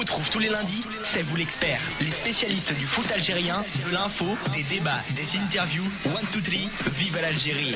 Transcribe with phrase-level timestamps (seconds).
[0.00, 1.78] retrouve tous les lundis, c'est vous l'expert.
[2.00, 5.84] Les spécialistes du foot algérien, de l'info, des débats, des interviews.
[6.06, 7.74] One, two, three, vive l'Algérie.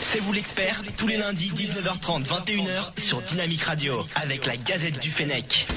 [0.00, 5.10] C'est vous l'expert, tous les lundis, 19h30, 21h, sur Dynamique Radio, avec la Gazette du
[5.10, 5.68] Fennec.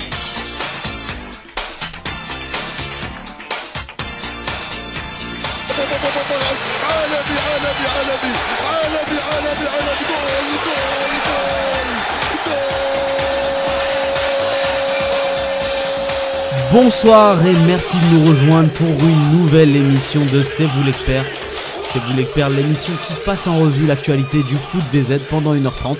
[16.72, 21.24] Bonsoir et merci de nous rejoindre pour une nouvelle émission de C'est vous l'expert.
[21.94, 25.96] C'est vous l'expert, l'émission qui passe en revue l'actualité du foot des aides pendant 1h30,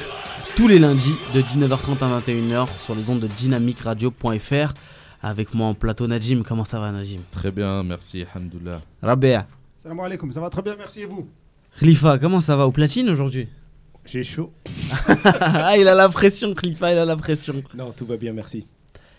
[0.58, 4.74] tous les lundis de 19h30 à 21h sur les ondes de dynamicradio.fr.
[5.24, 7.22] Avec moi en plateau Najim, comment ça va Najim?
[7.32, 8.82] Très bien, merci, alhamdoulilah.
[9.02, 9.48] Rabea,
[9.78, 11.28] Salam alaikum, ça va très bien, merci et vous?
[11.80, 12.68] Khalifa, comment ça va?
[12.68, 13.48] Au platine aujourd'hui?
[14.06, 14.52] J'ai chaud.
[15.42, 17.64] Ah, il a la pression, Khalifa, il a la pression.
[17.76, 18.68] Non, tout va bien, merci.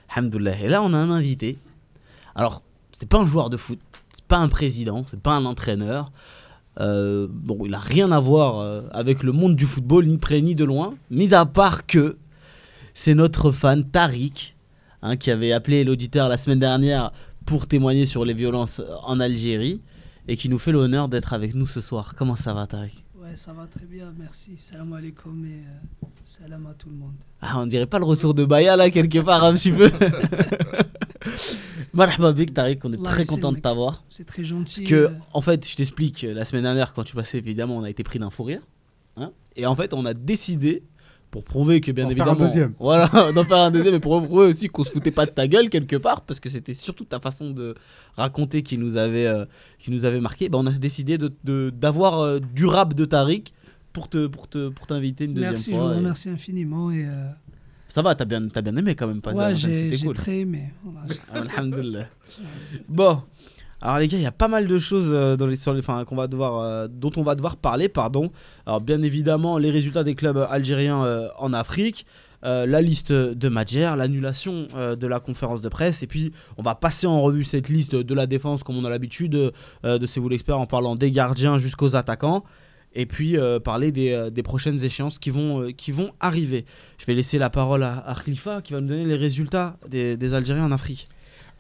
[0.09, 0.61] Alhamdoulilah.
[0.61, 1.59] Et là, on a un invité.
[2.35, 2.63] Alors,
[2.93, 3.79] c'est pas un joueur de foot,
[4.15, 6.11] c'est pas un président, c'est pas un entraîneur.
[6.81, 10.41] Euh, bon, il a rien à voir euh, avec le monde du football, ni près
[10.41, 10.95] ni de loin.
[11.11, 12.17] Mis à part que
[12.95, 14.55] c'est notre fan Tariq,
[15.03, 17.13] hein, qui avait appelé l'auditeur la semaine dernière
[17.47, 19.81] pour témoigner sur les violences en Algérie
[20.29, 22.15] et qui nous fait l'honneur d'être avec nous ce soir.
[22.17, 23.05] Comment ça va, Tariq?
[23.29, 24.53] Ouais, ça va très bien, merci.
[24.59, 27.13] Salam alaikum et euh, salam à tout le monde.
[27.43, 29.91] Ah, on dirait pas le retour de Baya là, quelque part, un petit peu.
[31.93, 34.03] Marhaba bik, Tariq, on est Allah très content de t'avoir.
[34.09, 34.81] C'est très gentil.
[34.81, 37.83] Parce que, euh, en fait, je t'explique, la semaine dernière, quand tu passais, évidemment, on
[37.83, 38.63] a été pris d'un fou rire.
[39.17, 39.33] hein.
[39.57, 40.83] et en fait, on a décidé,
[41.31, 42.33] pour prouver que, bien faire évidemment.
[42.33, 42.73] un deuxième.
[42.81, 45.47] Voilà, d'en faire un deuxième, mais pour prouver aussi qu'on se foutait pas de ta
[45.47, 47.75] gueule quelque part, parce que c'était surtout ta façon de
[48.17, 49.45] raconter qui nous avait, euh,
[49.79, 50.49] qui nous avait marqué.
[50.49, 53.53] Bah, on a décidé d'avoir de, d'avoir euh, du rap de Tariq
[53.93, 55.87] pour te pour te pour t'inviter une deuxième merci, je fois.
[55.89, 56.91] vous et- remercie infiniment.
[56.91, 57.29] Et, euh,
[57.89, 60.15] Ça va, t'as bien, t'as bien aimé quand même pas ouais, j'ai cool.
[60.15, 60.73] très aimé.
[61.33, 62.09] Alhamdulillah.
[62.89, 63.23] Bon,
[63.81, 65.81] alors les gars, il y a pas mal de choses euh, dans les, sur les,
[65.81, 68.31] enfin, va devoir, euh, dont on va devoir parler, pardon.
[68.67, 72.07] Alors bien évidemment, les résultats des clubs algériens euh, en Afrique,
[72.43, 77.09] la liste de Madjer, l'annulation de la conférence de presse, et puis on va passer
[77.09, 80.57] en revue cette liste de la défense comme on a l'habitude de C'est vous l'expert
[80.57, 82.45] en parlant des gardiens jusqu'aux attaquants.
[82.95, 86.65] Et puis parler des, des prochaines échéances qui vont, qui vont arriver.
[86.99, 88.15] Je vais laisser la parole à, à
[88.63, 91.09] qui va nous donner les résultats des, des Algériens en Afrique.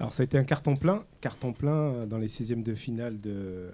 [0.01, 1.05] Alors, ça a été un carton plein.
[1.21, 3.71] Carton plein euh, dans les 16e de finale de,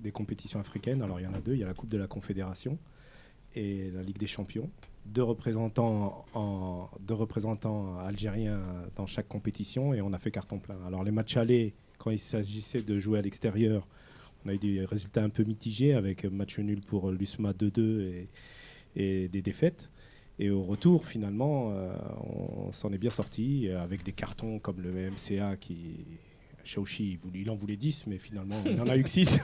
[0.00, 1.02] des compétitions africaines.
[1.02, 1.52] Alors, il y en a deux.
[1.52, 2.78] Il y a la Coupe de la Confédération
[3.54, 4.70] et la Ligue des Champions.
[5.04, 6.26] Deux représentants,
[7.98, 8.60] algériens
[8.96, 10.76] dans chaque compétition et on a fait carton plein.
[10.86, 13.86] Alors, les matchs allés, quand il s'agissait de jouer à l'extérieur,
[14.44, 18.28] on a eu des résultats un peu mitigés avec match nul pour l'USMA 2-2 et,
[18.96, 19.90] et des défaites.
[20.40, 21.92] Et au retour, finalement, euh,
[22.66, 26.04] on s'en est bien sorti euh, avec des cartons comme le MCA qui.
[26.64, 29.40] Shaoxi, il, en voulait 10, mais finalement, il n'en a eu que 6.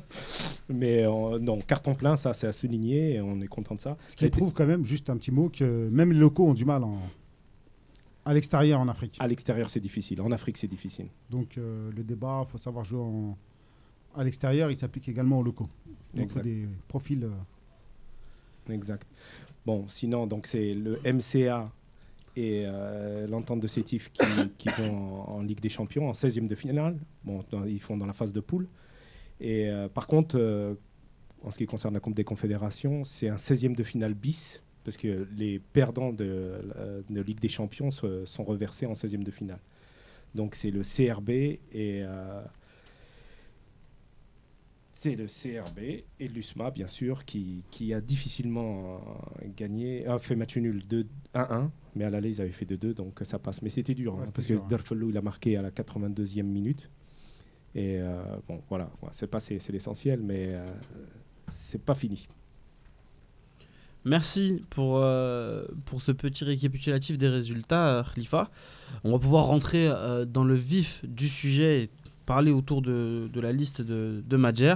[0.68, 3.96] mais euh, non, carton plein, ça, c'est à souligner et on est content de ça.
[4.08, 6.64] Ce qui prouve quand même, juste un petit mot, que même les locaux ont du
[6.64, 6.98] mal en-
[8.24, 9.16] à l'extérieur en Afrique.
[9.20, 10.20] À l'extérieur, c'est difficile.
[10.20, 11.06] En Afrique, c'est difficile.
[11.30, 13.38] Donc euh, le débat, il faut savoir jouer en-
[14.16, 15.68] à l'extérieur, il s'applique également aux locaux.
[16.14, 17.22] Donc c'est des profils...
[17.22, 19.06] euh, Exact.
[19.66, 21.64] Bon, sinon, donc c'est le MCA
[22.36, 24.22] et euh, l'entente de Sétif qui,
[24.58, 24.94] qui vont
[25.28, 26.96] en, en Ligue des Champions, en 16e de finale.
[27.24, 28.68] Bon, dans- ils font dans la phase de poule.
[29.40, 30.74] Et euh, par contre, euh,
[31.42, 34.96] en ce qui concerne la Coupe des Confédérations, c'est un 16e de finale bis, parce
[34.96, 36.60] que les perdants de,
[37.10, 39.58] Ligue des Champions se- sont reversés en 16e de finale.
[40.34, 42.04] Donc c'est le CRB et...
[45.06, 45.78] c'est le CRB
[46.18, 49.00] et l'USMA, bien sûr, qui, qui a difficilement
[49.42, 52.94] euh, gagné, a fait match nul 2 1-1, mais à l'aller, ils avaient fait 2-2,
[52.94, 53.62] donc ça passe.
[53.62, 54.98] Mais c'était dur, Ouais, hein, parce dur, que hein.
[55.08, 56.90] Il a marqué à la 82e minute.
[57.74, 60.66] Et euh, bon, voilà, c'est passé, c'est l'essentiel, mais euh,
[61.48, 62.26] c'est pas fini.
[64.06, 68.52] Merci pour, euh, pour ce petit récapitulatif des résultats, Khalifa.
[69.02, 71.90] On va pouvoir rentrer euh, dans le vif du sujet et
[72.26, 74.74] parler autour de, la liste de, de Madjer.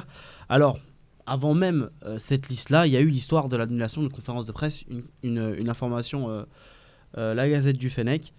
[0.49, 0.79] Alors,
[1.27, 4.53] avant même euh, cette liste-là, il y a eu l'histoire de l'annulation de conférence de
[4.53, 4.85] presse,
[5.23, 6.45] une, information, euh,
[7.19, 8.33] euh, la Gazette du Fennec.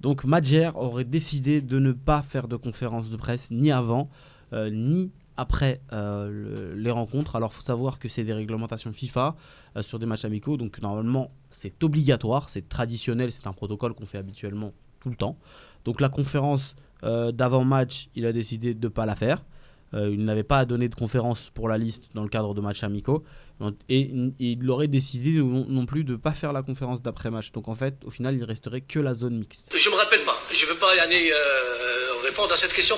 [0.00, 4.10] Donc, Madjer aurait décidé de ne pas faire de conférence de presse ni avant,
[4.52, 7.36] euh, ni après le- les rencontres.
[7.36, 9.36] Alors, il faut savoir que c'est des réglementations FIFA
[9.80, 10.56] sur des matchs amicaux.
[10.56, 15.38] Donc normalement, c'est obligatoire, c'est traditionnel, c'est un protocole qu'on fait habituellement tout le temps.
[15.84, 19.44] Donc la conférence euh, d'avant-match, il a décidé de ne pas la faire.
[19.94, 22.60] Euh, il n'avait pas à donner de conférence pour la liste dans le cadre de
[22.60, 23.24] matchs amicaux.
[23.58, 27.00] Donc, Et il- il aurait décidé non, non plus de ne pas faire la conférence
[27.02, 27.52] d'après-match.
[27.52, 29.74] Donc en fait, au final, il resterait que la zone mixte.
[29.74, 30.36] Je me rappelle pas.
[30.52, 32.96] Je ne veux pas Yannick, euh, répondre à cette question.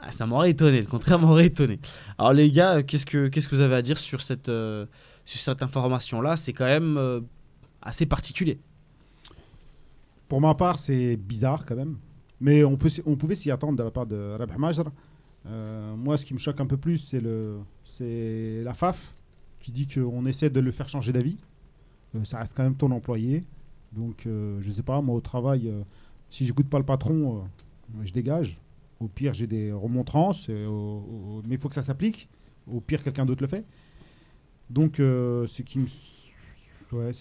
[0.00, 1.80] Ah, ça m'aurait étonné, le contraire m'aurait étonné.
[2.18, 4.86] Alors les gars, qu'est-ce que, qu'est-ce que vous avez à dire sur cette, euh,
[5.24, 6.36] sur cette information-là?
[6.36, 7.20] C'est quand même euh,
[7.82, 8.60] assez particulier.
[10.28, 11.96] Pour ma part, c'est bizarre quand même.
[12.40, 14.84] Mais on, pouvait s'y attendre de la part de Rabh Majr.
[15.46, 19.14] Euh, moi, ce qui me choque un peu plus, c'est, la FAF
[19.60, 21.38] qui dit qu'on essaie de le faire changer d'avis.
[22.14, 23.44] Euh, ça reste quand même ton employé.
[23.92, 25.82] Donc, euh, je sais pas, moi au travail, euh,
[26.30, 27.44] si j'écoute pas le patron,
[28.02, 28.58] je dégage.
[29.00, 32.28] Au pire, j'ai des remontrances, mais il faut que ça s'applique.
[32.66, 33.64] Au pire, quelqu'un d'autre le fait.
[34.68, 35.86] Donc, ce qui me.
[36.92, 37.12] Ouais.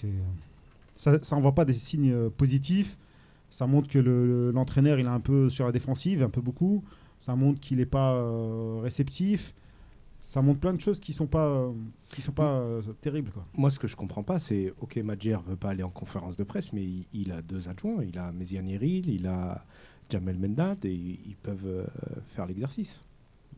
[0.95, 2.97] Ça, ça envoie pas des signes positifs.
[3.49, 6.41] Ça montre que le- le- l'entraîneur, il est un peu sur la défensive, un peu
[6.41, 6.83] beaucoup.
[7.19, 9.53] Ça montre qu'il n'est pas euh, réceptif.
[10.21, 11.71] Ça montre plein de choses qui sont pas, euh,
[12.13, 13.31] qui sont pas euh, terribles.
[13.31, 13.45] Quoi.
[13.55, 16.44] Moi, ce que je comprends pas, c'est ok, Madjer veut pas aller en conférence de
[16.44, 18.03] presse, mais il, il a deux adjoints.
[18.03, 19.63] Il a Méziane Yeril, il a
[20.09, 21.85] Jamel Mendad, et ils peuvent euh,
[22.27, 22.99] faire l'exercice.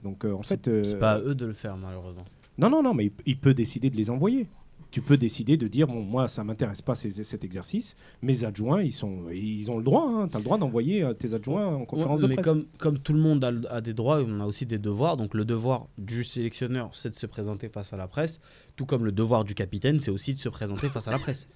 [0.04, 2.24] Donc, euh, en fait, euh, C'est pas à eux de le faire, malheureusement.
[2.60, 4.48] non, non, non, mais il, il peut décider de les envoyer.
[4.92, 7.96] Tu peux décider de dire bon, moi, ça m'intéresse pas ces- cet exercice.
[8.24, 10.28] Mes adjoints, ils sont, ils ont le droit.
[10.30, 12.46] Tu as le droit d'envoyer euh, tes adjoints en conférence Ouais, de mais presse.
[12.46, 15.16] comme, comme tout le monde a, a des droits, on a aussi des devoirs.
[15.16, 18.40] Donc le devoir du sélectionneur, c'est de se présenter face à la presse,
[18.76, 21.48] tout comme le devoir du capitaine, c'est aussi de se présenter face à la presse.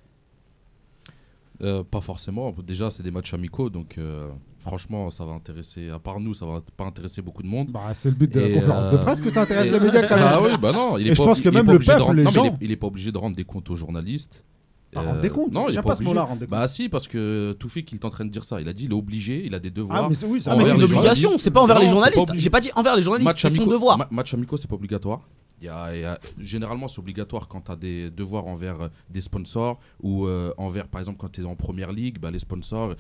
[1.64, 2.54] Euh, pas forcément.
[2.66, 4.28] Déjà, c'est des matchs amicaux, donc euh,
[4.60, 7.70] franchement, ça va intéresser, à part nous, ça va pas intéresser beaucoup de monde.
[7.72, 9.80] Bah, c'est le but de Et, la conférence de euh, presse que ça intéresse les
[9.80, 10.26] médias quand même.
[10.28, 12.24] Ah oui, bah non, il est Et je pense que même le peuple, rendre- les
[12.24, 14.44] non, mais il gens- est- il est pas obligé de rendre des comptes aux journalistes.
[14.96, 15.52] À Euh, rendre des comptes.
[15.54, 16.52] Non, il pas pas ce mot-là, rendre des comptes.
[16.52, 18.62] Bah si, parce que Toufik, il est en train de dire ça.
[18.62, 20.04] Il a dit, il est obligé, il a des devoirs.
[20.04, 22.32] Ah, mais c'est oui, Ah, une obligation, c'est pas envers Non, les journalistes.
[22.36, 23.98] J'ai pas dit envers les journalistes, c'est son devoir.
[23.98, 25.22] ma- match amicaux, c'est pas obligatoire.
[25.64, 28.82] Il y a- il y a- généralement, c'est obligatoire quand tu as des devoirs envers
[28.82, 32.32] euh, des sponsors ou euh, envers, par exemple, quand tu es en première ligue, bah,
[32.32, 32.96] les sponsors.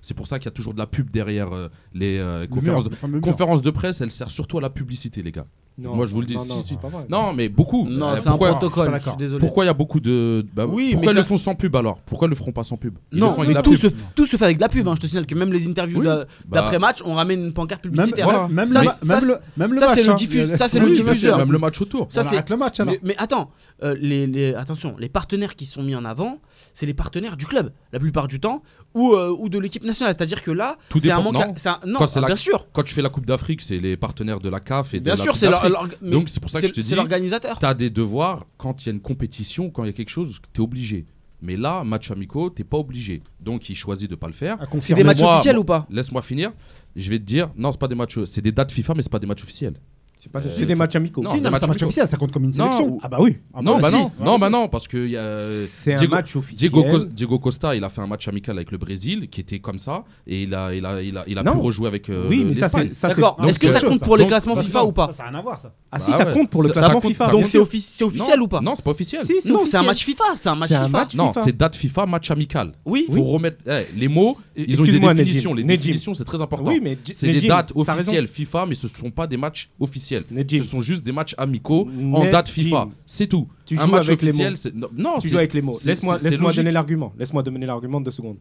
[0.00, 2.46] C'est pour ça qu'il y a toujours de la pub derrière euh, les euh, Le
[2.46, 4.00] conférences, mur, de, le conférences de presse.
[4.00, 5.46] Elle sert surtout à la publicité, les gars.
[5.78, 6.68] Non, Moi, je vous le dis, non, si, non, si.
[6.68, 7.04] c'est pas vrai.
[7.10, 7.86] Non, mais beaucoup.
[7.86, 9.40] Non, Euh, c'est un pourquoi, protocole, je suis désolé.
[9.40, 10.42] pourquoi il y a beaucoup de.
[10.54, 11.98] bah, Oui, pourquoi mais ils le font sans pub alors?
[12.06, 12.96] Pourquoi ils le feront pas sans pub?
[13.12, 13.80] Ils Non, mais tout pub.
[13.80, 14.88] se, f- tout se fait avec de la pub.
[14.88, 14.94] hein.
[14.96, 17.92] Je te signale que même les interviews Oui, bah- d'après-match, on ramène une pancarte Même,
[17.92, 18.24] publicitaire.
[18.24, 18.48] Voilà.
[18.48, 19.94] même, Ça, le, ça, même, c'est- le, même le ça, match.
[19.96, 20.12] c'est le
[20.52, 20.56] hein.
[20.56, 21.36] ça, c'est Oui, le diffuseur.
[21.36, 22.06] Même le match autour.
[22.10, 22.94] Ça, c'est- le match, alors.
[23.02, 23.50] Mais, attends,
[23.82, 26.38] euh, attention, les partenaires qui sont mis en avant,
[26.74, 28.62] c'est les partenaires du club, la plupart du temps,
[28.94, 30.14] ou, euh, ou de l'équipe nationale.
[30.16, 31.46] C'est-à-dire que là, Tout c'est un dépend, manque.
[31.48, 31.52] non.
[31.56, 32.66] c'est un- non, Quand c'est ah, la- bien sûr.
[32.72, 35.12] Quand tu fais la Coupe d'Afrique, c'est les partenaires de la CAF et de Bien
[35.12, 35.48] la sûr, Coupe c'est
[36.08, 37.58] Donc, c'est pour ça que je te c'est dis- l'organisateur.
[37.58, 40.08] Tu as des devoirs quand il y a une compétition, quand il y a quelque
[40.10, 41.04] chose, tu es obligé.
[41.42, 43.22] Mais là, match amicaux, t'es pas obligé.
[43.40, 44.54] Donc il choisit de pas le faire.
[44.54, 45.02] À C'est confirmer.
[45.02, 45.86] des matchs officiels moi- ou pas?
[45.90, 46.52] Laisse-moi finir.
[46.96, 49.12] Je vais te dire, non, c'est pas des matchs, c'est des dates FIFA, mais c'est
[49.12, 49.74] pas des matchs officiels.
[50.18, 51.22] C'est pas- Euh, c'est des matchs amicaux.
[51.22, 51.86] non, Si, c'est non, un mais c'est un match match amicaux.
[51.86, 52.88] officiel, ça compte comme une Non, sélection.
[52.94, 53.36] ou- Ah bah oui.
[53.54, 53.96] Ah non, bah si.
[53.96, 54.40] non, Ah, non, si.
[54.40, 56.70] bah non, parce que il y a C'est un Diego- match officiel.
[56.70, 59.60] Diego, Cos- Diego Costa, il a fait un match amical avec le Brésil qui était
[59.60, 61.52] comme ça et il a, il a, il a, il a Non.
[61.52, 62.88] pu rejouer avec euh, Oui, le- mais ça l'Espagne.
[62.88, 63.36] c'est ça, c'est- D'accord.
[63.38, 64.92] donc Est-ce que c'est ça autre compte chose, pour les Donc, classements Ça, FIFA ou
[64.92, 65.72] pas Ça, ça n'a rien à voir, ça.
[65.92, 66.32] Ah si, Bah ça ouais.
[66.32, 67.26] compte pour le Ça- ça classement compte, FIFA.
[67.26, 67.50] ça Donc compte.
[67.50, 69.24] c'est offi- c'est officiel Non, ou pas Non, c'est pas officiel.
[69.26, 69.84] Si, c'est Non, c'est un officiel.
[69.86, 70.24] match FIFA.
[70.36, 70.98] C'est un match C'est un FIFA.
[70.98, 71.42] match Non, FIFA.
[71.44, 72.72] c'est date FIFA, match amical.
[72.84, 73.04] Oui.
[73.08, 74.36] Il faut remettre eh, les mots.
[74.56, 75.52] Ils ont des Excuse-moi, définitions.
[75.54, 75.76] Les Nedjim.
[75.76, 76.70] définitions, c'est très important.
[76.70, 77.92] Oui, mais C'est des Nedjim, dates t'as raison.
[78.02, 79.68] officielles FIFA, mais ce ne sont pas des matchs
[80.30, 80.58] Nedjim.
[80.62, 82.30] Ce sont juste des matchs amicaux en Nedjim.
[82.30, 82.88] date FIFA.
[83.04, 83.48] C'est tout.
[83.64, 84.56] Tu un joues match avec les officiel, mots.
[84.56, 85.78] c'est non, Tu joues avec les mots.
[85.84, 86.56] Laisse-moi logique.
[86.56, 87.12] donner l'argument.
[87.18, 88.38] Laisse-moi donner l'argument deux secondes.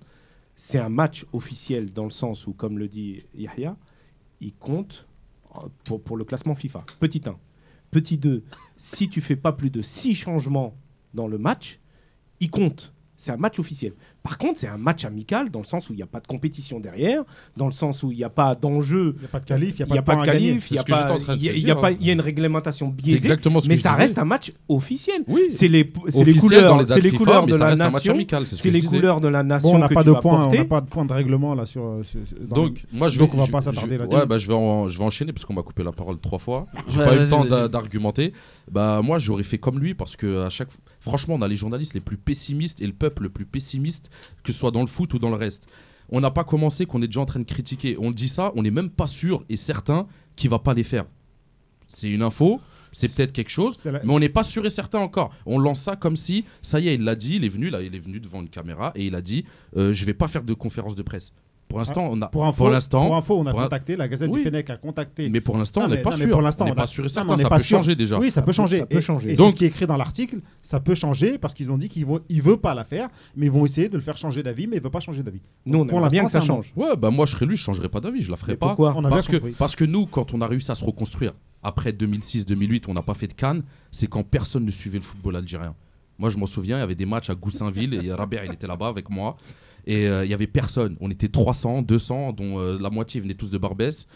[0.56, 3.76] C'est un match officiel dans le sens où, comme le dit Yahya,
[4.40, 5.06] il compte
[5.56, 6.86] euh, pour, pour le classement FIFA.
[7.00, 7.36] Petit 1.
[7.92, 8.44] Petit 2,
[8.78, 10.76] si tu fais pas plus de 6 changements
[11.14, 11.80] dans le match,
[12.40, 12.94] il compte.
[13.26, 13.94] C'est un match officiel.
[14.22, 16.28] Par contre, c'est un match amical dans le sens où il n'y a pas de
[16.28, 17.24] compétition derrière,
[17.58, 19.80] dans le sens où il n'y a pas d'enjeu, Il n'y a pas de qualif,
[19.80, 21.18] il n'y a pas de, qualif, il y a C'est ce que j'étais pas, en
[21.18, 22.22] train de il y a- te il y a dire, pas, il y a une
[22.22, 24.02] réglementation C'est biaisée, exactement ce que mais ça disais.
[24.04, 25.24] reste un match officiel.
[25.28, 25.42] Oui.
[25.50, 28.14] C'est les, couleurs, les les couleurs de la reste un match nation.
[28.14, 30.22] amical, c'est ce C'est que les couleurs de la nation on n'a pas de vas
[30.22, 31.84] points, on n'a pas de point de règlement là sur.
[31.84, 32.04] euh,
[32.42, 34.16] Donc, moi, je on va pas s'attarder là-dessus.
[34.16, 36.68] Ouais, bah, je vais, je vais enchaîner parce qu'on m'a coupé la parole trois fois.
[36.90, 38.34] J'ai pas eu le temps d'argumenter.
[38.72, 40.70] Bah, moi, j'aurais fait comme lui parce que à chaque,
[41.06, 44.10] franchement, on a les journalistes les plus pessimistes et le peuple le plus pessimiste,
[44.44, 45.68] que ce soit dans le foot ou dans le reste.
[46.10, 47.96] On n'a pas commencé qu'on est déjà en train de critiquer.
[48.00, 51.06] On dit ça, on n'est même pas sûr et certain qu'il va pas les faire.
[51.88, 52.60] C'est une info.
[52.92, 55.34] C'est peut-être quelque chose, la- mais on n'est pas sûr et certain encore.
[55.46, 57.82] On lance ça comme si, ça y est, il l'a dit, il est venu là,
[57.82, 59.44] il est venu devant une caméra et il a dit,
[59.76, 61.34] euh, je vais pas faire de conférence de presse.
[61.68, 64.30] Pour l'instant, on a, Pour info, pour l'instant, pour info, on a contacté, la Gazette
[64.32, 64.40] Oui.
[64.40, 65.30] du Fennec a contacté.
[65.30, 66.32] mais pour l'instant, Non, on n'est pas non, mais sûr.
[66.32, 67.36] pour l'instant, on n'est pas sûr et certain.
[67.38, 67.78] ça pas peut sûr.
[67.80, 68.20] changer déjà.
[68.20, 68.80] Oui, ça, peut changer.
[68.80, 69.32] ça peut Et- changer.
[69.32, 70.38] Et c'est ce qui est écrit dans l'article.
[70.64, 73.48] Ça peut changer parce qu'ils ont dit qu'ils vont, ils veulent pas la faire, mais
[73.48, 75.42] ils vont essayer de le faire changer d'avis, mais ils veulent pas changer d'avis.
[75.66, 76.72] Nous, on Pour aimerait bien que ça change.
[76.76, 78.68] Ouais, bah moi je serais lui, je changerais pas d'avis, je la ferais pas.
[78.68, 79.56] pourquoi On a Parce bien que, compris.
[79.58, 83.16] parce que nous, quand on a réussi à se reconstruire après 2006-2008, on n'a pas
[83.16, 85.74] fait de Cannes, c'est quand personne ne suivait le football algérien.
[86.18, 88.68] Moi, je m'en souviens, il y avait des matchs à Goussainville et Rabia, il était
[88.68, 89.36] là-bas avec moi.
[89.86, 90.96] Et euh, il y avait personne.
[91.00, 94.08] On était 300, 200, dont euh, la moitié venaient tous de Barbès.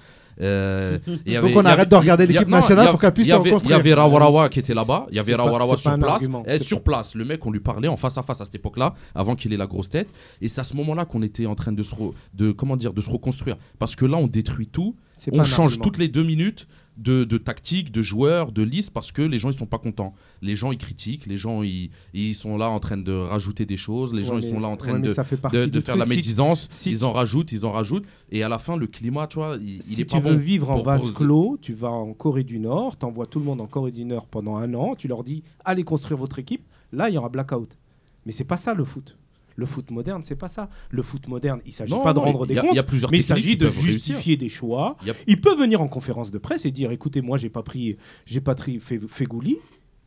[0.41, 3.11] Euh, Donc on y arrête avait- de regarder l'équipe nationale il y a- pour qu'elle
[3.13, 5.05] puisse y se avait- Il y avait Rawarawa qui était là-bas.
[5.11, 6.11] Il y avait Rawarawa sur place.
[6.11, 6.43] argument.
[6.47, 8.55] Et C'est sur place, le mec, on lui parlait en face à face à cette
[8.55, 10.07] époque-là, avant qu'il ait la grosse tête.
[10.41, 12.93] Et c'est à ce moment-là qu'on était en train de se, re- de, comment dire,
[12.93, 13.57] de se reconstruire.
[13.79, 14.95] Parce que là, on détruit tout.
[15.33, 15.83] On change argument.
[15.83, 16.67] toutes les deux minutes
[16.99, 20.13] de, de tactique, de joueurs, de liste, parce que les gens, ils sont pas contents.
[20.41, 21.25] Les gens, ils critiquent.
[21.25, 24.13] Les gens, ils, ils sont là en train de rajouter des choses.
[24.13, 25.13] Les gens, ils sont là en train ouais, de,
[25.51, 26.67] de, de faire la médisance.
[26.71, 28.05] si- ils en rajoutent, ils en rajoutent.
[28.31, 30.35] Et à la fin, le climat, tu vois, il, il si est tu pas veux
[30.35, 30.39] bon.
[30.41, 33.61] vivre en vase clos, tu vas en Corée du Nord, tu envoies tout le monde
[33.61, 37.09] en Corée du Nord pendant un an, tu leur dis allez construire votre équipe, là
[37.09, 37.77] il y aura blackout.
[38.25, 39.17] Mais c'est pas ça le foot.
[39.59, 40.69] Le foot moderne, c'est pas ça.
[40.89, 42.79] Le foot moderne, il s'agit Non, pas de rendre des y a- comptes, il y
[42.79, 44.95] a plusieurs mais il s'agit de justifier des choix.
[45.01, 47.49] Il y a- Il peut venir en conférence de presse et dire écoutez, moi j'ai
[47.49, 49.57] pas pris, j'ai pas pris Fe- Fegouli,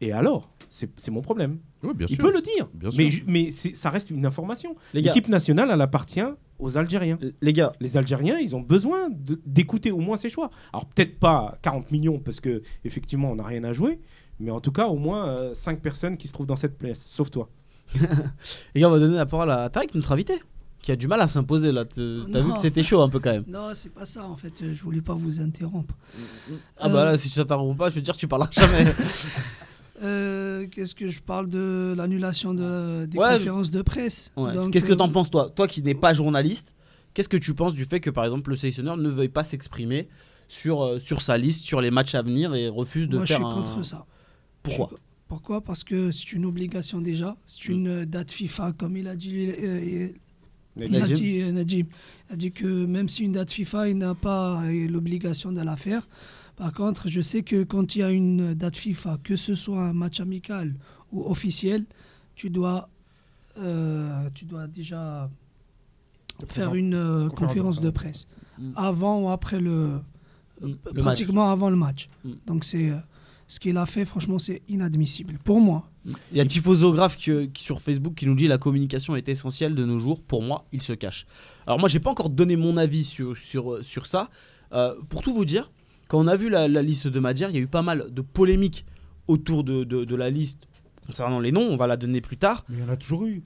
[0.00, 0.49] et alors?
[0.71, 1.59] C'est mon problème.
[1.82, 2.25] Oui, bien il sûr.
[2.25, 3.25] peut le dire, Bien mais, sûr.
[3.28, 4.75] mais ça reste une information.
[4.94, 6.23] L'équipe nationale, elle appartient
[6.59, 7.18] aux Algériens.
[7.42, 9.11] les gars, Les Algériens, ils ont besoin
[9.44, 10.49] d'écouter au moins ces choix.
[10.73, 14.00] Alors peut-être pas 40 millions parce que effectivement on n'a rien à jouer,
[14.40, 17.30] mais en tout cas au moins 5 personnes qui se trouvent dans cette place, sauf
[17.30, 17.50] toi.
[18.75, 20.34] les gars, on va donner la parole à Tariq, notre invité,
[20.80, 21.84] qui a du mal à s'imposer là.
[21.84, 23.44] T'as vu que c'était chaud un peu quand même.
[23.49, 24.62] Non, c'est pas ça en fait.
[24.62, 25.94] euh, Je voulais pas vous interrompre.
[26.78, 28.92] Ah bah Euh, là, si tu t'interromps pas, je peux te dire tu parleras jamais.
[30.02, 34.32] Euh, Qu'est-ce que je parle de l'annulation de, des Ouais, conférences de presse?
[34.37, 34.52] Ouais.
[34.72, 35.49] Qu'est-ce que euh, t'en penses toi?
[35.54, 36.75] Toi qui n'es pas journaliste,
[37.14, 40.08] qu'est-ce que tu penses du fait que par exemple le sélectionneur ne veuille pas s'exprimer
[40.49, 43.34] sur, euh, sur sa liste, sur les matchs à venir et refuse de Moi, je
[43.34, 43.54] faire suis un...
[43.62, 44.04] contre ça.
[44.64, 44.88] Pourquoi?
[44.90, 45.02] Je suis
[45.33, 45.62] Pourquoi?
[45.62, 47.39] Parce que c'est une obligation déjà.
[47.47, 49.47] C'est une euh, date FIFA, comme il a dit.
[49.49, 50.09] euh,
[50.77, 51.49] il a dit, euh.
[51.49, 55.62] Il a dit que même si une date FIFA, il n'a pas euh, l'obligation de
[55.62, 56.07] la faire.
[56.57, 59.81] Par contre, je sais que quand il y a une date FIFA, que ce soit
[59.81, 60.75] un match amical
[61.12, 61.87] ou officiel,
[62.35, 62.91] tu dois,
[63.57, 65.31] euh, tu dois déjà
[66.49, 68.25] faire une euh, conférence de conférence de presse.
[68.25, 68.73] presse Mm.
[68.77, 69.99] avant ou après le,
[70.62, 72.09] Mm, le pratiquement avant le match.
[72.25, 72.31] Mm.
[72.47, 72.97] Donc c'est euh,
[73.52, 74.04] ce qu'il a fait.
[74.04, 75.88] Franchement, c'est inadmissible pour moi.
[76.32, 79.75] Il y a Tifosographe qui, qui sur Facebook qui nous dit la communication est essentielle
[79.75, 80.23] de nos jours.
[80.23, 81.26] Pour moi, il se cache.
[81.66, 84.28] Alors moi, j'ai pas encore donné mon avis sur, sur, sur ça.
[84.73, 85.71] Euh, pour tout vous dire,
[86.09, 88.06] quand on a vu la, la liste de Madjer, il y a eu pas mal
[88.11, 88.85] de polémiques
[89.28, 90.66] autour de, de- de la liste
[91.06, 91.68] concernant les noms.
[91.71, 92.64] On va la donner plus tard.
[92.68, 93.42] Mais il y en a toujours eu.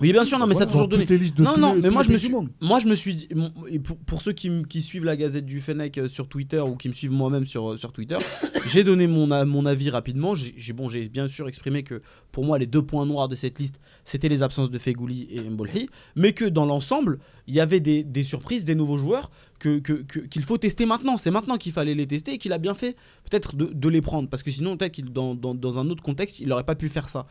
[0.00, 1.04] Oui, bien sûr, non, mais ça a toujours donné.
[1.44, 2.28] Non, non, mais moi je, me suis,
[2.60, 3.28] moi je me suis dit,
[3.68, 6.76] et pour, pour ceux qui, qui suivent la Gazette du Fennec euh, sur Twitter ou
[6.76, 8.16] qui me suivent moi-même sur, sur Twitter,
[8.66, 10.34] j'ai donné mon, mon avis rapidement.
[10.34, 13.78] J'ai bon, bien sûr exprimé que pour moi les deux points noirs de cette liste,
[14.02, 18.02] c'était les absences de Fegouli et Mbolhi, mais que dans l'ensemble, il y avait des,
[18.02, 19.30] des surprises, des nouveaux joueurs
[19.60, 21.16] que- que- que- qu'il faut tester maintenant.
[21.16, 22.96] C'est maintenant qu'il fallait les tester et qu'il a bien fait
[23.30, 26.02] peut-être de, de les prendre, parce que sinon, peut-être qu'il dans, dans, dans un autre
[26.02, 27.26] contexte, il n'aurait pas pu faire ça.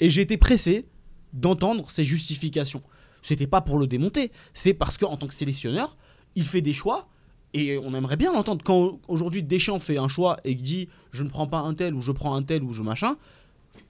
[0.00, 0.86] Et j'ai été pressé
[1.34, 2.82] d'entendre ses justifications.
[3.22, 5.96] C'était pas pour le démonter, c'est parce qu'en tant que sélectionneur,
[6.34, 7.08] il fait des choix
[7.52, 8.62] et on aimerait bien l'entendre.
[8.64, 12.00] Quand aujourd'hui Deschamps fait un choix et dit je ne prends pas un tel ou
[12.00, 13.16] je prends un tel ou je machin,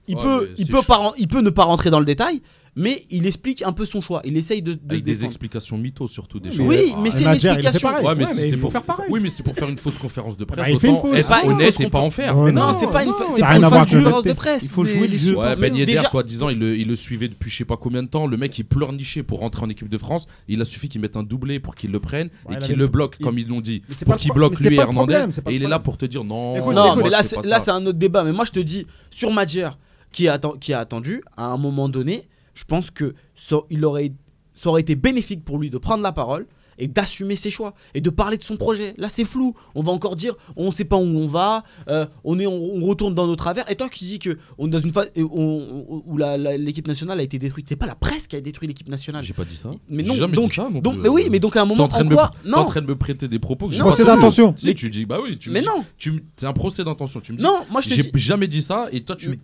[0.07, 2.41] il, Ouais, peut, il, peut pas, il peut ne pas rentrer dans le détail,
[2.75, 4.21] mais il explique un peu son choix.
[4.25, 5.25] Il essaye de, de se Avec des défendre.
[5.27, 6.67] explications mythos surtout des Oui, choses.
[6.67, 7.89] Oui, Ah, mais et c'est une explication.
[7.89, 8.05] pareil.
[8.05, 9.05] Ouais, mais c'est pour faire pareil.
[9.09, 10.65] Oui, mais c'est pour faire une fausse conférence de presse.
[10.65, 11.17] Bah, il fait une autant fausse.
[11.17, 12.35] être honnête et pas en faire.
[12.35, 14.63] Non, Mais non, non, c'est pas une, fausse conférence de presse.
[14.65, 15.27] Il faut jouer les le jeu.
[15.31, 18.27] supporters- Ouais, Ben Yedder, soi-disant, il le, suivait depuis je sais pas combien de temps.
[18.27, 20.27] Le mec, il pleurnichait pour rentrer en équipe de France.
[20.47, 22.87] Il a suffi qu'il mette un doublé pour qu'il le prenne et il qu'il le
[22.87, 23.83] bloque, comme ils l'ont dit.
[24.05, 25.25] Pour qu'il bloque lui et Hernandez.
[25.49, 26.55] Et il est là pour te dire non.
[26.73, 28.23] Non, mais là, c'est un autre débat.
[28.23, 29.69] Mais moi, je te dis, sur Madjer,
[30.11, 33.85] qui a, atten- qui a attendu, à un moment donné, je pense que ça, il
[33.85, 34.11] aurait,
[34.55, 36.47] ça aurait été bénéfique pour lui de prendre la parole
[36.77, 38.95] et d'assumer ses choix et de parler de son projet.
[38.97, 39.53] Là, c'est flou.
[39.75, 42.75] On va encore dire, on ne sait pas où on va, euh, on, est, on,
[42.75, 43.63] on retourne dans nos travers.
[43.71, 46.85] Et toi qui dis que on est dans une phase euh, on- on- où l'équipe
[46.85, 49.23] nationale a été détruite, c'est pas la presse qui a détruit l'équipe nationale.
[49.23, 49.71] J'ai pas dit ça.
[49.89, 50.67] Mais J'ai non, jamais donc, dit ça.
[50.69, 52.87] donc, mais oui, mais donc à un moment, en en me, t'es en train de
[52.87, 54.53] me prêter des propos que j'ai Non, pas Procès d'intention.
[54.57, 56.83] Sais, tu dis, bah oui, tu me mais dis- non, tu me- c'est un procès
[56.83, 57.21] d'intention.
[57.21, 59.39] Tu me dis, non, moi je j'ai jamais dit ça et toi tu Mais-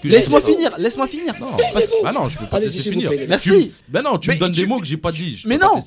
[0.00, 0.08] que.
[0.08, 1.34] laisse-moi finir, laisse-moi finir.
[1.40, 3.10] Non, parce- ah non, je peux pas laisser finir.
[3.10, 3.50] plaît, Merci.
[3.68, 5.36] Tu- Ben non, tu Mais me donnes tu- des mots que j'ai pas dit.
[5.36, 5.78] Je Mais non.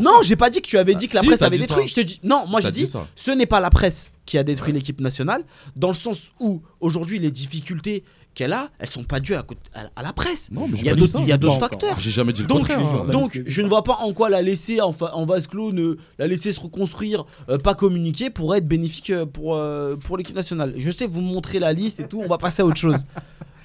[0.00, 1.88] Non, j'ai pas dit que tu avais dit que la presse avait détruit.
[1.88, 4.72] Je te dis non, moi j'ai dit, ce n'est pas la presse qui a détruit
[4.72, 5.42] l'équipe nationale
[5.76, 9.60] dans le sens où aujourd'hui les difficultés qu'elle a, elles sont pas dues à, côté-
[9.74, 10.48] à- à la presse.
[10.50, 11.18] Non, mais Il y a d'autres ça.
[11.20, 11.80] il y a d'autres Pas encore.
[11.80, 11.98] facteurs.
[12.00, 12.80] J'ai jamais dit le Donc, contraire.
[12.80, 13.06] hein.
[13.10, 15.96] donc je ne vois pas en quoi la laisser en, fa- en vase clos, ne,
[16.18, 20.34] la laisser se reconstruire, euh, pas communiquer, pourrait être bénéfique euh, pour, euh, pour l'équipe
[20.36, 20.74] nationale.
[20.76, 23.04] Je sais, vous me montrez la liste et tout, on va passer à autre chose.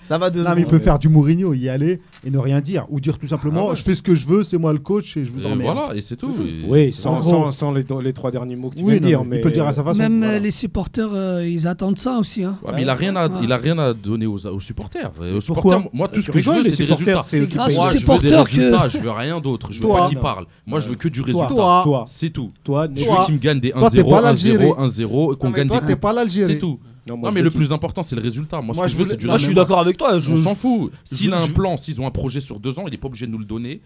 [0.10, 2.62] Ça va deux Non, mais il peut faire du Mourinho, y aller et ne rien
[2.62, 2.88] dire.
[2.90, 3.76] Ou dire tout simplement Ah ouais.
[3.76, 5.78] je fais ce que je veux, c'est moi le coach et je vous Et emmerde.
[5.78, 6.34] voilà, et c'est tout.
[6.44, 9.00] Et- Oui, sans, en gros- sans- sans les, les trois derniers mots que tu Oui,
[9.00, 9.24] non, dire.
[9.24, 10.00] mais il peut le dire à sa façon.
[10.00, 10.34] Même voilà.
[10.34, 12.44] euh, les supporters, euh, ils attendent ça aussi.
[12.44, 12.58] Hein.
[12.66, 13.34] Ouais, mais il a rien à, Ouais.
[13.44, 15.12] il a rien à donner aux, aux supporters.
[15.22, 17.22] Et aux Pourquoi supporters, moi, tout ce que je veux, c'est des résultats.
[17.22, 19.72] aux Moi, je veux des supporters que- résultats, je veux rien d'autre.
[19.72, 20.48] Je veux pas qu'ils parlent.
[20.66, 21.84] Moi, je veux que du résultat.
[22.08, 22.50] C'est tout.
[22.64, 24.72] toi, Je veux qu'ils me gagnent des Toi, t'es 1-0, pas 1-0, l'Algérie.
[24.76, 26.02] 1-0 et qu'on gagne toi, des t'es coupes.
[26.02, 26.54] pas l'Algérie.
[26.54, 26.80] C'est tout.
[27.18, 28.62] Non, mais le plus important, c'est le résultat.
[28.62, 30.20] Moi, ce Moi, que je veux, voulais- c'est du Moi, je suis d'accord avec toi.
[30.20, 30.92] Je, On s'en fout.
[31.04, 33.26] S'il a un plan, s'ils ont un projet sur deux ans, il n'est pas obligé
[33.28, 33.82] de nous le donner.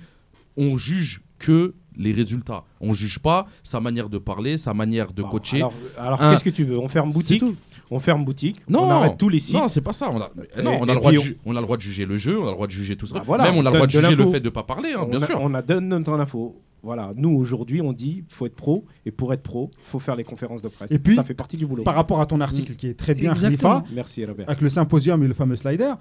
[0.58, 2.64] On juge que les résultats.
[2.80, 5.58] On juge pas sa manière de parler, sa manière de Bon, coacher.
[5.58, 6.78] Alors, alors Un- qu'est-ce que tu veux?
[6.80, 7.56] On ferme boutique tout.
[7.92, 10.10] On ferme boutique Non, On arrête tous les sites Non, c'est pas ça.
[10.12, 11.78] On a, mais Et- non, on a, le droit on- ju- on a le droit
[11.78, 13.16] de juger le jeu, on a le droit de juger tout ça.
[13.16, 14.94] Bah voilà, Même on a le droit de de juger le fait de pas parler,
[14.94, 15.38] hein, on, bien a, sûr.
[15.40, 16.60] on a donné notre info.
[16.84, 20.26] Voilà, nous aujourd'hui, on dit faut être pro et pour être pro, faut faire les
[20.26, 20.92] conférences de presse.
[20.92, 21.84] Et puis, ça fait partie du boulot.
[21.84, 23.34] Par rapport à ton article qui est très bien.
[23.34, 24.48] Khalifa, Merci Robert.
[24.50, 25.94] avec le symposium et le fameux slider.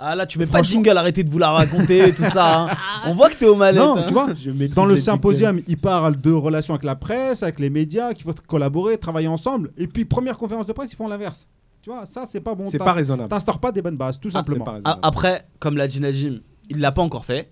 [0.00, 2.62] Ah là, tu mets pas de jingle, arrêtez de vous la raconter, tout ça.
[2.62, 2.68] hein.
[3.06, 3.80] On voit que t'es aux manettes.
[3.82, 4.04] Non, hein.
[4.06, 4.28] tu vois,
[4.74, 8.34] dans le symposium, il parle de relations avec la presse, avec les médias, qu'il faut
[8.46, 9.72] collaborer, travailler ensemble.
[9.76, 11.46] Et puis, première conférence de presse, ils font l'inverse.
[11.82, 12.66] Tu vois, ça, c'est pas bon.
[12.66, 13.28] C'est pas raisonnable.
[13.28, 14.66] T'instaures pas des bonnes bases, tout Ah, simplement.
[15.02, 17.50] Après, comme l'a dit Najim, il l'a pas encore fait.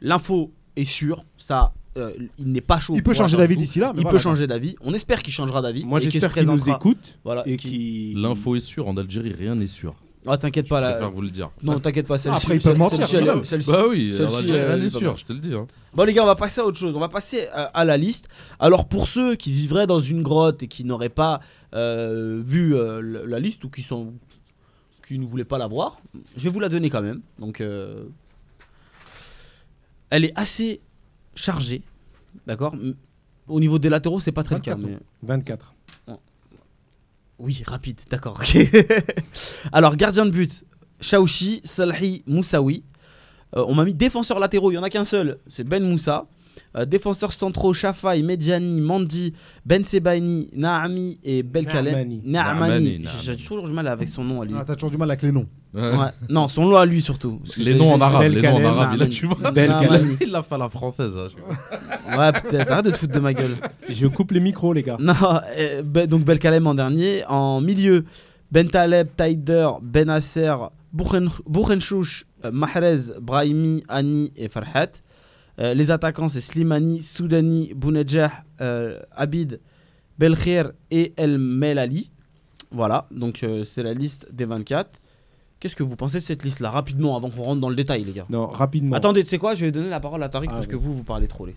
[0.00, 2.94] L'info est sûre, ça, euh, il n'est pas chaud.
[2.96, 3.92] il peut changer la d'avis d'ici là.
[3.94, 4.76] mais Il voilà, peut changer d'avis.
[4.80, 5.84] On espère qu'il changera d'avis.
[5.84, 6.76] Moi, qu'il j'espère qu'il nous présentera.
[6.76, 8.14] écoute Voilà, et qui-.
[8.16, 9.94] L'info est sûre, en Algérie, rien n'est sûr.
[10.26, 10.90] Ah, t'inquiète pas Je là.
[10.92, 11.50] préfère vous le dire.
[11.62, 12.16] Non, t'inquiète pas.
[12.16, 13.40] Celle-ci, après, ils peuvent celle- mentir, celle-ci, elle voilà.
[13.40, 15.16] est- celle-ci- Bah oui, celle-ci, elle rien est n'est pas sûr, mal.
[15.18, 15.52] je te le dis.
[15.54, 15.66] hein.
[15.92, 16.96] Bon les gars, on va passer à autre chose.
[16.96, 18.28] On va passer à, à la liste.
[18.58, 21.40] Alors pour ceux qui vivraient dans une grotte et qui n'auraient pas
[21.74, 24.14] euh, vu euh, la la liste ou qui sont
[25.06, 25.98] qui ne voulaient pas la voir,
[26.38, 27.20] je vais vous la donner quand même.
[27.38, 28.04] Donc euh,
[30.10, 30.80] elle est assez
[31.34, 31.82] chargée,
[32.46, 32.74] d'accord?
[33.48, 34.74] Au niveau des latéraux, c'est pas très le cas.
[34.76, 35.74] 24, mais- 24.
[37.38, 38.40] Oui, rapide, d'accord.
[39.72, 40.64] Alors gardien de but,
[41.00, 42.84] Chaouchi, Salhi, Moussaoui.
[43.56, 46.26] Euh, on m'a mis défenseurs latéraux, il y en a qu'un seul, c'est Ben Moussa.
[46.76, 49.32] Euh, défenseurs centraux, Shafai, Medjani, Mandi,
[49.64, 52.20] Ben Sebaini, Naami et Belkalem.
[52.24, 53.04] Naamani.
[53.22, 54.54] J'ai toujours du mal avec son nom à lui.
[54.56, 55.46] Ah, T'as toujours du mal avec les noms.
[55.74, 55.90] Ouais.
[56.28, 57.38] Non, son nom à lui surtout.
[57.38, 59.08] Parce que Les noms en arabe, les noms en Belkalem, arabe, il a Naamani.
[59.08, 59.50] tu vois.
[59.52, 60.16] Naamani.
[60.26, 61.16] Il a fait la française.
[61.18, 62.18] hein.
[62.18, 62.70] Ouais, peut-être.
[62.70, 63.56] Arrête de te foutre de ma gueule.
[63.88, 64.96] Je coupe les micros, les gars.
[65.00, 65.14] Non,
[65.58, 67.24] euh, donc Belkalem en dernier.
[67.28, 68.04] En milieu,
[68.52, 70.54] Ben Taleb, Taider, Ben Nasser,
[70.92, 74.90] Bourren- Bourrenchouch, euh, Mahrez, Brahimi, Ani et Farhat.
[75.60, 79.60] Euh, les attaquants, c'est Slimani, Soudani, Bounedjah, euh, Abid,
[80.18, 82.10] Belkhir et El Melali.
[82.70, 84.90] Voilà, donc euh, c'est la liste des 24.
[85.60, 88.12] Qu'est-ce que vous pensez de cette liste-là Rapidement, avant qu'on rentre dans le détail, les
[88.12, 88.26] gars?
[88.28, 88.96] Non, rapidement.
[88.96, 89.54] Attendez, tu sais quoi?
[89.54, 90.72] Je vais donner la parole à Tariq Ah, parce oui.
[90.72, 91.46] que vous, vous parlez trop.
[91.46, 91.54] les.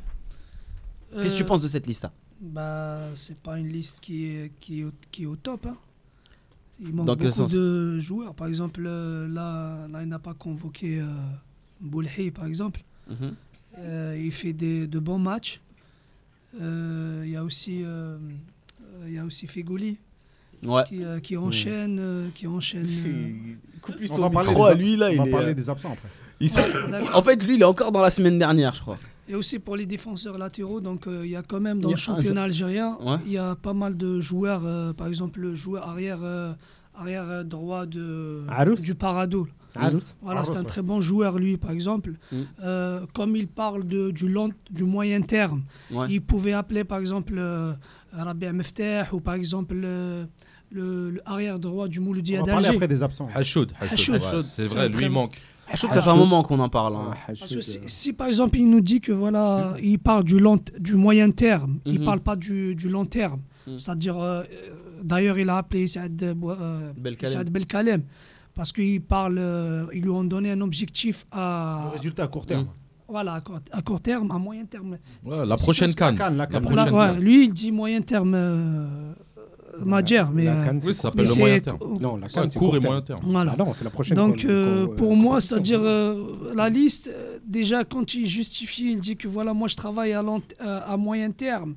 [1.13, 2.11] Qu'est-ce que tu penses de cette liste-là?
[2.39, 5.65] bah, C'est pas une liste qui est, qui est, au, qui est au top.
[5.65, 5.75] hein.
[6.79, 8.35] Il manque Dans beaucoup de joueurs.
[8.35, 11.05] Par exemple, là, là il n'a pas convoqué euh,
[11.81, 12.83] Boulhi, par exemple.
[13.09, 13.33] Mhm.
[13.79, 15.61] Euh, il fait des, de bons matchs.
[16.61, 18.17] Euh, Il y a aussi, euh,
[19.05, 19.97] il y a aussi Fegoli
[20.65, 20.81] Ouais.
[20.87, 22.87] qui, euh, qui enchaîne, euh, qui enchaîne.
[22.87, 25.07] euh, On son va parler micro des à lui là.
[25.09, 26.09] On il va est, parler euh, des absents après.
[26.39, 27.15] ils sont- d'accord.
[27.15, 28.97] En fait, lui, il est encore dans la semaine dernière, je crois.
[29.29, 31.89] Et aussi pour les défenseurs latéraux, donc euh, il y a quand même Il dans
[31.89, 33.17] le un- championnat algérien, Ouais.
[33.27, 36.53] il y a pas mal de joueurs, euh, par exemple le joueur arrière, euh,
[36.95, 39.47] arrière droit de, Arous du Parado.
[39.75, 40.15] Arous.
[40.21, 42.13] Voilà, c'est un très bon joueur lui, par exemple.
[42.31, 42.35] Mm.
[42.63, 46.07] Euh, comme il parle de, du, long, du moyen terme, Ouais.
[46.09, 47.73] il pouvait appeler par exemple euh,
[48.13, 48.51] Rabia
[49.11, 50.25] ou par exemple euh,
[50.71, 53.27] le, le arrière droit du Mouloudia On va parler après des absents.
[53.33, 54.15] Hachoud, Hachoud.
[54.15, 55.39] Hachoud, ouais, c'est vrai, lui très il manque.
[55.69, 56.95] Que ça fait un moment qu'on en parle.
[56.95, 57.11] hein.
[57.27, 60.57] Parce que si, si, par exemple il nous dit que voilà, il parle du, long,
[60.79, 62.05] du moyen terme, il Mhm.
[62.05, 63.41] parle pas du, du long terme.
[63.67, 63.77] Mhm.
[63.77, 64.69] C'est-à-dire, euh, euh,
[65.03, 66.93] d'ailleurs, il a appelé Saad, euh, euh,
[67.51, 68.03] Belkalem.
[68.57, 72.45] Parce qu'il parle, euh, ils lui ont donné un objectif Le à, résultat à court
[72.47, 72.63] terme.
[72.63, 72.67] Mm.
[73.07, 74.97] voilà, à court, à court terme, à moyen terme.
[75.23, 76.15] Ouais, la prochaine canne.
[76.17, 76.63] La canne, la canne.
[76.63, 77.19] prochaine Là, ouais, canne.
[77.23, 78.87] lui, il dit moyen terme euh,
[80.33, 81.77] mais La euh, canne, Oui, c'est ça s'appelle le c'est- moyen terme.
[82.01, 82.85] Non, la canne, c'est court et terme.
[82.93, 83.19] moyen terme.
[83.23, 83.51] Voilà.
[83.53, 84.15] Ah non, c'est la prochaine.
[84.17, 88.99] Donc euh, pour euh, moi, c'est-à-dire euh, la liste, euh, déjà quand il justifie, il
[88.99, 91.75] dit que voilà, moi je travaille à, long- euh, à moyen terme.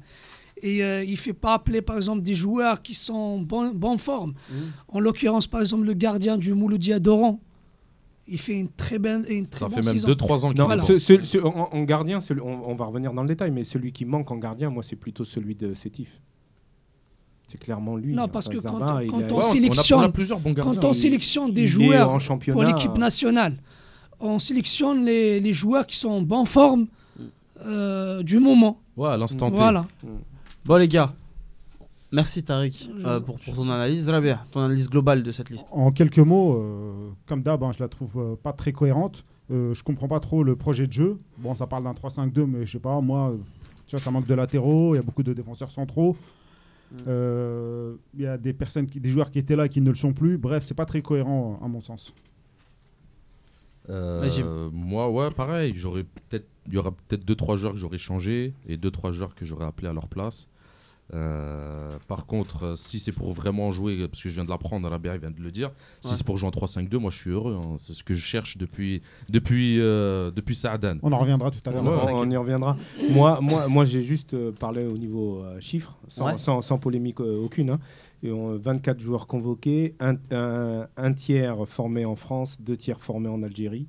[0.62, 3.70] Et euh, il ne fait pas appeler par exemple des joueurs qui sont en bon,
[3.74, 4.34] bonne forme.
[4.50, 4.56] Mhm.
[4.88, 7.40] En l'occurrence, par exemple, le gardien du Mouloudia d'Oran.
[8.32, 10.08] Il fait une très belle une très Ça bonne fait même saison.
[10.08, 10.76] 2-3 ans qu'il Voilà.
[10.76, 10.82] là.
[10.84, 13.64] ce- ce- ce- en, en gardien, celui- on, on va revenir dans le détail, mais
[13.64, 16.20] celui qui manque en gardien, moi, c'est plutôt celui de Sétif.
[17.48, 18.14] C'est clairement lui.
[18.14, 20.74] Non, parce que quand- a- on Ouais, on a- sélectionne- on a plusieurs bons gardiens.
[20.80, 22.18] Quand on il- sélectionne des joueurs en
[22.52, 23.56] pour l'équipe nationale,
[24.20, 26.86] on sélectionne les, les joueurs qui sont en bonne forme
[27.66, 28.78] euh, du moment.
[28.96, 29.56] Ouais, à l'instant T.
[29.56, 29.86] Voilà.
[30.64, 31.14] Bon, les gars,
[32.12, 34.08] Merci Tariq euh, pour, ton analyse.
[34.08, 35.66] Rabia, ton analyse globale de cette liste.
[35.70, 39.24] En quelques mots, euh, comme d'hab, hein, je la trouve euh, pas très cohérente.
[39.50, 41.18] Euh, je comprends pas trop le projet de jeu.
[41.38, 43.32] Bon, ça parle d'un 3-5-2, mais je sais pas, moi,
[43.86, 46.16] tu vois, ça manque de latéraux, il y a beaucoup de défenseurs centraux.
[46.92, 46.96] Mm.
[47.06, 49.96] Euh, Il y a des personnes, qui, des joueurs qui étaient là qui ne le
[49.96, 50.36] sont plus.
[50.38, 52.12] Bref, c'est pas très cohérent à mon sens.
[53.88, 55.72] Euh, moi, ouais, pareil.
[55.76, 59.10] J'aurais peut-être, il y aura peut-être deux trois joueurs que j'aurais changé et deux trois
[59.10, 60.46] joueurs que j'aurais appelés à leur place.
[61.12, 64.88] Euh, par contre, euh, si c'est pour vraiment jouer, parce que je viens de l'apprendre,
[64.88, 67.56] Rabia vient de le dire, si c'est pour jouer en 3-5-2, moi je suis heureux.
[67.60, 67.76] hein.
[67.80, 70.98] C'est ce que je cherche depuis depuis euh, depuis Saadan.
[71.02, 71.82] On en reviendra tout à l'heure.
[71.84, 72.76] Ouais, on, on y reviendra.
[73.10, 76.38] moi, moi, moi j'ai juste euh, parlé au niveau euh, chiffres, sans, Ouais.
[76.38, 77.70] sans- sans polémique euh, aucune.
[77.70, 77.80] hein.
[78.22, 83.28] Et on- 24 joueurs convoqués, un, un- un tiers formé en France, deux tiers formés
[83.30, 83.88] en Algérie.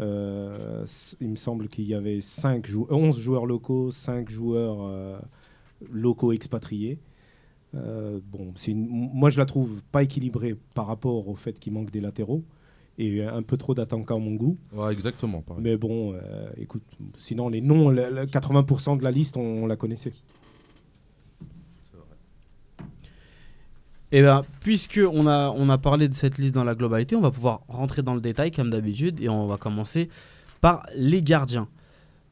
[0.00, 0.86] Euh,
[1.20, 5.18] il me semble qu'il y avait 5 jou 11 joueurs locaux, 5 joueurs euh,
[5.92, 6.98] locaux expatriés.
[7.74, 11.90] Euh, bon, une- moi je la trouve pas équilibrée par rapport au fait qu'il manque
[11.90, 12.42] des latéraux
[12.98, 14.56] et un peu trop d'attaquants à mon goût.
[14.74, 15.40] Ouais, exactement.
[15.42, 15.62] pareil.
[15.62, 16.14] Mais bon,
[16.56, 16.82] écoute,
[17.16, 20.12] sinon les noms, le- le 80% de la liste, on, on la connaissait.
[24.12, 27.20] Et bien, puisque on a, on a parlé de cette liste dans la globalité, on
[27.20, 30.08] va pouvoir rentrer dans le détail comme d'habitude et on va commencer
[30.60, 31.68] par les gardiens.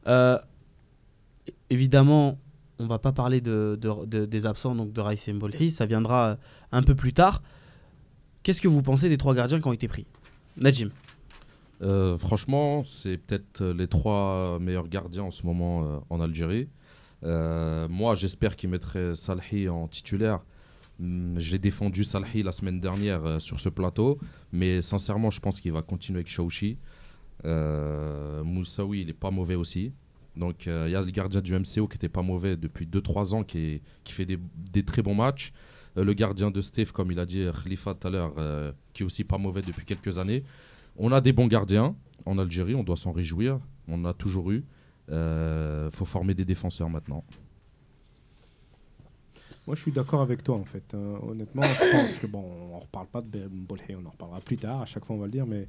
[0.09, 0.39] Euh,
[1.71, 2.39] évidemment,
[2.81, 6.31] on va pas parler de, de- de- des absents donc de Raïs Mbolhi, ça viendra
[6.31, 6.37] euh,
[6.73, 7.43] un peu plus tard.
[8.43, 10.07] Qu'est-ce que vous pensez des trois gardiens qui ont été pris?
[10.57, 10.91] Najim
[11.83, 16.69] Euh, franchement, c'est peut-être les trois meilleurs gardiens en ce moment en Algérie.
[17.23, 20.41] Moi, j'espère qu'ils mettraient Salhi en titulaire.
[21.01, 24.19] Hum, J'ai défendu Salhi la semaine dernière euh, sur ce plateau,
[24.53, 26.79] mais sincèrement, je pense qu'il va continuer avec Chaouchi.
[27.45, 29.93] Euh, Moussaoui, il n'est pas mauvais aussi.
[30.37, 33.35] Donc, euh, il y a le gardien du MCO qui n'était pas mauvais depuis 2-3
[33.35, 35.53] ans, qui, fait des, très bons matchs.
[35.97, 38.35] Euh, le gardien de Steve, comme il a dit Khalifa tout à l'heure,
[38.93, 40.45] qui est aussi pas mauvais depuis quelques années.
[40.97, 43.59] On a des bons gardiens en Algérie, on doit s'en réjouir.
[43.89, 44.65] On a toujours eu.
[45.09, 47.25] Il faut former des défenseurs maintenant.
[49.69, 50.95] Moi, je suis d'accord avec toi, en fait.
[50.95, 54.41] Euh, honnêtement, je pense que, bon, on ne reparle pas de Mbolhe, on en reparlera
[54.41, 55.69] plus tard, à chaque fois on va le dire, mais.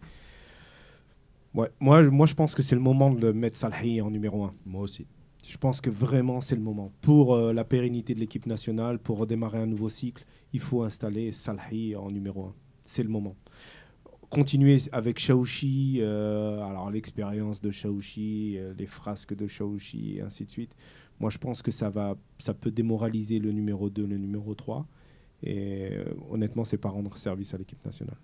[1.54, 4.46] Ouais, moi, je- moi je pense que c'est le moment de mettre Salhi en numéro
[4.46, 4.52] 1.
[4.66, 5.06] Moi aussi.
[5.46, 6.94] Je pense que vraiment c'est le moment.
[7.02, 11.34] Pour euh, la pérennité de l'équipe nationale, pour redémarrer un nouveau cycle, il faut installer
[11.34, 12.54] Salhi en numéro 1.
[12.86, 13.36] C'est le moment.
[14.30, 20.52] Continuer avec Chaouchi, euh, alors l'expérience de Chaouchi, euh, les frasques de et ainsi de
[20.52, 20.74] suite.
[21.20, 24.88] Moi je pense que ça, va, ça peut démoraliser le numéro 2, le numéro 3.
[25.44, 28.18] Et euh, honnêtement, c'est pas rendre service à l'équipe nationale.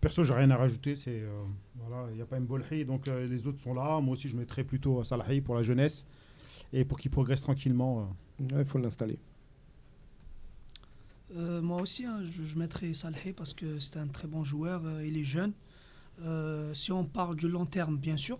[0.00, 0.96] Perso, j'ai rien à rajouter.
[0.96, 1.42] C'est euh,
[1.76, 4.00] voilà, il n'y a pas Mbolhi, donc euh, les autres sont là.
[4.00, 6.06] Moi aussi, je mettrais plutôt Salahi pour la jeunesse
[6.72, 8.08] et pour qu'il progresse tranquillement.
[8.40, 8.60] euh.
[8.60, 9.18] Il faut l'installer.
[11.36, 14.82] Euh, moi aussi, hein, je, je mettrais Salhi parce que c'est un très bon joueur,
[14.84, 15.52] euh, il est jeune.
[16.22, 18.38] Euh, si on parle du long terme, bien sûr,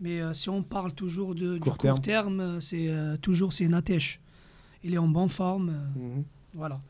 [0.00, 1.94] mais euh, si on parle toujours de, Court du terme.
[1.96, 4.20] court terme, euh, c'est euh, toujours c'est Natèche.
[4.84, 6.20] Il est en bonne forme, euh,
[6.54, 6.80] voilà.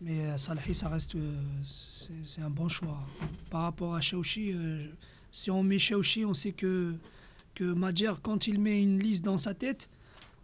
[0.00, 2.98] Mais euh, Salhi, ça reste, euh, c'est c'est un bon choix.
[3.50, 4.86] Par rapport à Chaouchi, euh,
[5.30, 6.94] si on met Chaouchi, on sait que
[7.54, 9.90] que Madjer, quand il met une liste dans sa tête,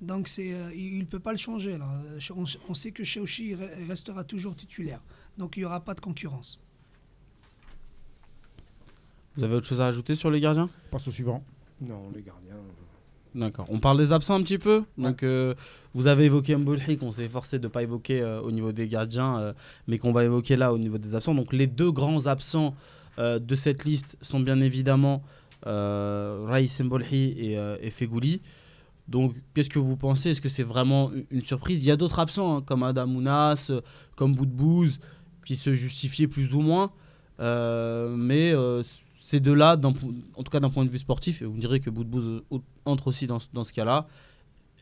[0.01, 1.77] donc c'est, euh, il ne peut pas le changer.
[1.79, 1.89] Là.
[2.37, 5.01] On, on sait que Chaouchi re- restera toujours titulaire.
[5.39, 6.61] Donc il n'y aura pas de concurrence.
[9.37, 10.69] Vous avez autre chose à ajouter sur les gardiens?
[10.91, 11.43] Passe au suivant.
[11.81, 12.57] Non, les gardiens.
[13.35, 13.67] D'accord.
[13.69, 14.85] On parle des absents un petit peu.
[14.97, 15.55] Donc, euh,
[15.95, 18.89] vous avez évoqué Mbolhi qu'on s'est forcé de ne pas évoquer euh, au niveau des
[18.89, 19.53] gardiens, euh,
[19.87, 21.35] mais qu'on va évoquer là au niveau des absents.
[21.35, 22.75] Donc, les deux grands absents
[23.19, 25.23] euh, de cette liste sont bien évidemment
[25.67, 28.41] euh, Raïs Mbolhi et, euh, et Fegouli.
[29.09, 30.31] Donc, qu'est-ce que vous pensez?
[30.31, 31.85] Est-ce que c'est vraiment une- surprise?
[31.85, 33.81] Il y a d'autres absents, hein, comme Adam Mounas, euh,
[34.17, 34.99] comme Boudbouz,
[35.45, 36.91] qui se justifiaient plus ou moins.
[37.41, 38.83] Euh, mais euh,
[39.29, 41.91] ces deux-là, en tout cas d'un point de vue sportif, et vous me direz que
[41.91, 44.07] Boudbouz euh, entre aussi dans, ce- cas-là,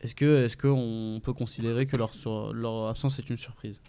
[0.01, 2.11] est-ce que est-ce qu'on peut considérer que leur,
[2.87, 3.81] absence est une surprise?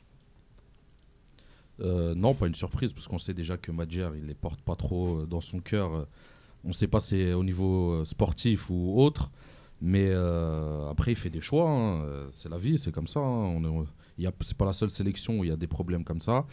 [1.81, 4.75] Euh, non, pas une surprise, parce qu'on sait déjà que Madjer, il les porte pas
[4.75, 6.09] trop euh, dans son cœur.
[6.65, 9.31] On ne sait pas si c'est au niveau sportif ou autre,
[9.81, 10.13] mais
[10.91, 11.71] après, il fait des choix.
[11.71, 12.05] hein.
[12.33, 13.21] C'est la vie, c'est comme ça.
[13.21, 13.23] hein.
[13.57, 13.87] On est-
[14.41, 16.45] c'est pas la seule sélection où il y a des problèmes comme ça.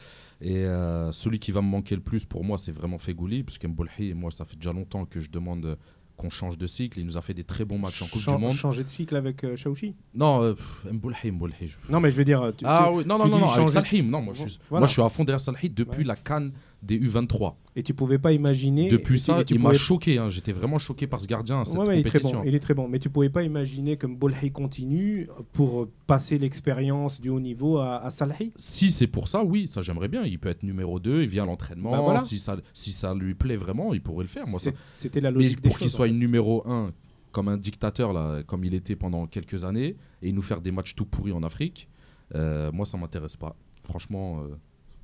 [0.42, 3.58] Et euh, celui qui va me manquer le plus pour moi, c'est vraiment Fegouli, parce
[3.58, 5.76] qu'Mbolhi, moi, ça fait déjà longtemps que je demande euh,
[6.18, 7.00] qu'on change de cycle.
[7.00, 8.52] Il nous a fait des très bons matchs en Coupe du Monde.
[8.54, 10.54] Changer de cycle avec euh, Chaouchi Non, euh,
[10.92, 11.16] Mbolhi.
[11.62, 12.54] je- Non, mais je veux dire.
[12.58, 14.10] tu- Ah tu- oui, non, non, non, avec Salhim.
[14.10, 14.82] Non, moi, je suis, Voilà.
[14.82, 16.04] moi, je suis à fond derrière Salhim depuis Ouais.
[16.06, 16.52] la Cannes
[16.84, 17.56] des U23.
[17.76, 18.90] Et tu pouvais pas imaginer.
[18.90, 20.18] Depuis ça, tu il m'a pouvais- choqué.
[20.18, 20.30] hein.
[20.30, 22.44] J'étais vraiment choqué par ce gardien à cette Ouais, ouais, il est très bon.
[22.46, 22.88] Il est très bon.
[22.88, 27.98] Mais tu pouvais pas imaginer que Bolhi continue pour passer l'expérience du haut niveau à,
[27.98, 28.52] à Salhi.
[28.56, 30.24] Si c'est pour ça, oui, ça j'aimerais bien.
[30.24, 31.92] Il peut être numéro 2, il vient à l'entraînement.
[31.92, 32.20] Bah voilà.
[32.22, 34.48] si, ça, si ça lui plaît vraiment, il pourrait le faire.
[34.48, 36.92] Moi, C'était la Mais logique des pour qu'il soit une numéro 1
[37.32, 40.96] comme un dictateur, là, comme il était pendant quelques années, et nous faire des matchs
[40.96, 41.90] tout pourris en Afrique,
[42.34, 43.58] euh, moi ça m'intéresse pas.
[43.84, 44.56] Franchement, euh,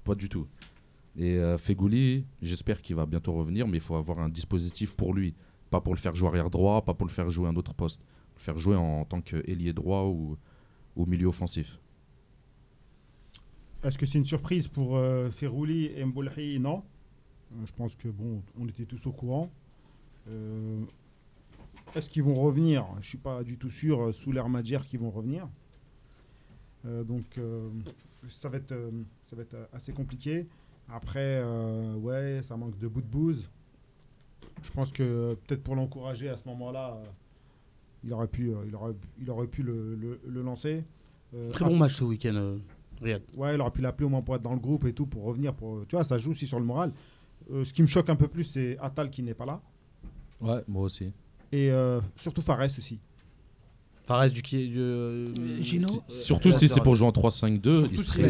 [0.06, 0.48] pas du tout.
[1.18, 1.58] Et euh,
[2.42, 5.36] j'espère qu'il va bientôt revenir, mais il faut avoir un dispositif pour lui.
[5.70, 8.02] Pas pour le faire jouer arrière droit, pas pour le faire jouer un autre poste.
[8.36, 10.38] Le faire jouer en, tant qu'ailier droit ou
[11.06, 11.80] milieu offensif.
[13.84, 16.84] Est-ce que c'est une surprise pour euh, et Mbolhi Non.
[17.52, 19.50] Euh, je pense que bon, on était tous au courant.
[20.30, 20.84] Euh,
[21.96, 22.86] Est-ce qu'ils vont revenir?
[23.02, 25.50] Je suis pas du tout sûr euh, sous Madjer qu'ils vont revenir.
[26.84, 27.40] Donc
[28.28, 28.74] ça va être
[29.22, 30.48] ça va être assez compliqué.
[30.90, 33.50] Après, euh, ouais, ça manque de bout de bouse.
[34.64, 37.06] Je pense que euh, peut-être pour l'encourager à ce moment-là, euh,
[38.04, 40.84] il aurait pu, euh, il aurait, il aurait pu le, le- le lancer.
[41.34, 42.58] Euh, Très bon match ce week-end, euh,
[43.02, 43.22] Riyad.
[43.36, 45.24] Ouais, il aurait pu l'appeler au moins pour être dans le groupe et tout, pour
[45.24, 45.54] revenir.
[45.54, 46.92] Pour, tu vois, ça joue aussi sur le moral.
[47.52, 49.62] Euh, ce qui me choque un peu plus, c'est Atal qui n'est pas là.
[50.42, 51.12] Ouais, moi aussi.
[51.52, 53.00] Et euh, surtout Fares aussi.
[54.04, 55.28] Fares du qui du, euh,
[55.62, 55.88] Gino.
[55.88, 58.24] euh, Surtout si c'est pour jouer en 3-5-2, il serait,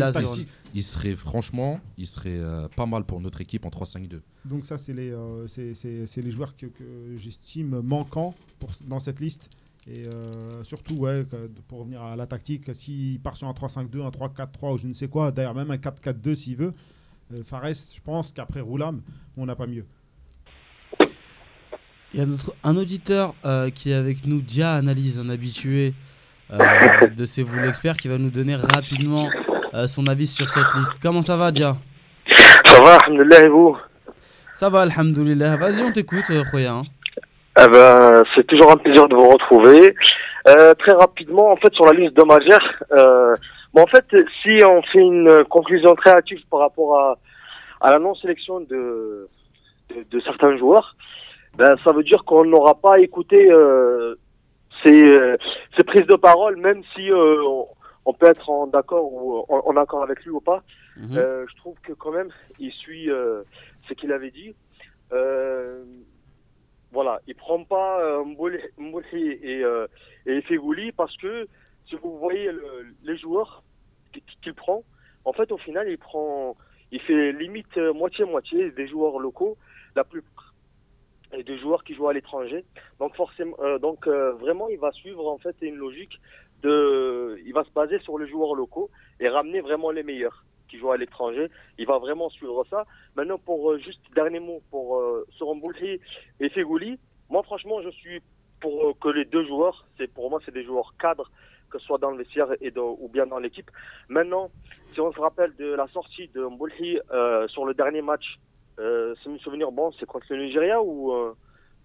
[0.74, 0.84] il
[1.16, 4.20] franchement, il serait euh, pas mal pour notre équipe en 3-5-2.
[4.46, 9.20] Donc ça, c'est les, euh, c'est- les joueurs que, que j'estime manquants pour, dans cette
[9.20, 9.50] liste.
[9.88, 11.26] Et euh, surtout, ouais,
[11.68, 14.94] pour revenir à la tactique, s'il part sur un 3-5-2, un 3-4-3 ou je ne
[14.94, 16.74] sais quoi, d'ailleurs même un 4-4-2 s'il veut,
[17.34, 19.02] euh, Fares, je pense qu'après Roulam,
[19.38, 19.86] on n'a pas mieux.
[22.14, 25.94] Il y a notre, un auditeur euh, qui est avec nous, Dia Analyse, un habitué
[26.52, 26.58] euh,
[27.18, 29.30] de C'est vous l'expert, qui va nous donner rapidement
[29.74, 30.92] euh, son avis sur cette liste.
[31.02, 31.78] Comment ça va, Dia?
[32.66, 33.78] Ça va, alhamdoulilah, et vous?
[34.56, 35.56] Ça va, Alhamdoulilah.
[35.56, 36.84] Vas-y, on t'écoute, Khoya, hein.
[37.58, 39.96] Eh ben, c'est toujours un plaisir de vous retrouver.
[40.44, 43.36] Très rapidement, en fait, sur la liste euh,
[43.74, 44.06] bon, en fait,
[44.44, 47.18] si on fait une conclusion très hâtive par rapport à,
[47.80, 49.30] à la non-sélection de,
[49.90, 50.96] de, de certains joueurs,
[51.58, 54.16] ben, ça veut dire qu'on n'aura pas écouté euh,
[54.84, 55.38] ces, euh,
[55.78, 57.68] ces prises de parole, même si euh, on,
[58.06, 60.64] on peut être en d'accord ou en, en accord avec lui ou pas.
[60.98, 61.18] Mhm.
[61.18, 63.44] Euh, je trouve que quand même, il suit euh,
[63.88, 64.56] ce qu'il avait dit.
[65.14, 65.84] Euh,
[66.92, 68.60] voilà, il prend pas euh, Mbouli
[69.44, 69.88] et, euh,
[70.26, 71.48] et Fegouli parce que
[71.88, 73.64] si vous voyez le- les joueurs
[74.42, 74.84] qu'il prend,
[75.26, 76.56] en fait, au final, il prend,
[76.92, 79.58] il fait limite euh, moitié-moitié des joueurs locaux,
[79.96, 80.22] la plus
[81.34, 82.66] et des joueurs qui jouent à l'étranger.
[83.00, 86.20] Donc forcément, euh, donc euh, vraiment, il va suivre en fait une logique
[86.64, 88.90] de, il va se baser sur les joueurs locaux
[89.20, 91.50] et ramener vraiment les meilleurs qui jouent à l'étranger.
[91.78, 92.86] Il va vraiment suivre ça.
[93.16, 95.28] Maintenant, pour euh, juste dernier mot pour euh,
[96.40, 98.22] et Fegouli, moi franchement, je suis
[98.60, 101.32] pour que les deux joueurs, c'est pour moi, c'est des joueurs cadres,
[101.72, 103.72] que ce soit dans le vestiaire et ou bien dans l'équipe.
[104.08, 104.52] Maintenant,
[104.94, 107.00] si on se rappelle de la sortie de Mboulhi
[107.48, 108.38] sur le dernier match,
[108.80, 111.34] euh, c'est me souvenir, bon, c'est contre le Nigeria ou euh,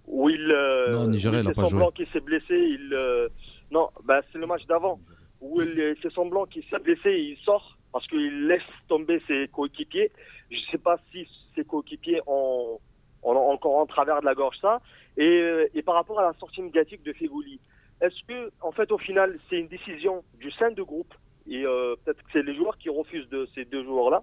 [0.07, 1.93] où il, euh, Non, Nigeria, où il a fait pas semblant joué.
[1.95, 2.55] qu'il s'est blessé.
[2.55, 3.29] Il, euh,
[3.71, 5.01] non, bah, c'est le match d'avant
[5.41, 9.49] où il fait semblant qu'il s'est blessé et il sort parce qu'il laisse tomber ses
[9.49, 10.11] coéquipiers.
[10.51, 12.79] Je ne sais pas si ses coéquipiers ont,
[13.23, 14.81] ont encore en travers de la gorge ça.
[15.17, 17.59] Et, et par rapport à la sortie médiatique de Fegouli,
[18.01, 21.13] est-ce que, en fait, au final, c'est une décision du sein de groupe
[21.49, 24.23] et peut-être que c'est les joueurs qui refusent de ces deux joueurs-là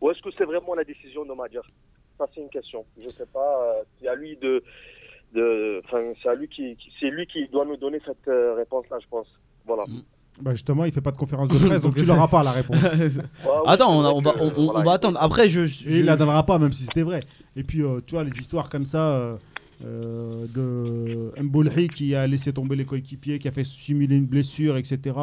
[0.00, 1.60] ou est-ce que c'est vraiment la décision de Madjer
[2.18, 2.84] Ça, c'est une question.
[3.00, 3.62] Je ne sais pas.
[3.78, 4.62] euh, c'est à lui de.
[5.34, 8.54] de- Enfin, c'est à lui qui, qui- c'est lui qui doit nous donner cette euh,
[8.54, 9.26] réponse-là, je pense.
[9.66, 9.84] Voilà.
[10.40, 12.76] Bah justement, il fait pas de conférence de presse, donc tu l'auras pas la réponse.
[12.98, 13.22] Ouais, ouais,
[13.66, 15.18] Attends, on, a- va, on, on- voilà, on va attendre.
[15.20, 15.64] Après, je.
[15.66, 17.20] je- Et il la donnera pas, même si c'était vrai.
[17.56, 19.36] Et puis, euh, tu vois, les histoires comme ça
[19.84, 24.76] euh, de Mboulhi qui a laissé tomber les coéquipiers, qui a fait simuler une blessure,
[24.76, 25.14] etc.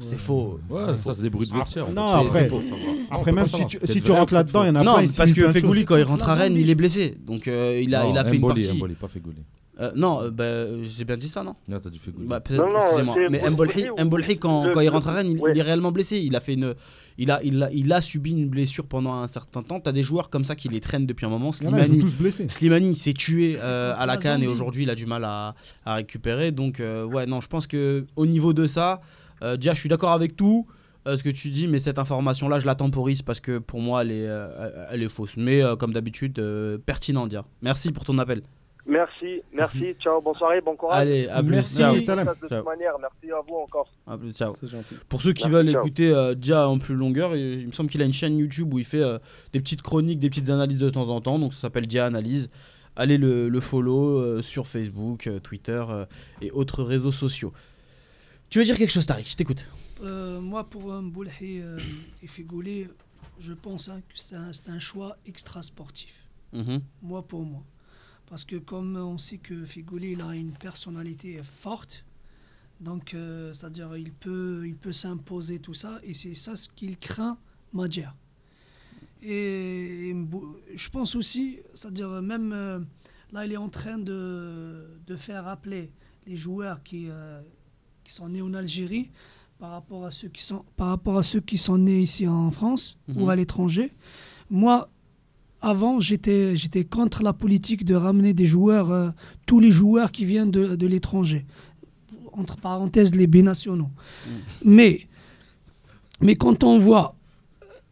[0.00, 0.58] C'est faux.
[0.68, 1.88] Ouais, ça c'est des bruits de vestiaire.
[1.90, 2.60] Non, après- c'est faux.
[2.60, 2.76] Non,
[3.10, 5.02] Après, même pas si tu, si rentres là-dedans, il y en a Non, plein.
[5.04, 7.16] ils parce que Fegouli, quand il rentre à Rennes, il est blessé.
[7.24, 8.76] Donc, euh, il, a, Non, il a fait une Mboli, partie.
[8.76, 9.38] Mboli, pas Fegouli.
[9.80, 12.26] Euh, non, euh, bah, j'ai bien dit ça, non Là, t'as dit Fegouli.
[12.26, 13.16] Bah, Non, non, excusez-moi.
[13.30, 15.50] Mais Mboli Mbolhi, quand, il rentre à Rennes, il, ouais.
[15.52, 16.18] il est réellement blessé.
[16.18, 16.74] Il a, fait une,
[17.18, 19.78] il, a, il, a, il a subi une blessure pendant un certain temps.
[19.80, 21.52] Tu as des joueurs comme ça qui les traînent depuis un moment.
[21.52, 22.46] Slimani, tous blessés.
[22.48, 25.54] Slimani s'est tué euh, à la canne et aujourd'hui il a du mal à,
[25.84, 26.50] à récupérer.
[26.52, 29.00] Donc, euh, ouais, non, je pense que au niveau de ça,
[29.44, 30.66] euh, déjà, je suis d'accord avec tout
[31.06, 34.02] euh, ce que tu dis, mais cette information-là, je la temporise parce que pour moi,
[34.02, 35.36] elle est, euh, elle est fausse.
[35.36, 37.44] Mais euh, comme d'habitude, euh, pertinent, dire.
[37.62, 38.42] Merci pour ton appel.
[38.86, 39.94] Merci, merci.
[40.02, 41.00] Ciao, bonne soirée, bon courage.
[41.00, 41.52] Allez, à plus.
[41.52, 41.76] Merci.
[41.78, 41.98] ciao.
[42.00, 42.26] Salam.
[42.42, 42.64] De Ciao.
[42.64, 43.88] manière, merci à vous encore.
[44.06, 44.54] À plus, ciao.
[44.60, 44.96] C'est gentil.
[45.08, 45.80] Pour ceux qui Merci, veulent ciao.
[45.82, 48.72] écouter euh, Dia en plus longueur, il il me semble qu'il a une chaîne YouTube
[48.74, 49.18] où il fait euh,
[49.54, 51.38] des petites chroniques, des petites analyses de temps en temps.
[51.38, 52.50] Donc ça s'appelle Dia Analyse.
[52.96, 56.04] Allez le, le follow euh, sur Facebook, euh, Twitter euh,
[56.42, 57.52] et autres réseaux sociaux.
[58.54, 59.28] Tu veux dire quelque chose, Tariq?
[59.28, 59.66] Je t'écoute.
[60.00, 61.76] Euh, moi, pour un Boulhi euh,
[62.22, 62.86] et Figouli,
[63.40, 64.36] je pense hein, que c'est
[64.70, 66.28] un, choix extra sportif.
[66.52, 66.80] Mhm.
[67.02, 67.64] Moi, pour moi.
[68.28, 72.04] Parce que comme on sait que Figouli il a une personnalité forte,
[72.80, 76.96] donc euh, c'est-à-dire il peut, il peut s'imposer tout ça, et c'est ça ce qu'il
[76.96, 77.36] craint,
[77.72, 78.06] Madjer.
[79.20, 80.16] Et, et
[80.76, 82.78] je pense aussi, c'est-à-dire même euh,
[83.32, 85.90] là, il est en train de, de faire appeler
[86.28, 87.08] les joueurs qui,
[88.04, 89.10] qui sont nés en Algérie
[89.58, 92.50] par rapport à ceux qui sont, par rapport à ceux qui sont nés ici en
[92.50, 93.28] France ou Mhm.
[93.30, 93.92] à l'étranger.
[94.50, 94.88] Moi,
[95.62, 99.10] avant, j'étais j'étais contre la politique de ramener des joueurs, euh,
[99.46, 101.46] tous les joueurs qui viennent de, de l'étranger.
[102.32, 103.88] Entre parenthèses, les binationaux.
[104.64, 105.06] Mais,
[106.20, 107.14] mais quand on voit,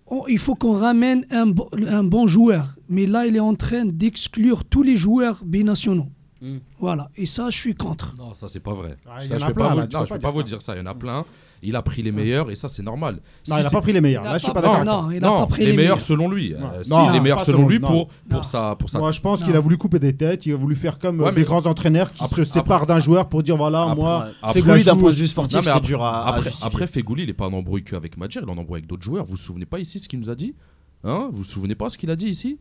[0.08, 1.52] on- il faut qu'on ramène un,
[1.86, 2.76] un bon joueur.
[2.88, 6.08] Mais là, il est en train d'exclure tous les joueurs binationaux.
[6.42, 6.56] Mm.
[6.80, 7.08] Voilà.
[7.16, 8.16] Et ça, je suis contre.
[8.18, 8.96] Non, ça c'est pas vrai.
[9.06, 10.08] Ah, il y ça, en je a peux plein, pas, vous, là, non, peux je
[10.10, 10.46] pas peux pas dire vous ça.
[10.48, 10.74] dire ça.
[10.74, 11.24] Il y en a plein.
[11.64, 13.14] Il a pris les meilleurs et ça c'est normal.
[13.14, 14.24] Non, Si il a c'est- pas pris les meilleurs.
[14.24, 14.84] Il a Là, je suis pas- pas d'accord.
[14.84, 15.14] non, toi.
[15.14, 16.56] il a non, pas pris les, les meilleurs selon lui.
[16.58, 16.66] Non.
[16.74, 17.86] Euh, si, Non, les meilleurs selon lui non.
[17.86, 18.42] pour, pour, Non.
[18.42, 19.46] sa, pour sa Moi, je pense Non.
[19.46, 20.44] qu'il a voulu couper des têtes.
[20.46, 22.98] Il a voulu faire comme Ouais, mais- des grands entraîneurs qui Après- se séparent d'un
[22.98, 24.26] joueur pour dire voilà, Après- moi.
[24.42, 26.86] Après- Fégouli, d'un point de vue sportif, Non, mais c'est après- dur à, Après, après
[26.88, 29.24] Fegouli, il n'est pas en embrouille qu'avec Madjer, il est en embrouille avec d'autres joueurs.
[29.24, 30.56] Vous vous souvenez pas ici ce qu'il nous a dit
[31.04, 31.28] Hein?
[31.30, 32.58] Vous vous souvenez pas ce qu'il a dit ici?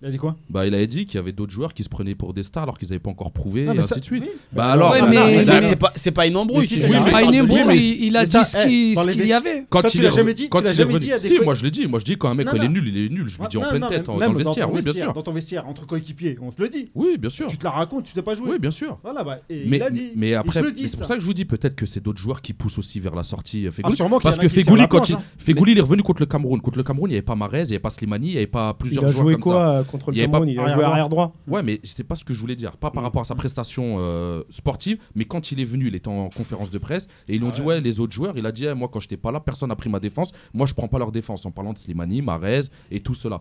[0.00, 0.36] Il a dit quoi?
[0.48, 2.62] Bah, il avait dit qu'il y avait d'autres joueurs qui se prenaient pour des stars
[2.62, 4.22] alors qu'ils n'avaient pas encore prouvé Ah, et ainsi ça- de suite.
[4.24, 4.30] oui.
[4.52, 6.68] Bah alors, Ouais, mais- non, mais mais- c'est- pas, c'est pas une embrouille.
[6.70, 9.32] Mais c'est pas une embrouille, mais- il, il a dit ça, ce eh, qu'il y
[9.32, 9.66] avait.
[9.68, 11.12] quand Toi, il tu l'as est jamais revenu- dit, quand tu l'as il est dit
[11.18, 11.86] Si, moi je l'ai dit.
[11.88, 13.26] Moi je dis quand un mec il est nul, il est nul.
[13.26, 14.72] Je lui dis en pleine tête, dans le vestiaire.
[14.72, 15.12] Oui, bien sûr.
[15.12, 16.90] Dans ton vestiaire, entre coéquipiers, on se le dit.
[16.94, 17.48] Oui, bien sûr.
[17.48, 18.50] Tu te la racontes, tu sais pas jouer.
[18.52, 18.98] Oui, bien sûr.
[19.02, 20.12] Voilà, bah, il a dit.
[20.14, 21.14] mais après, c'est pour ça.
[21.16, 23.66] que je vous dis peut-être que c'est d'autres joueurs qui poussent aussi vers la sortie
[23.66, 23.70] euh.
[23.82, 23.90] Ah,
[24.22, 25.22] Parce a que Fegouli, quand il, hein.
[25.66, 26.60] Il est revenu contre le Cameroun.
[26.60, 28.36] Contre le Cameroun, il n'y avait pas Marez, il n'y avait pas Slimani, il n'y
[28.36, 29.84] avait pas plusieurs a joueurs comme ça.
[29.88, 31.34] Contre Il le Cameroun pas- Il a joué arrière droit.
[31.48, 32.76] Ouais, mais c'est pas ce que je voulais dire.
[32.76, 36.08] Pas par rapport à sa prestation euh, sportive, mais quand il est venu, il était
[36.08, 38.52] en conférence de presse et ils lui ont dit ouais, les autres joueurs, il a
[38.52, 40.32] dit eh, moi quand j'étais pas là, personne n'a pris ma défense.
[40.54, 43.40] Moi, je prends pas leur défense en parlant de Slimani, Marez et tout cela.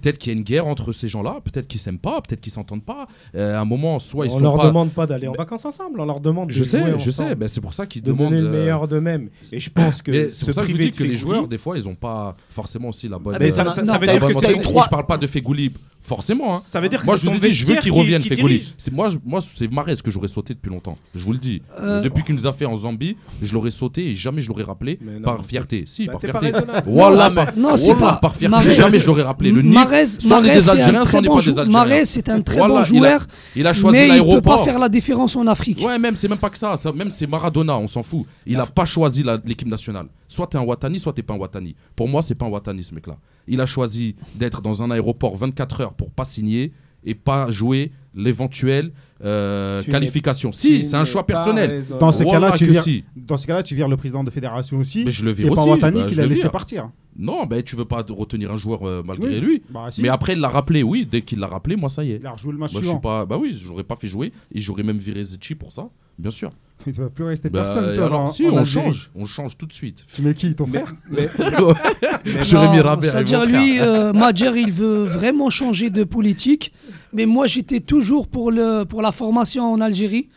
[0.00, 2.52] Peut-être qu'il y a une guerre entre ces gens-là, peut-être qu'ils s'aiment pas, peut-être qu'ils
[2.52, 3.06] s'entendent pas.
[3.34, 4.66] Euh, à un moment, soit ils on sont leur pas.
[4.68, 7.34] demande pas d'aller en vacances ensemble, on leur demande de Je sais, jouer je sais.
[7.34, 8.30] ben, c'est pour ça qu'ils de demandent.
[8.30, 9.28] donner le euh, meilleur d'eux-mêmes.
[9.52, 11.46] Et je pense que c'est ce pour ça que je vous dis que les joueurs,
[11.46, 13.36] des fois, ils ont pas forcément aussi la bonne.
[13.38, 15.72] Ah, ça, veut dire que Je parle pas de Fegouli,
[16.02, 16.56] forcément.
[16.56, 16.60] hein.
[16.64, 18.74] Ça veut dire que Moi, je vous ai dit, je veux qu'il qui- revienne, dirige.
[18.76, 20.96] C'est moi, je- moi, c'est Marez que j'aurais sauté depuis longtemps.
[21.14, 21.62] Je vous le dis.
[21.80, 24.64] Euh, Depuis qu'il nous a fait en Zambie, je l'aurais sauté et jamais je l'aurais
[24.64, 25.84] rappelé par fierté.
[25.86, 26.52] Si, Bah, par fierté.
[26.86, 29.50] Voilà, Non, par, non, c'est pas- par fierté, jamais je l'aurais rappelé.
[29.52, 31.70] Le Mahrez, des c'est un très bon pas des jou- Algériens.
[31.70, 34.14] Mahrez, c'est un très Voilà, bon il a- joueur, Il a choisi mais il peut
[34.16, 34.64] pas l'aéroport.
[34.64, 35.80] faire la différence en Afrique.
[35.84, 36.74] Ouais, même, c'est même pas que ça.
[36.94, 38.24] même c'est Maradona, on s'en fout.
[38.46, 40.06] Il a pas choisi l'équipe nationale.
[40.32, 41.74] Soit t'es un Watani, soit t'es pas un Watani.
[41.94, 43.18] Pour moi, c'est pas un Watani, ce mec-là.
[43.46, 46.72] Il a choisi d'être dans un aéroport 24 heures pour pas signer
[47.04, 48.92] et pas jouer l'éventuelle
[49.24, 50.52] euh, qualification.
[50.52, 51.84] Si, c'est un choix personnel.
[52.00, 53.04] Dans ces Wallah cas-là, tu vires- si.
[53.14, 55.04] Dans ces cas-là, tu vires le président de fédération aussi.
[55.04, 55.64] Mais je le Et vire pas.
[55.64, 56.90] Watani bah, qui je l'a le laissé partir.
[57.18, 59.40] Non, ben tu veux pas retenir un joueur euh, malgré Oui.
[59.40, 59.62] lui.
[59.70, 60.00] Bah, si.
[60.02, 61.06] Mais après, il l'a rappelé, oui.
[61.10, 62.16] Dès qu'il l'a rappelé, moi, ça y est.
[62.20, 63.00] Il a rejoué le match Moi, je suis suivant.
[63.00, 63.26] pas.
[63.26, 64.32] Bah oui, je l'aurais pas fait jouer.
[64.54, 66.50] Et j'aurais même viré Zetchi pour ça, bien sûr.
[66.86, 67.94] Il ne va plus rester Bah, personne.
[67.94, 69.10] toi, alors, en- si, en on change.
[69.14, 70.04] On change tout de suite.
[70.14, 71.28] Tu mets qui Ton Mais- frère mais-
[72.42, 76.72] J'aurais mis Non, Rabert C'est-à-dire, lui, euh, Madjer, il veut vraiment changer de politique.
[77.12, 80.28] Mais moi, j'étais toujours pour, le, pour la formation en Algérie,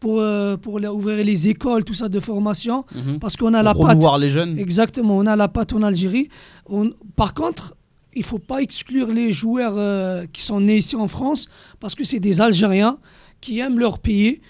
[0.00, 3.18] pour, euh, pour la- ouvrir les écoles, tout ça de formation, Mhm.
[3.20, 3.90] parce qu'on a la Pour patte.
[3.90, 4.58] promouvoir les jeunes.
[4.58, 6.28] Exactement, on a la patte en Algérie.
[6.68, 7.74] On- Par contre,
[8.14, 12.02] il faut pas exclure les joueurs euh, qui sont nés ici en France, parce que
[12.04, 12.96] c'est des Algériens
[13.40, 14.40] qui aiment leur pays.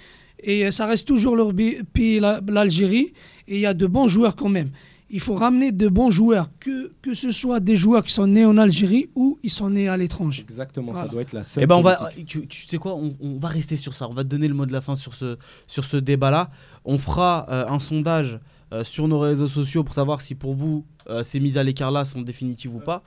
[0.42, 1.52] Et euh, ça reste toujours leur
[1.92, 3.12] pays, la- l'Algérie.
[3.48, 4.70] Et il y a de bons joueurs quand même.
[5.12, 8.44] Il faut ramener de bons joueurs, que, que ce soit des joueurs qui sont nés
[8.44, 10.42] en Algérie ou ils sont nés à l'étranger.
[10.42, 11.06] Exactement, Voilà.
[11.08, 11.64] ça doit être la seule.
[11.64, 14.08] Eh ben on va, tu, tu sais quoi, on, on va rester sur ça.
[14.08, 16.50] On va te donner le mot de la fin sur ce, sur ce débat-là.
[16.84, 18.38] On fera euh, un sondage
[18.72, 22.04] euh, sur nos réseaux sociaux pour savoir si pour vous euh, ces mises à l'écart-là
[22.04, 23.02] sont définitives ou pas.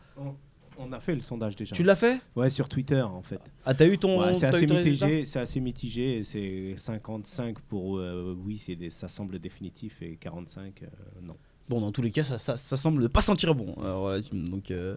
[0.78, 1.76] On a fait le sondage déjà.
[1.76, 2.20] Tu l'as fait?
[2.36, 3.40] Ouais, sur Twitter en fait.
[3.64, 4.20] Ah, t'as eu ton.
[4.20, 6.18] Ouais, c'est assez mitigé, c'est assez mitigé.
[6.18, 10.88] et C'est 55 pour euh, oui, c'est des- ça semble définitif et 45 euh,
[11.22, 11.36] non.
[11.70, 13.76] Bon, dans tous les cas, ça, ça, ça semble ne pas sentir bon.
[13.84, 14.96] Euh, voilà, donc, euh,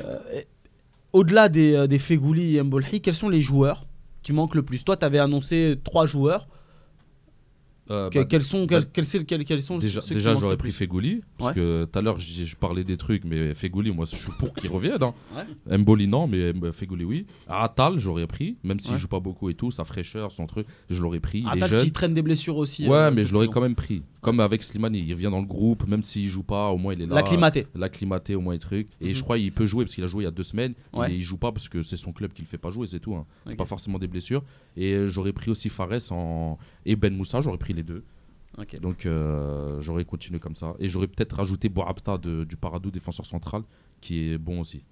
[0.00, 0.18] euh,
[1.12, 3.86] au-delà des, des Fegouli et Mbolhi, quels sont les joueurs
[4.22, 4.84] qui manquent le plus?
[4.84, 6.46] Toi, tu avais annoncé trois joueurs.
[7.90, 10.56] Euh, Que- bah, quels sont, bah, quels, quels, c'est- quels- quels sont Déjà, déjà j'aurais
[10.56, 11.54] pris Fegouli, parce Ouais.
[11.56, 14.70] que tout à l'heure je, parlais des trucs, mais Fegouli, moi je suis pour qu'il
[14.70, 15.02] revienne.
[15.02, 15.12] Hein.
[15.66, 15.76] Ouais.
[15.78, 17.26] Mboli non, mais Fegouli oui.
[17.48, 18.98] Atal j'aurais pris, même s'il Ouais.
[18.98, 21.42] joue pas beaucoup et tout, sa fraîcheur, son truc, je l'aurais pris.
[21.48, 22.86] Atal qui traîne des blessures aussi.
[22.86, 24.02] Ouais, euh, mais je l'aurais quand même pris.
[24.20, 27.00] Comme avec Slimani, il revient dans le groupe, même s'il joue pas, au moins il
[27.02, 27.14] est là.
[27.14, 27.66] L'acclimaté.
[27.74, 28.88] L'acclimaté, au moins les trucs.
[29.00, 29.14] Et Mhm.
[29.14, 30.74] je crois qu'il peut jouer parce qu'il a joué il y a deux semaines.
[30.92, 31.10] Ouais.
[31.10, 33.00] Et il joue pas parce que c'est son club qui le fait pas jouer, c'est
[33.00, 33.14] tout.
[33.14, 33.24] hein.
[33.46, 34.42] C'est pas forcément des blessures.
[34.76, 36.58] Et j'aurais pris aussi Fares en...
[36.84, 38.04] et Ben Moussa, j'aurais pris les deux.
[38.82, 40.74] Donc euh, j'aurais continué comme ça.
[40.80, 43.62] Et j'aurais peut-être rajouté Boabta de, du Paradou, défenseur central,
[44.02, 44.82] qui est bon aussi.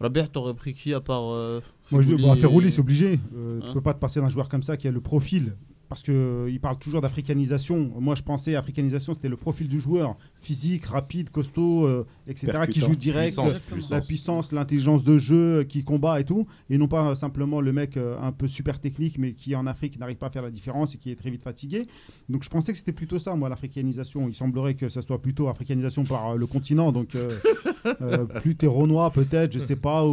[0.00, 1.24] Robert, t'aurais pris qui à part.
[1.32, 3.18] euh, Moi, je Fegouli bah, rouler, c'est obligé.
[3.34, 5.56] Euh, Hein tu peux pas te passer d'un joueur comme ça qui a le profil.
[5.88, 7.92] Parce qu'il parle toujours d'africanisation.
[8.00, 10.16] Moi, je pensais africanisation, c'était le profil du joueur.
[10.40, 12.52] Physique, rapide, costaud, euh, etc.
[12.68, 13.26] Qui joue direct.
[13.26, 13.90] Puissance, euh, puissance.
[13.90, 16.46] La puissance, l'intelligence de jeu, euh, qui combat et tout.
[16.70, 19.66] Et non pas euh, simplement le mec euh, un peu super technique, mais qui en
[19.66, 21.86] Afrique n'arrive pas à faire la différence et qui est très vite fatigué.
[22.28, 24.28] Donc je pensais que c'était plutôt ça, moi, l'africanisation.
[24.28, 26.90] Il semblerait que ça soit plutôt africanisation par euh, le continent.
[26.90, 27.30] Donc euh,
[28.02, 30.10] euh, plus t'es renois, peut-être, je sais pas, ou,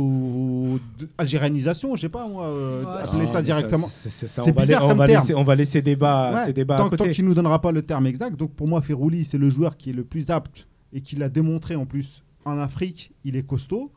[0.76, 0.80] ou
[1.18, 2.46] algérianisation, je sais pas, moi.
[2.46, 3.88] euh, Ouais, appeler ça directement.
[3.90, 5.22] C'est bizarre on comme va terme.
[5.22, 7.04] laisser, on va laisser débat, Ouais, ces débats tant, à côté.
[7.06, 8.36] tant qu'il nous donnera pas le terme exact.
[8.38, 11.30] Donc pour moi, Ferrouli, c'est le joueur qui est le plus apte et qui l'a
[11.30, 13.12] démontré en plus en Afrique.
[13.24, 13.92] Il est costaud.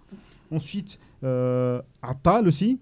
[0.51, 2.81] Ensuite, euh, Attal aussi.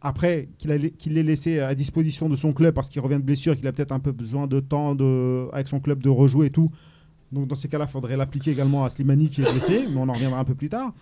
[0.00, 0.70] Après, qu'il
[1.14, 3.90] l'ait laissé à disposition de son club parce qu'il revient de blessure, qu'il a peut-être
[3.90, 6.70] un peu besoin de temps de, avec son club de rejouer et tout.
[7.32, 10.08] Donc dans ces cas-là, il faudrait l'appliquer également à Slimani qui est blessé, mais on
[10.08, 10.92] en reviendra un peu plus tard.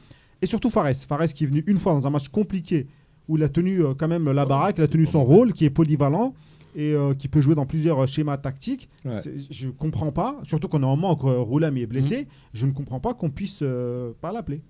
[0.40, 0.94] Et surtout Fares.
[1.06, 2.86] Fares qui est venu une fois dans un match compliqué
[3.28, 5.64] où il a tenu euh, quand même la baraque, il a tenu son rôle, qui
[5.66, 6.34] est polyvalent
[6.78, 8.88] et euh, qui peut jouer dans plusieurs euh, schémas tactiques.
[9.04, 9.18] Ouais.
[9.50, 13.00] Je comprends pas, surtout qu'on est en manque, euh, Roulam est blessé, je ne comprends
[13.00, 14.60] pas qu'on puisse euh, pas l'appeler.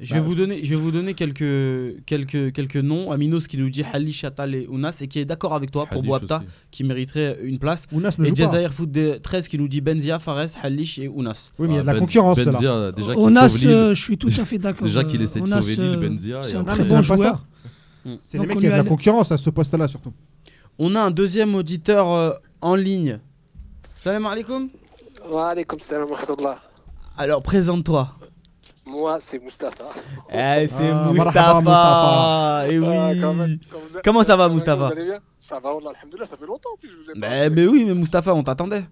[0.00, 3.12] Je vais, Bah, vous donner, je vais vous donner quelques, quelques, quelques noms.
[3.12, 6.02] Aminos qui nous dit Halish, Atal et Ounas et qui est d'accord avec toi pour
[6.02, 6.42] Boapta
[6.72, 7.86] qui mériterait une place.
[7.92, 8.38] Ounas ne Et joue pas.
[8.44, 11.52] Jazair Foot des 13 qui nous dit Benzia, Fares, Halish et Ounas.
[11.58, 12.44] Oui, mais il y a de la Ah, Ben- concurrence là.
[12.50, 13.68] Benzia, déjà sauve Lille.
[13.68, 14.86] euh, je suis tout à fait d'accord.
[14.88, 16.42] Déjà qu'il essaie de sauver Lille, euh, Benzia.
[16.42, 17.46] C'est un très bon joueur.
[18.22, 20.12] C'est les mecs qui de la concurrence à ce poste-là surtout.
[20.78, 23.18] On a un deuxième auditeur euh, en ligne.
[23.98, 24.68] Salam alaikum.
[25.28, 26.58] Wa alaykoum salam wa rahmatullah.
[27.16, 28.08] Alors présente-toi.
[28.86, 29.84] Moi, c'est Mustapha.
[30.30, 32.64] Eh, c'est Ah, Mustapha.
[32.68, 32.86] Et oui.
[32.88, 33.32] Ah, comment-
[33.70, 34.90] comment vous- Comment ça va, Mustapha
[35.38, 37.94] Ça va, alhamdoulilah, ça fait longtemps plus, je vous ai pas Mais, mais oui, mais
[37.94, 38.84] Mustapha, on t'attendait.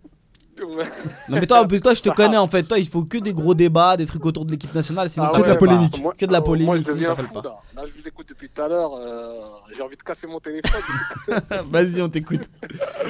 [0.63, 0.85] Ouais.
[1.29, 2.63] Non mais toi, en plus, toi, je te connais en fait.
[2.65, 5.37] Toi, il faut que des gros débats, des trucs autour de l'équipe nationale, sinon Ah
[5.37, 5.93] que de la polémique.
[5.93, 7.43] bah, moi- que de la polémique, Moi, je sinon deviens t'appelles fou, pas.
[7.43, 7.57] là.
[7.77, 8.93] Là, je vous écoute depuis tout à l'heure.
[8.95, 9.41] euh,
[9.77, 10.81] J'ai envie de casser mon téléphone.
[11.71, 12.41] Vas-y, on t'écoute.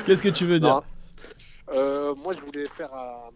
[0.06, 0.82] Qu'est-ce que tu veux dire?
[1.74, 3.30] Euh, moi, je voulais faire un,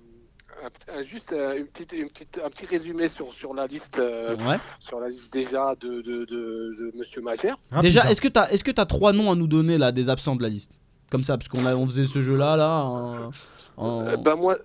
[0.67, 3.99] un- un- juste euh, une petite, une petite, un petit résumé sur, sur la liste,
[3.99, 4.57] euh, Ouais.
[4.81, 7.57] sur la liste déjà de, de, de, de Monsieur Magère.
[7.81, 10.09] Déjà, Rapide, est-ce que t'as, est-ce que t'as trois noms à nous donner là, des
[10.11, 10.73] absents de la liste?
[11.11, 12.83] Comme ça, parce qu'on a, on faisait ce jeu-là là.
[12.85, 13.31] en-
[13.77, 14.57] en- Euh, ben moi,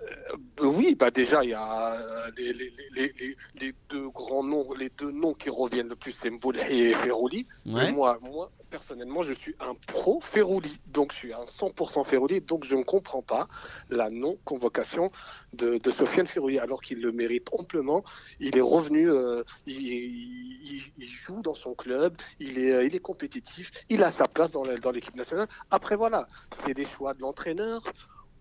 [0.62, 4.44] euh, oui, bah déjà il y a euh, les, les, les, les, les deux grands
[4.44, 7.48] noms, les deux noms qui reviennent le plus, c'est Mboulhi et Ferrouli.
[7.66, 7.92] Ouais.
[7.92, 12.66] Moi, moi, personnellement, je suis un pro Ferrouli, donc je suis un 100% Ferrouli, donc
[12.66, 13.48] je ne comprends pas
[13.90, 15.08] la non-convocation
[15.54, 18.04] de, de Sofiane Ferrouli, alors qu'il le mérite amplement.
[18.40, 23.00] Il est revenu, euh, il, il- il joue dans son club, il est, il est
[23.00, 25.48] compétitif, il a sa place dans la- dans l'équipe nationale.
[25.72, 27.82] Après voilà, c'est des choix de l'entraîneur.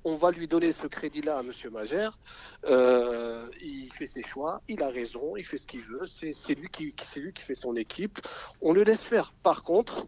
[0.05, 2.19] On va lui donner ce crédit-là à Monsieur Magère.
[2.67, 6.07] Euh, il fait ses choix, il a raison, il fait ce qu'il veut.
[6.07, 8.19] C'est lui qui, qui- qui fait son équipe.
[8.63, 9.35] On le laisse faire.
[9.43, 10.07] Par contre,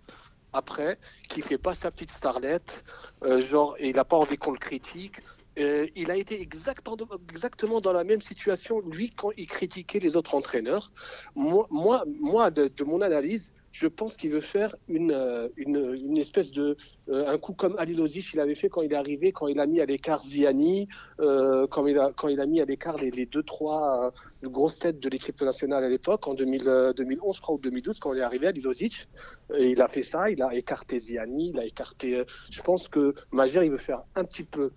[0.52, 2.84] après, qu'il fait pas sa petite starlette,
[3.24, 5.20] euh, genre, et il n'a pas envie qu'on le critique.
[5.58, 10.34] Euh, il a été exactement, dans la même situation, lui, quand il critiquait les autres
[10.34, 10.92] entraîneurs.
[11.34, 16.76] Moi, de mon analyse, je pense qu'il veut faire une, euh, une, une espèce de.
[17.08, 19.60] euh, un coup comme Ali Lozic, il avait fait quand il est arrivé, quand il
[19.60, 20.88] a mis à l'écart Ziani,
[21.20, 24.12] euh, quand, il a, quand il a mis à l'écart les, les deux, trois
[24.44, 27.58] euh, grosses têtes de l'équipe nationale à l'époque, en 2000, euh, 2011, je crois, ou
[27.58, 29.08] 2012, quand il est arrivé à Lilozic.
[29.56, 32.24] Et il a fait ça, il a écarté Ziani, il a écarté.
[32.50, 34.72] je pense que Magère, il veut faire un petit peu,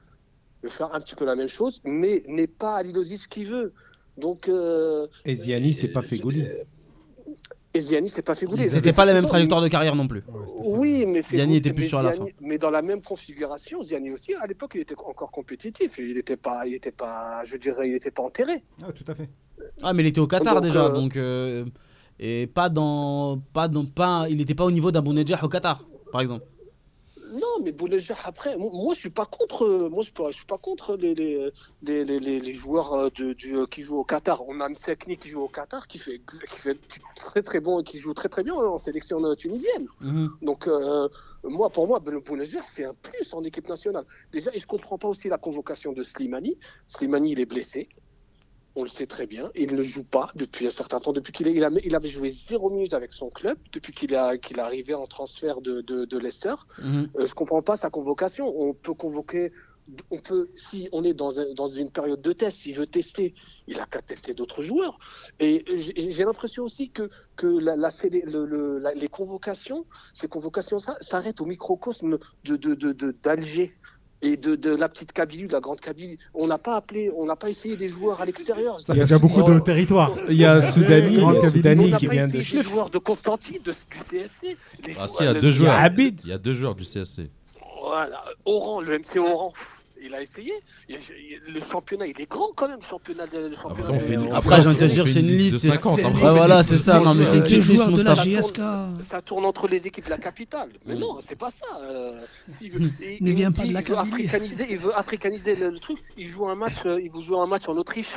[0.62, 3.74] veut faire un petit peu la même chose, mais n'est pas Ali Lozic qui veut.
[4.18, 4.52] Donc.
[5.26, 6.46] Et Ziani, c'est pas Fegouli.
[7.74, 8.70] Et Ziani, c'est pas fait gouler.
[8.70, 10.24] C'était pas la même trajectoire de carrière non plus.
[10.64, 14.12] oui, mais Ziani était plus mais sur la Ziani- Mais dans la même configuration, Ziani
[14.12, 15.98] aussi, à l'époque, il était encore compétitif.
[15.98, 18.64] Il n'était pas, il était pas, je dirais, il n'était pas enterré.
[18.84, 19.30] Ah, tout à fait.
[19.82, 21.66] Ah, mais il était au Qatar Donc, déjà, euh, donc euh,
[22.20, 25.84] et pas dans, pas dans, pas, il n'était pas au niveau d'un Bounedjah au Qatar,
[26.12, 26.46] par exemple.
[27.34, 30.46] Non, mais Boulanger, après, moi, je suis pas contre, moi, je, suis pas- je suis
[30.46, 31.50] pas contre les, les,
[31.82, 34.48] les, les, les- les joueurs euh, de, du, euh, qui jouent au Qatar.
[34.48, 36.78] On a Msekni qui joue au Qatar, qui fait, qui fait
[37.16, 39.88] très très bon et qui joue très très bien en sélection euh, tunisienne.
[40.00, 40.30] Mhm.
[40.44, 41.10] Donc, euh,
[41.44, 44.06] moi, pour moi, Ben Boulanger, c'est un plus en équipe nationale.
[44.32, 46.58] Déjà, et je comprends pas aussi la convocation de Slimani.
[46.88, 47.90] Slimani, il est blessé.
[48.76, 49.50] On le sait très bien.
[49.56, 51.14] Il ne joue pas depuis un certain temps.
[51.14, 54.38] Depuis qu'il il, a, il avait joué zéro minute avec son club, depuis qu'il a-
[54.38, 56.56] qu'il est arrivé en transfert de, de, de Leicester.
[56.80, 57.10] Mhm.
[57.20, 58.52] Euh, je comprends pas sa convocation.
[58.56, 59.52] On peut convoquer,
[60.10, 63.34] on peut, si on est dans, un- dans une période de test, s'il veut tester,
[63.68, 64.98] il a qu'à tester d'autres joueurs.
[65.40, 70.28] Et j'ai l'impression aussi que, que la, la CD le- le- la- les convocations, ces
[70.28, 73.78] convocations ça, s'arrêtent au microcosme de, de, de, de- d'Alger.
[74.24, 76.18] Et de, de la petite Kabylie, de la grande Kabylie.
[76.34, 78.80] On n'a pas appelé, on n'a pas essayé des joueurs à l'extérieur.
[78.80, 80.16] Ça fait déjà beaucoup de territoire.
[80.30, 82.70] Il y a Soudani, il y a qui vient de Schleff.
[82.70, 84.58] joueurs de Constantine, de, du CSC.
[84.88, 85.76] Les Ah si, il y a deux joueurs.
[85.76, 86.22] Abid.
[86.24, 87.30] Il y a deux joueurs du CSC.
[87.86, 89.52] Voilà, Oran, le MC Oran,
[90.04, 90.52] il a essayé.
[90.90, 93.94] Il il- le championnat, il est grand quand même, le championnat de, le championnat Après,
[93.94, 95.54] on de- fait une- Après, j'ai envie de dire, c'est une liste.
[95.54, 96.00] de 50.
[96.00, 96.12] hein.
[96.14, 97.00] Ouais, voilà, c'est ça.
[97.00, 98.24] Non, mais c'est une Deux petite liste, la Moustapha.
[98.24, 98.62] JSK.
[99.10, 100.70] Ça tourne entre les équipes de la capitale.
[100.86, 101.66] Mais non, c'est pas ça.
[101.90, 102.12] euh,
[102.48, 105.80] s'il veut- il- viens nous pas de la veut africaniser, il veut africaniser le, le
[105.80, 105.98] truc.
[106.18, 108.16] Il joue un match, euh, il vous joue un match en Autriche.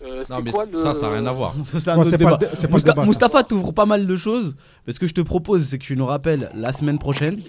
[0.00, 1.54] Euh, Non, mais quoi c- le- ça, ça n'a rien à voir.
[1.64, 3.04] C'est Mousta-.
[3.04, 4.54] Mustapha t'ouvre pas mal de choses.
[4.86, 7.40] Mais ce que je te propose, c'est que tu nous rappelles la semaine prochaine.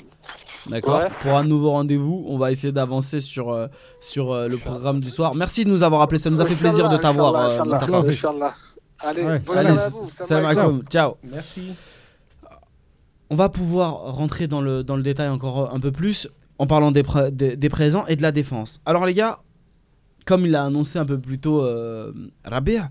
[0.68, 1.08] D'accord Ouais.
[1.22, 2.26] Pour un nouveau rendez-vous.
[2.28, 3.68] On va essayer d'avancer sur, euh,
[4.02, 5.36] sur euh, le programme du soir.
[5.36, 6.20] Merci de nous avoir appelé.
[6.20, 7.36] Ça nous a fait plaisir de t'avoir.
[8.08, 8.54] Inch'Allah.
[9.02, 10.10] Allez, Ouais, bonne Allez, journée à vous.
[10.24, 10.84] salam alaikum.
[10.90, 11.14] Ciao.
[11.24, 11.70] Merci.
[13.30, 16.28] On va pouvoir rentrer dans le, dans le détail encore un peu plus
[16.58, 18.80] en parlant des, pré- des, des présents et de la défense.
[18.86, 19.40] Alors les gars,
[20.26, 22.12] comme il l'a annoncé un peu plus tôt euh,
[22.46, 22.90] Rabia,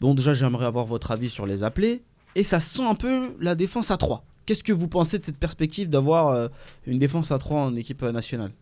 [0.00, 2.02] bon déjà j'aimerais avoir votre avis sur les appelés
[2.34, 4.24] et ça sent un peu la défense à 3.
[4.46, 6.48] Qu'est-ce que vous pensez de cette perspective d'avoir euh,
[6.86, 8.52] une défense à 3 en équipe euh, nationale?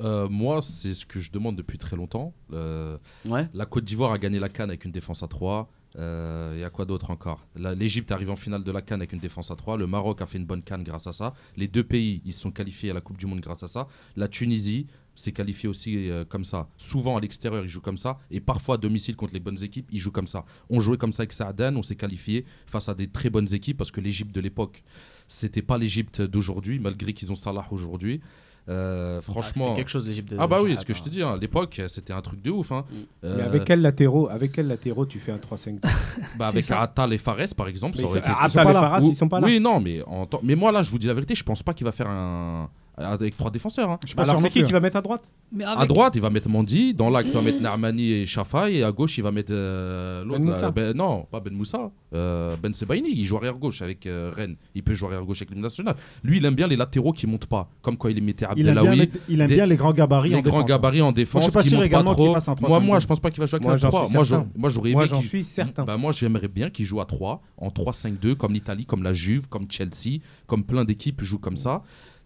[0.00, 2.32] Euh, moi, c'est ce que je demande depuis très longtemps.
[2.52, 2.96] Euh,
[3.26, 3.46] Ouais.
[3.54, 5.68] la Côte d'Ivoire a gagné la Cannes avec une défense à 3.
[5.96, 7.44] Il y a quoi d'autre encore?
[7.76, 9.76] L'Égypte arrive en finale de la Cannes avec une défense à 3.
[9.76, 11.34] Le Maroc a fait une bonne Cannes grâce à ça.
[11.58, 13.86] Les deux pays, ils se sont qualifiés à la Coupe du Monde grâce à ça.
[14.16, 16.68] La Tunisie s'est qualifiée aussi euh, comme ça.
[16.76, 18.18] Souvent à l'extérieur, ils jouent comme ça.
[18.30, 20.44] Et parfois à domicile contre les bonnes équipes, ils jouent comme ça.
[20.70, 23.76] On jouait comme ça avec Saadan, on s'est qualifié face à des très bonnes équipes
[23.76, 24.82] parce que l'Égypte de l'époque,
[25.28, 28.20] c'était pas l'Égypte d'aujourd'hui, malgré qu'ils ont Salah aujourd'hui.
[28.68, 29.64] Euh, franchement.
[29.70, 30.34] C'était quelque chose l'Égypte.
[30.38, 32.50] Ah bah oui, ce que je te dis, hein, à l'époque, c'était un truc de
[32.50, 32.70] ouf.
[32.70, 32.84] Hein.
[33.24, 35.80] Euh, Mais avec quel latéraux, avec quel latéraux tu fais un 3-5
[36.38, 36.70] bah avec.
[36.70, 38.28] Atal et Fares, par exemple, ça aurait ils été...
[38.28, 38.80] sont- Ah, Atal pas et là.
[38.80, 39.46] Faras, Ou- ils sont pas là.
[39.46, 41.74] Oui, non, mais, en mais moi là, je vous dis la vérité, je pense pas
[41.74, 42.70] qu'il va faire un...
[42.96, 43.90] avec trois défenseurs.
[43.90, 43.98] hein.
[44.02, 46.20] Je suis pas Alors c'est qui qui va mettre à droite Mais À droite, il
[46.22, 46.92] va mettre Mandi.
[46.94, 48.74] Dans l'axe, il va mettre Narmani et Shafai.
[48.76, 50.40] Et à gauche, il va mettre euh, l'autre.
[50.40, 50.46] Ben.
[50.46, 50.70] Moussa.
[50.70, 51.90] Ben- non, pas Ben Moussa.
[52.14, 53.08] Euh, ben Sebaini.
[53.14, 54.56] Il joue arrière gauche avec euh, Rennes.
[54.74, 55.96] Il peut jouer arrière gauche avec l'équipe nationale.
[56.22, 57.68] Lui, il aime bien les latéraux qui montent pas.
[57.80, 58.98] Comme quand il mettait Il aime, bien, Abdelawi.
[58.98, 60.68] mettre- il aime des- bien les grands gabarits en les grands défense.
[60.68, 61.32] gabarits en défense.
[61.34, 62.34] Moi, je suis pas qui sûr également qu'il trop.
[62.34, 63.00] fasse un Moi, moi, 3-5-2.
[63.00, 64.04] je pense pas qu'il va jouer avec Moi, un j'en 3.
[64.06, 65.84] suis Moi, j'aurais- moi, j'aurais Moi aimé j'en suis certain.
[65.84, 69.48] bah, moi, j'aimerais bien qu'il joue à 3, en 3-5-2, comme l'Italie, comme la Juve,
[69.48, 71.82] comme Chelsea, comme plein d'équipes jouent comme ça.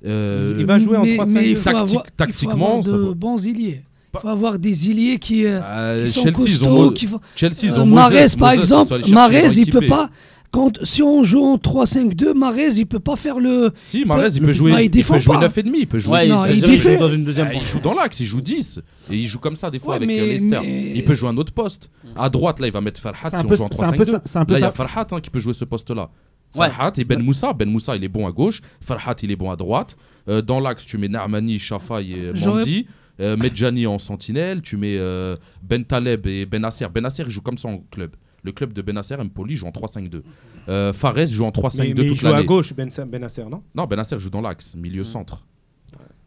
[0.07, 1.26] Euh, Il va jouer en mais, 3-5-2.
[1.32, 3.14] mais il faut Tactique- avoir, il faut tactiquement, avoir de va.
[3.14, 3.82] bons ailiers.
[4.14, 6.84] Il faut avoir des ailiers qui, euh, euh, qui sont Chelsea, ils costauds.
[6.86, 10.09] ont, qui font- Chelsea, ils Euh, Moses, par Moses, exemple, leur il peut pas.
[10.52, 13.72] Quand, si on joue en 3-5-2, Mahrez, il peut pas faire le.
[13.74, 15.40] Si, Mahrez, il peut jouer, Non, il peut jouer pas.
[15.48, 17.92] 9,5, il peut jouer Ouais, Non, il, joue dans une deuxième Ah, il joue dans
[17.92, 18.80] l'axe, il joue 10.
[19.11, 20.61] Et il joue comme ça des fois Ouais, avec mais- euh, Leicester.
[20.62, 21.90] mais- Il peut jouer un autre poste.
[22.16, 23.82] À droite, là, il va mettre Farhat C'est si un on peu- joue en c'est
[23.84, 24.12] un peu 3-5-2.
[24.12, 24.70] ça- c'est un peu Là, il y a.
[24.70, 26.09] Farhat hein, qui peut jouer ce poste-là.
[26.55, 26.68] Ouais.
[26.68, 27.53] Farhat et Ben Moussa.
[27.53, 28.61] Ben Moussa, il est bon à gauche.
[28.80, 29.97] Farhat, il est bon à droite.
[30.28, 32.86] Euh, dans l'axe, tu mets Narmani, Shafai et Mandi.
[33.20, 34.61] Euh, Medjani en sentinelle.
[34.62, 36.86] Tu mets euh, Ben Taleb et Benasser.
[36.88, 38.14] Benasser, il joue comme ça en club.
[38.42, 40.22] Le club de Benasser, Empoli, joue en 3-5-2.
[40.68, 42.44] Euh, Fares joue en Mais, 3-5-2 mais il toute joue à l'année.
[42.44, 43.62] gauche, Ben Benasser, non?
[43.74, 45.44] Non, Benasser joue dans l'axe, milieu centre.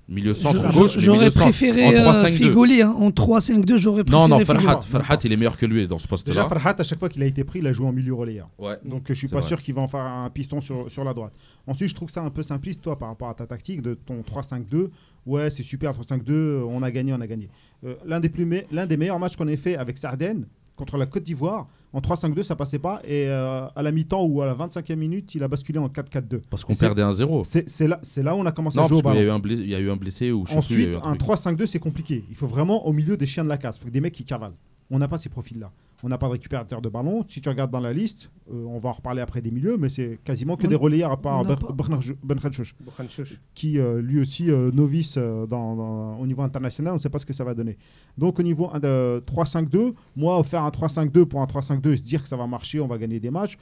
[0.09, 2.29] Milieu centre Je- gauche, mais J'aurais préféré en 3-5-2.
[2.31, 2.81] Figoli.
[2.81, 2.95] hein.
[2.97, 4.43] En 3-5-2, j'aurais préféré Non, non.
[4.43, 6.47] Farhat, Farhat, il est meilleur que lui dans ce Déjà, poste-là.
[6.47, 8.49] Farhat, à chaque fois qu'il a été pris, il a joué en milieu relayeur.
[8.57, 8.77] Ouais.
[8.83, 9.47] Donc je suis C'est pas vrai.
[9.47, 11.33] sûr qu'il va en faire un piston sur, sur la droite.
[11.67, 14.21] Ensuite, je trouve ça un peu simpliste, toi, par rapport à ta tactique de ton
[14.23, 14.89] 3-5-2.
[15.27, 17.49] Ouais, c'est super, 3-5-2, euh, on a gagné, on a gagné.
[17.85, 20.45] Euh, L'un des, plus me- l'un des meilleurs matchs qu'on ait fait avec Sardaigne
[20.75, 23.01] contre la Côte d'Ivoire, en 3-5-2, ça passait pas.
[23.03, 26.41] Et euh, à la mi-temps ou à la 25e minute, il a basculé en 4-4-2.
[26.49, 27.43] Parce qu'on perdait 1-0.
[27.45, 29.29] C'est c'est là, là où on a commencé Non, à jouer parce au qu'il y,
[29.29, 29.43] a ballon.
[29.43, 31.31] un il y a eu un blessé ou Ensuite, un truc.
[31.31, 32.23] 3-5-2, c'est compliqué.
[32.29, 33.77] Il faut vraiment au milieu des chiens de la casse.
[33.77, 34.55] Il faut que des mecs qui cavalent.
[34.91, 35.71] On n'a pas ces profils-là.
[36.01, 37.25] On n'a pas de récupérateur de ballon.
[37.27, 39.89] Si tu regardes dans la liste, euh, on va en reparler après des milieux, mais
[39.89, 42.75] c'est quasiment que On- des relayeurs à part n'a Ben- Ben Bokhanchouch.
[43.53, 46.93] qui euh, lui aussi euh, novice euh, dans- dans- au niveau international.
[46.93, 47.77] On ne sait pas ce que ça va donner.
[48.17, 52.03] Donc au niveau un de 3-5-2, moi, faire un 3-5-2 pour un 3-5-2 et se
[52.03, 53.57] dire que ça va marcher, on va gagner des matchs,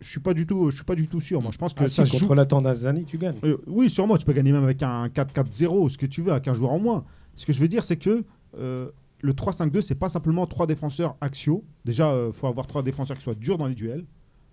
[0.00, 1.42] je suis pas du tout, je suis pas du tout sûr.
[1.42, 3.36] Moi, je pense que Ah, ça si, joue- contre la Tanzanie, tu gagnes.
[3.44, 6.48] Euh, oui, sûrement, tu peux gagner même avec un 4-4-0, ce que tu veux, avec
[6.48, 7.04] un joueur en moins.
[7.36, 8.24] Ce que je veux dire, c'est que
[8.58, 8.88] euh,
[9.22, 11.64] le 3-5-2, c'est pas simplement trois défenseurs axiaux.
[11.84, 14.04] Déjà, il faut avoir trois défenseurs qui soient durs dans les duels.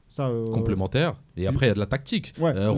[0.09, 1.15] Ça, euh, Complémentaire.
[1.36, 2.34] Et après, il y a de la tactique.
[2.39, 2.72] Ouais, Euh,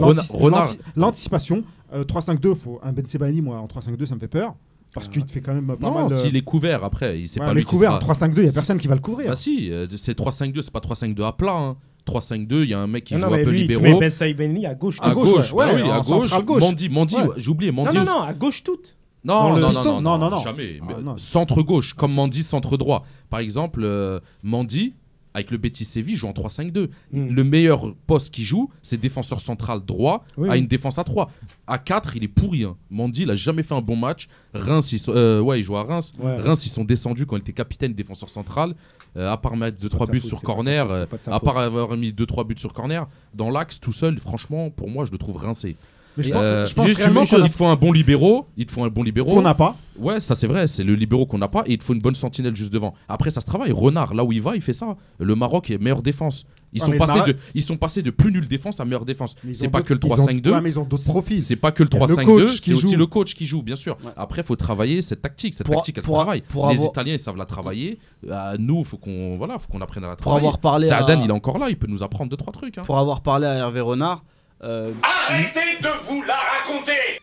[0.96, 1.64] L'anticipation.
[1.94, 4.56] Euh, 3-5-2, faut un Ben Sebani, moi, en 3-5-2, ça me fait peur.
[4.94, 6.12] Parce qu'il te fait quand même pas Non, mal.
[6.12, 8.00] euh, s'il est couvert après, il sait ouais, pas mais lui qui couvert sera- en
[8.00, 9.28] 3-5-2, il n'y a personne qui va le couvrir.
[9.30, 11.54] Bah si, euh, c'est 3-5-2, c'est pas 3-5-2 à plat.
[11.56, 11.78] hein.
[12.06, 13.84] 3-5-2, il y a un mec qui Non, joue non, un peu lui, tu libéraux.
[13.84, 14.98] mets Ben Saïbenli à gauche.
[15.02, 16.08] À gauche, ouais, bah ouais, oui, à gauche.
[16.30, 16.64] central gauche.
[16.64, 17.98] Mandy, Mandy, j'ai oublié, Non, Mandy.
[17.98, 18.12] non, aussi.
[18.12, 18.96] non, à gauche toute.
[19.24, 20.80] Non, non, non, non, Non, jamais.
[20.88, 21.13] Ah.
[21.17, 23.05] Centre gauche, comme Mandy, centre droit.
[23.30, 24.93] Par exemple, euh, Mandy,
[25.34, 26.89] avec le Betis Séville, joue en 3-5-2.
[27.11, 27.28] Hmm.
[27.30, 31.30] Le meilleur poste qu'il joue, c'est défenseur central droit Oui, à une défense à 3.
[31.67, 32.63] À 4, il est pourri.
[32.63, 32.76] hein.
[32.89, 34.28] Mandy, il a jamais fait un bon match.
[34.53, 36.13] Reims, ils sont- euh, ouais, il joue à Reims.
[36.20, 36.38] Ouais.
[36.38, 38.74] Reims, ils sont descendus quand il était capitaine défenseur central.
[39.17, 41.57] Euh, à part mettre 2-3 de sa buts faute, sur corner, faute, euh, à part
[41.57, 45.17] avoir mis 2-3 buts sur corner, dans l'axe tout seul, franchement, pour moi, je le
[45.17, 45.78] trouve rincé.
[46.18, 48.47] Mais je pense, euh, je pense juste, réellement il te faut un bon libéraux.
[48.57, 49.36] Il te faut un bon libéraux.
[49.36, 49.76] qu'on n'a pas.
[49.97, 51.99] Ouais, ça c'est vrai, c'est le libéraux qu'on n'a pas et il te faut une
[52.01, 52.93] bonne sentinelle juste devant.
[53.10, 53.72] Après, ça se travaille.
[53.72, 54.95] Renard, là où il va, il fait ça.
[55.20, 56.45] Le Maroc est meilleure défense.
[56.72, 59.03] Ils, Ah, sont passés Maroc- de, ils sont passés de plus nulle défense à meilleure
[59.05, 59.36] défense.
[59.53, 60.51] C'est pas que le ils ont- 3-5-2.
[60.53, 61.41] Ouais, mais ils ont d'autres profils.
[61.41, 63.34] C'est pas que le Il y a le 3-5-2, coach qui c'est aussi le coach
[63.36, 63.97] qui joue, bien sûr.
[64.05, 64.12] Ouais.
[64.16, 65.55] Après, il faut travailler cette tactique.
[65.55, 66.41] Cette Pour- tactique, elle se pour- travaille.
[66.47, 67.97] pour Les avoir- Italiens, ils savent la travailler.
[68.30, 70.45] À nous, faut qu'on voilà, faut qu'on apprenne à la Pour travailler.
[70.47, 72.78] avoir parlé à- il est encore là, il peut nous apprendre deux trois trucs.
[72.78, 72.84] hein.
[72.86, 74.24] Pour avoir parlé à Hervé Renard,
[74.64, 77.20] euh, Arrêtez de vous la raconter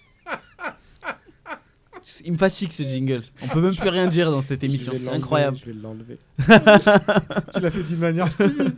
[2.24, 3.22] il me fatigue ce jingle.
[3.43, 4.93] On peut même plus rien dire dans cette émission.
[4.97, 5.59] C'est incroyable.
[5.61, 6.18] Je vais l'enlever.
[7.55, 8.76] Tu l'as fait d'une manière timide.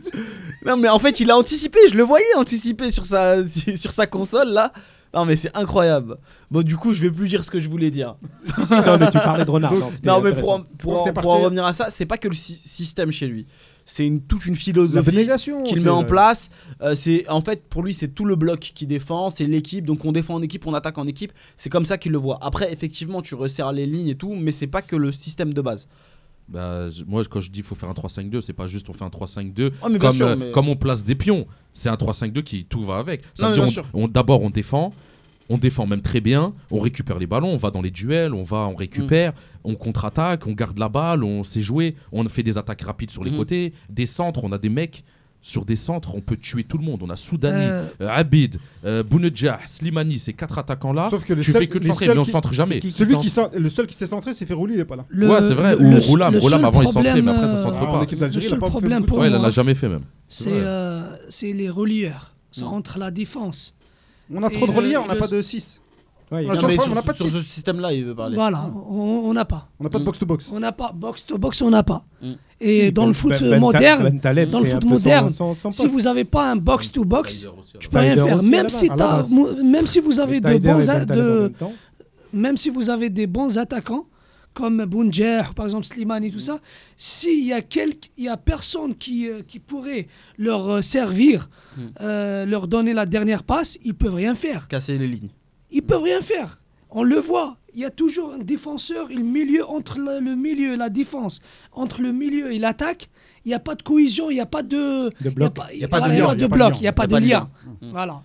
[0.65, 1.77] Non, mais en fait, il a anticipé.
[1.91, 4.73] Je le voyais anticiper sur sa, sur sa console là.
[5.13, 6.17] Non, mais c'est incroyable.
[6.49, 8.15] Bon, du coup, je vais plus dire ce que je voulais dire.
[8.71, 9.73] Non, mais tu parlais de renard.
[9.73, 12.59] non, Non, mais pour, en, pour en revenir à ça, c'est pas que le sy-
[12.63, 13.45] système chez lui.
[13.91, 15.27] C'est une, toute une philosophie
[15.65, 16.51] qu'il met en place.
[16.81, 19.83] Euh, c'est en fait pour lui c'est tout le bloc qui défend, c'est l'équipe.
[19.85, 21.33] Donc on défend en équipe, on attaque en équipe.
[21.57, 22.37] C'est comme ça qu'il le voit.
[22.41, 25.61] Après effectivement tu resserres les lignes et tout, mais c'est pas que le système de
[25.61, 25.87] base.
[26.47, 29.09] Bah, moi, quand je dis faut faire un 3-5-2, c'est pas juste on fait un
[29.09, 31.45] 3-5-2 Oh, bien comme, sûr, euh, mais- comme on place des pions.
[31.73, 33.21] C'est un 3-5-2 qui tout va avec.
[33.35, 34.91] Ça Non, veut mais dire bien on- on, d'abord on défend,
[35.49, 38.43] on défend même très bien, on récupère les ballons, on va dans les duels, on
[38.43, 39.33] va, on récupère,
[39.63, 43.23] on contre-attaque, on garde la balle, on sait jouer, on fait des attaques rapides sur
[43.23, 43.37] les Mhm.
[43.37, 45.03] côtés, des centres, on a des mecs.
[45.41, 47.01] Sur des centres, on peut tuer tout le monde.
[47.01, 51.07] On a Soudani, Euh, euh, Abid, euh, Bounedjah, Slimani, ces quatre attaquants-là.
[51.09, 52.79] Sauf que le tu seul- fais que de les centrer, mais on qui- centre jamais.
[52.79, 53.51] qui- Celui centre.
[53.53, 55.05] qui le seul qui s'est centré, c'est Ferrouli, il est pas là.
[55.07, 55.77] le- Ouais, c'est vrai.
[55.77, 56.33] le- Ou le- Roulam.
[56.33, 58.05] le Roulam, avant, il centrait, mais problème, après, ça euh, centre Ah, en pas.
[58.11, 60.01] Le il seul problème pour Ouais, il moi, a jamais fait même.
[60.47, 62.35] euh, c'est les relieurs.
[62.51, 62.73] C'est Mm.
[62.73, 63.77] entre la défense.
[64.33, 65.79] On a Et trop de reliés, on n'a pas de 6.
[66.31, 68.13] Ouais, Non, a- mais sur, on n'a pas de sur ce système là il veut
[68.13, 68.35] parler.
[68.35, 69.67] Voilà, on n'a pas.
[69.79, 70.05] On n'a pas de Mm.
[70.05, 70.49] box-to-box.
[70.53, 72.03] On n'a pas box to box, on n'a pas.
[72.21, 72.31] Mm.
[72.61, 74.85] Et Si, dans Ben- le foot Ben- euh, Ben- moderne, Ben Taleb, dans le foot
[74.85, 75.91] moderne, son- son si poste.
[75.93, 77.47] vous n'avez pas un box to box,
[77.79, 78.43] tu peux rien faire.
[78.43, 78.89] Même si,
[79.31, 81.51] mou- même si vous avez de bons, Ben a- de,
[82.31, 84.05] même si vous avez des bons attaquants
[84.59, 86.59] comme Bounjer, par exemple Slimani et tout ça,
[86.97, 90.07] s'il y a quelques, il y a personne qui, euh, qui pourrait
[90.37, 91.81] leur euh, servir, Mm.
[92.01, 94.67] euh, leur donner la dernière passe, ils peuvent rien faire.
[94.67, 95.29] Casser les lignes.
[95.71, 96.59] Ils peuvent rien faire.
[96.89, 97.55] On le voit.
[97.75, 101.41] Il y a toujours un défenseur le milieu entre le, le milieu et la défense,
[101.71, 103.09] entre le milieu et l'attaque.
[103.45, 105.57] Il n'y a pas de cohésion, il n'y a pas de, De bloc.
[105.73, 106.77] Il y a pas de bloc, lien.
[106.79, 107.27] il n'y a pas de lien.
[107.29, 107.49] lien.
[107.97, 108.21] Voilà.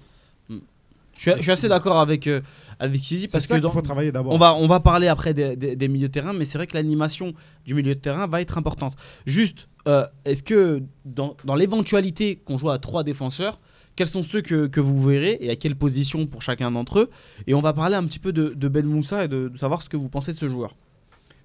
[1.16, 2.40] Je suis, je suis assez d'accord avec euh,
[2.84, 4.32] avec Sisi parce ça que qu'il dans, faut travailler d'abord.
[4.32, 6.66] On va, on va parler après des, des- des milieux de terrain, mais c'est vrai
[6.66, 7.32] que l'animation
[7.66, 8.94] du milieu de terrain va être importante.
[9.26, 13.60] Juste, euh, est-ce que dans, dans l'éventualité qu'on joue à trois défenseurs,
[13.96, 17.10] quels sont ceux que, que vous verrez et à quelle position pour chacun d'entre eux?
[17.46, 19.82] Et on va parler un petit peu de, de Ben Moussa et de, de savoir
[19.82, 20.74] ce que vous pensez de ce joueur.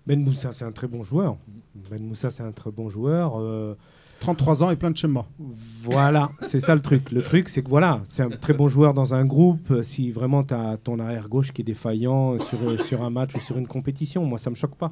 [0.08, 1.38] Ben Moussa, c'est un très bon joueur.
[1.92, 3.40] Ben Moussa, c'est un très bon joueur.
[3.40, 3.76] euh,
[4.22, 5.26] 33 ans et plein de schémas.
[5.82, 7.12] Voilà, c'est ça le truc.
[7.12, 9.72] Le truc, c'est que voilà, c'est un très bon joueur dans un groupe.
[9.72, 13.36] euh, Si vraiment tu as ton arrière-gauche qui est défaillant sur, euh, sur un match
[13.36, 14.92] ou sur une compétition, moi, ça me choque pas.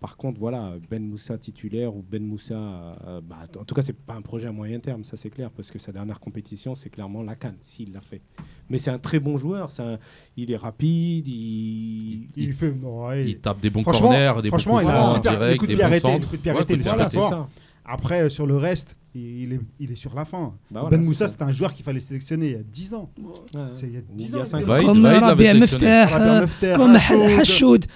[0.00, 2.54] Par contre, voilà, Ben Moussa titulaire ou Ben Moussa.
[2.54, 5.48] euh, bah, en tout cas, c'est pas un projet à moyen terme, ça c'est clair,
[5.50, 8.20] parce que sa dernière compétition, c'est clairement la Cannes, s'il l'a fait.
[8.68, 9.70] Mais c'est un très bon joueur.
[9.78, 9.98] un-
[10.36, 12.26] il est rapide, il.
[12.36, 12.70] Il fait.
[12.82, 16.00] ouais, Il tape des bons corners, des bons franchement, coups francs des pied bons arrêtés,
[16.00, 16.14] centres.
[16.14, 17.48] les coups de pied Ouais, coups de pied fort.
[17.84, 20.54] Après, euh, sur le reste, il est, il est sur la fin.
[20.70, 23.10] Bah voilà, ben Moussa, c'est un joueur qu'il fallait sélectionner il y a 10 ans.
[23.20, 23.60] Ouais.
[23.72, 24.60] C'est il y a Ou 10 il y a ans.
[24.62, 27.86] Vaïd, comme Rabia euh, Meftah, comme Hachoud.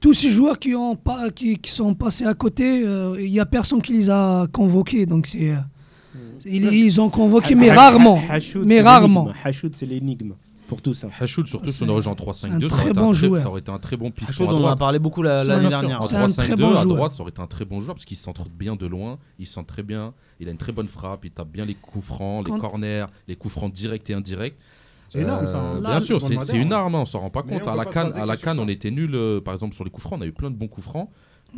[0.00, 3.40] Tous ces joueurs qui, ont pas, qui, qui sont passés à côté, euh, il n'y
[3.40, 5.06] a personne qui les a convoqués.
[5.06, 5.56] Donc c'est, euh,
[6.44, 8.20] ils, ils ont convoqué, mais rarement.
[8.28, 9.30] Hachoud, Mais rarement.
[9.44, 10.34] Hachoud, c'est l'énigme.
[10.66, 11.04] Pour tous.
[11.04, 11.10] hein.
[11.20, 13.12] Hachoud, surtout si on aurait joué en un 3-5-2, ça, très aurait été bon un
[13.12, 13.42] très- joueur.
[13.42, 15.98] ça aurait été un très bon piston on en a parlé beaucoup l'année dernière.
[15.98, 16.86] En C'est un très 3-5-2, bon à joueur.
[16.96, 19.46] droite, ça aurait été un très bon joueur parce qu'il centre bien de loin, il
[19.46, 22.44] centre très bien, il a une très bonne frappe, il tape bien les coups francs,
[22.46, 24.56] les Quand- corners, les coups francs directs et indirects.
[25.04, 25.58] C'est une arme, ça.
[25.58, 25.80] Euh, hein.
[25.80, 27.66] bien sûr, c'est une arme, hein, on s'en rend pas compte.
[27.66, 28.54] À la Cannes, à la ça.
[28.58, 30.68] on était nul, par exemple sur les coups francs, on a eu plein de bons
[30.68, 31.08] coups francs,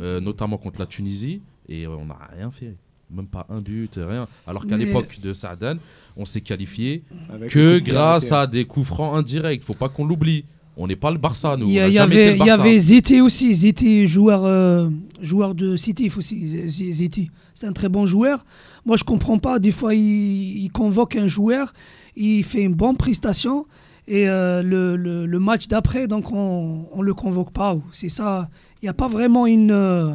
[0.01, 2.75] euh, notamment contre la Tunisie, et euh, on n'a rien fait.
[3.11, 4.27] Même pas un but, rien.
[4.45, 5.75] Alors qu'à Mais- l'époque de Saadan,
[6.15, 7.03] on s'est qualifié
[7.33, 9.63] Avec que grâce à des coups francs indirects.
[9.63, 10.45] Faut pas qu'on l'oublie.
[10.77, 11.67] On n'est pas le Barça, nous.
[11.67, 12.61] Il y, avait, le il y Barça.
[12.63, 14.89] avait Ziti aussi, Ziti, joueur, euh,
[15.21, 16.45] joueur de Citif aussi.
[16.69, 18.45] Ziti, c'est un très bon joueur.
[18.85, 19.59] Moi, je comprends pas.
[19.59, 21.73] Des fois, il, il convoque un joueur,
[22.15, 23.65] il fait une bonne prestation
[24.07, 27.75] et euh, le, le- le match d'après, donc on, on le convoque pas.
[27.91, 28.49] C'est ça.
[28.81, 30.13] Il n'y a pas vraiment une, euh,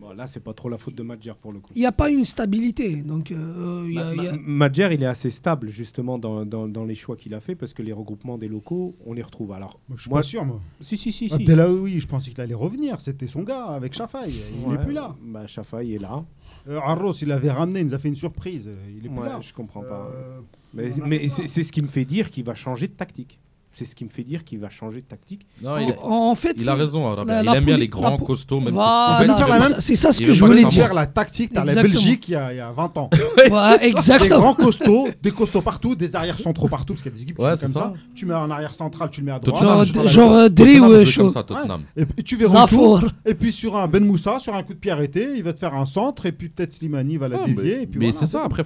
[0.00, 1.72] Bon, là, c'est pas trop la faute de Madjer pour le coup.
[1.74, 3.02] il y a pas une stabilité.
[3.02, 6.46] Donc, euh, il y a- il y a- Madjer, il est assez stable justement dans,
[6.46, 9.22] dans- dans les choix qu'il a fait parce que les regroupements des locaux, on les
[9.22, 9.52] retrouve.
[9.52, 10.60] Alors, Moi, Je suis Moi, pas sûr, moi.
[10.80, 11.28] si, si, si.
[11.28, 11.34] si.
[11.34, 13.00] Abdelaoui, je pensais qu'il allait revenir.
[13.00, 14.34] C'était son gars avec Chafaï.
[14.54, 15.16] Il Ouais, n'est plus là.
[15.20, 16.24] Bah, Chafaï est là.
[16.68, 18.70] Euh, Arros, il l'avait ramené, il nous a fait une surprise.
[18.96, 19.40] Il est plus Ouais, là.
[19.40, 20.10] je comprends pas.
[20.14, 20.40] Euh,
[20.74, 23.40] Mais, c'est ce qui me fait dire qu'il va changer de tactique.
[23.78, 25.46] C'est ce qui me fait dire qu'il va changer de tactique.
[25.62, 28.10] Non, il, en, en fait, il a raison, la- Il la aime bien les grands,
[28.10, 30.92] la costauds, même Voilà, c'est ça- c'est ça ce que je voulais dire.
[30.92, 31.80] la tactique, t'as la.
[31.80, 33.08] Belgique il y, a, il y a 20 ans.
[33.80, 34.38] Des exactement.
[34.40, 37.36] grands costauds, des costauds partout, des arrières centraux partout, parce qu'il y a des équipes
[37.36, 37.80] qui Ouais, comme ça.
[37.80, 37.92] ça.
[38.16, 39.62] Tu mets un arrière central, tu le mets à droite.
[39.62, 41.82] Tottenham, Genre, euh, ou ça, Tottenham.
[41.96, 42.98] Et puis tu verras le tour.
[42.98, 43.10] Zafour.
[43.26, 45.60] Et puis sur un Ben Moussa, sur un coup de pied arrêté, il va te
[45.60, 47.88] faire un centre, et puis peut-être Slimani va la Ouais, dévier.
[47.94, 48.64] mais c'est ça, après,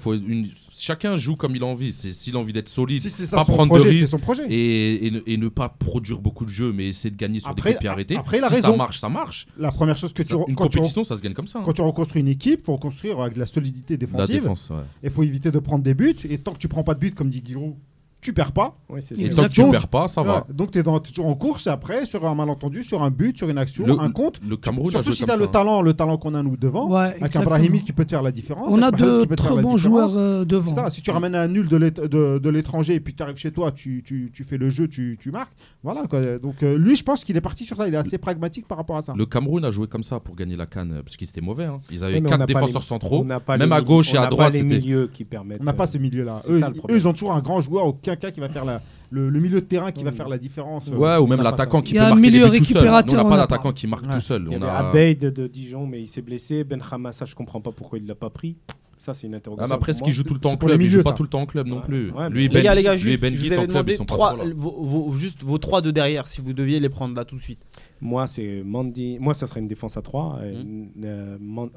[0.78, 1.92] chacun joue comme il a envie.
[1.92, 4.44] S'il a envie d'être solide, pas prendre de c'est risques son projet.
[4.48, 7.50] et, et ne, et ne pas produire beaucoup de jeux, mais essayer de gagner sur
[7.50, 8.16] Après- des coups de arrêtés.
[8.16, 9.46] après, si ça marche, ça marche.
[9.58, 11.58] La première chose que tu Ça- une quand tu, compétition, ça se gagne comme ça.
[11.58, 11.62] hein.
[11.64, 14.34] quand tu reconstruis une équipe, faut reconstruire avec de la solidité La défensive.
[14.40, 14.76] défense, ouais.
[15.02, 16.16] Il faut éviter de prendre des buts.
[16.28, 17.74] Et tant que tu prends pas de but, comme dit Giroud,
[18.22, 18.78] tu perds pas.
[18.88, 20.36] Oui, Et tant que tu Donc- perds pas, ça va.
[20.36, 21.66] Ouais, donc tu es, toujours en course.
[21.66, 24.40] Et après, sur un malentendu, sur un but, sur une action, Le- un compte.
[24.48, 25.38] Le Cameroun a Surtout si tu as ça.
[25.38, 25.48] le hein.
[25.52, 26.88] talent, le talent qu'on a nous devant.
[26.88, 27.42] Ouais, Avec un.
[27.42, 28.68] Brahimi qui peut te faire la différence.
[28.72, 30.74] On a de très bons joueurs euh, devant.
[30.74, 33.36] Ça, Si tu ramènes un nul de l'ét- de, de l'étranger et puis tu arrives
[33.36, 35.52] chez toi, tu, tu, tu fais le jeu, tu, tu marques.
[35.82, 36.06] Voilà.
[36.06, 36.38] Quoi.
[36.38, 37.88] Donc euh, lui, je pense qu'il est parti sur ça.
[37.88, 39.14] Il est assez pragmatique par rapport à ça.
[39.16, 41.64] Le Cameroun a joué comme ça pour gagner la canne, parce qu'ils étaient mauvais.
[41.64, 41.80] hein.
[41.90, 43.20] Ils avaient on quatre n'a pas défenseurs les- centraux.
[43.22, 44.76] on n'a pas même les à gauche et on à n'a pas droite, les c'était-
[44.78, 45.58] milieux qui permettent.
[45.60, 46.38] On n'a pas euh, ces milieux-là.
[46.48, 46.60] Eux,
[46.94, 49.60] ils ont toujours un grand joueur, aucun cas qui va faire la, le, le milieu
[49.60, 50.88] de terrain qui va faire la différence.
[50.90, 52.58] euh, Ouais, ou même l'attaquant qui Il y peut a un marquer des milieu buts
[52.58, 52.74] tout seul.
[52.74, 54.14] Nous, récupérateur, on n'a pas d'attaquant qui marque Ouais.
[54.14, 54.46] tout seul.
[54.50, 54.70] Il y On a...
[54.70, 56.64] Abeid de Dijon, mais il s'est blessé.
[56.64, 58.56] Ben Hamassa, je comprends pas pourquoi il l'a pas pris.
[58.98, 59.68] Ça, c'est une Ah, interrogation.
[59.68, 61.16] mais après, ce qu'il joue tout le temps en les club, il joue pas ça.
[61.16, 61.82] tout le temps en club non Ouais.
[61.82, 62.10] plus.
[62.12, 63.52] Ouais, Lui et mais- Ben, Les gars, les gars, lui et juste, Ben je vous
[63.52, 64.52] avais demandé trois, trop là.
[64.54, 67.40] vos, vos- juste vos trois de derrière, si vous deviez les prendre là tout de
[67.42, 67.58] suite.
[68.00, 69.18] Moi, c'est Mandy.
[69.20, 70.38] Moi, ça serait une défense à 3.
[70.40, 71.70] Mhm.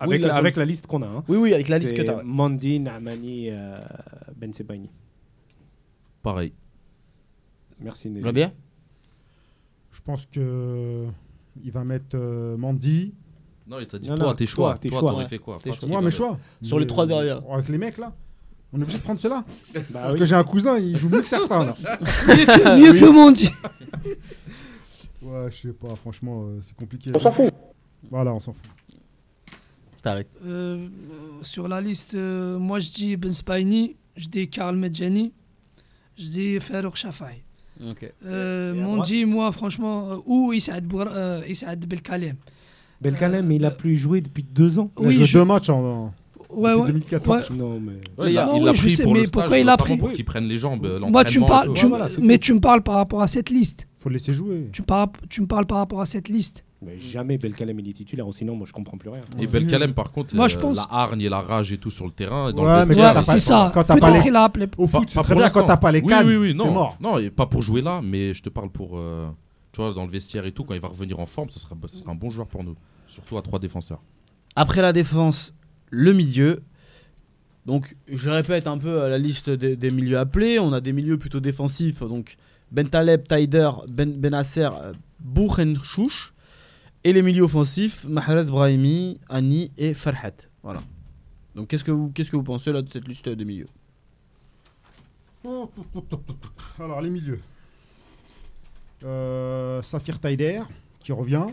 [0.00, 1.06] avec, la la, seule- avec la liste qu'on a.
[1.06, 1.24] hein.
[1.28, 2.22] Oui, oui, avec la liste que tu as.
[2.22, 3.78] Mandy, Naamani, euh,
[4.36, 4.90] Ben Sebaini.
[6.22, 6.52] Pareil.
[7.80, 8.08] Merci.
[8.20, 8.52] Va bien
[9.92, 11.06] Je pense que
[11.62, 13.14] il va mettre euh, Mandy.
[13.66, 14.78] Non, il t'a dit Non, toi, non, tes toi, choix.
[14.78, 15.10] tes Toi, choix.
[15.10, 15.28] t'aurais Ouais.
[15.28, 15.56] fait quoi?
[15.62, 15.88] Tes choix.
[15.88, 16.38] Moi, mes choix.
[16.62, 17.40] Sur les trois derrière.
[17.52, 18.12] Avec les mecs là.
[18.72, 19.44] On est obligé de prendre ceux-là.
[19.74, 20.18] Bah Parce oui.
[20.18, 21.74] que j'ai un cousin, il joue mieux que certains là.
[22.76, 23.48] Mieux que, Mondi.
[25.22, 27.10] Ouais, je sais pas, franchement, euh, c'est compliqué.
[27.14, 27.50] On s'en fout.
[28.10, 28.66] Voilà, on s'en fout.
[30.02, 30.28] T'arrêtes.
[30.44, 30.88] Euh,
[31.42, 35.32] sur la liste, euh, moi je dis Ben Spaini, je dis Karl Medjani,
[36.18, 37.42] je dis Farouk Shafai.
[37.88, 38.12] Ok.
[38.26, 41.42] Euh, Et à Mondi, moi franchement, euh, ou Issaad Bour- euh,
[41.86, 42.36] Belkalem.
[43.00, 44.90] Belkalem, mais il a Euh, plus joué depuis deux ans.
[45.00, 46.12] Il a joué je- deux matchs en,
[46.50, 46.86] Ouais, depuis ouais.
[46.88, 47.50] 2014.
[47.50, 47.92] Non, mais.
[48.16, 49.76] Ouais, il a- Non, il je pris sais, pour mais le stage, pourquoi il a
[49.76, 52.44] pris qu'ils prennent les jambes, euh, Moi, tu me parles, tu- voilà, mais tout.
[52.46, 53.86] tu me parles par rapport à cette liste.
[53.98, 54.68] Faut le laisser jouer.
[54.72, 56.64] Tu, parles, tu me parles par rapport à cette liste.
[56.82, 59.20] Mais jamais Belkalem il est titulaire, sinon, moi, je comprends plus rien.
[59.38, 61.90] Et Belkalem, par contre, Moi, euh, je pense- la hargne et la rage et tout
[61.90, 62.52] sur le terrain.
[62.52, 63.70] Dans Ouais, le mais vestiaire, Ouais, c'est ça.
[63.74, 64.66] quand t'as pas Peut-être les- il a appelé.
[64.76, 66.26] Au Pas- foot, c'est pas très bien quand t'as pas les cannes.
[66.26, 66.70] Oui, oui, non.
[66.70, 66.96] mort.
[67.00, 68.96] Non, et pas pour jouer là, mais je te parle pour.
[68.98, 69.28] euh,
[69.72, 71.74] tu vois, dans le vestiaire et tout, quand il va revenir en forme, ce sera,
[71.86, 72.74] ce sera un bon joueur pour nous.
[73.06, 74.00] Surtout à trois défenseurs.
[74.56, 75.54] Après la défense,
[75.90, 76.62] le milieu.
[77.66, 80.58] Donc, je répète un peu euh, la liste des, des milieux appelés.
[80.58, 82.00] On a des milieux plutôt défensifs.
[82.00, 82.36] Donc,
[82.70, 86.32] Bentaleb, Taider, Ben, Benasser, euh, Bouchenchouch.
[87.04, 90.32] Et les milieux offensifs, Mahrez, Brahimi, Ani et Farhat.
[90.62, 90.80] Voilà.
[91.54, 93.68] Donc, qu'est-ce que vous, qu'est-ce que vous pensez là de cette liste des milieux?
[96.78, 97.40] Alors, les milieux.
[99.04, 100.62] Euh, Safir Taider,
[101.00, 101.46] qui revient.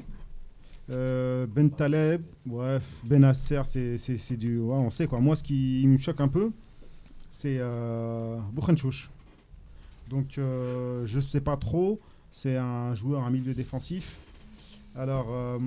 [0.92, 4.60] Euh, ben Taleb, bref, Benasser, c'est c'est- du.
[4.60, 5.20] On sait quoi.
[5.20, 6.52] Moi, ce qui me choque un peu,
[7.30, 9.10] c'est euh, Bouchenchouch.
[10.10, 12.00] Donc, euh, je sais pas trop.
[12.30, 14.20] C'est un joueur, un milieu défensif.
[14.96, 15.60] Alors, euh,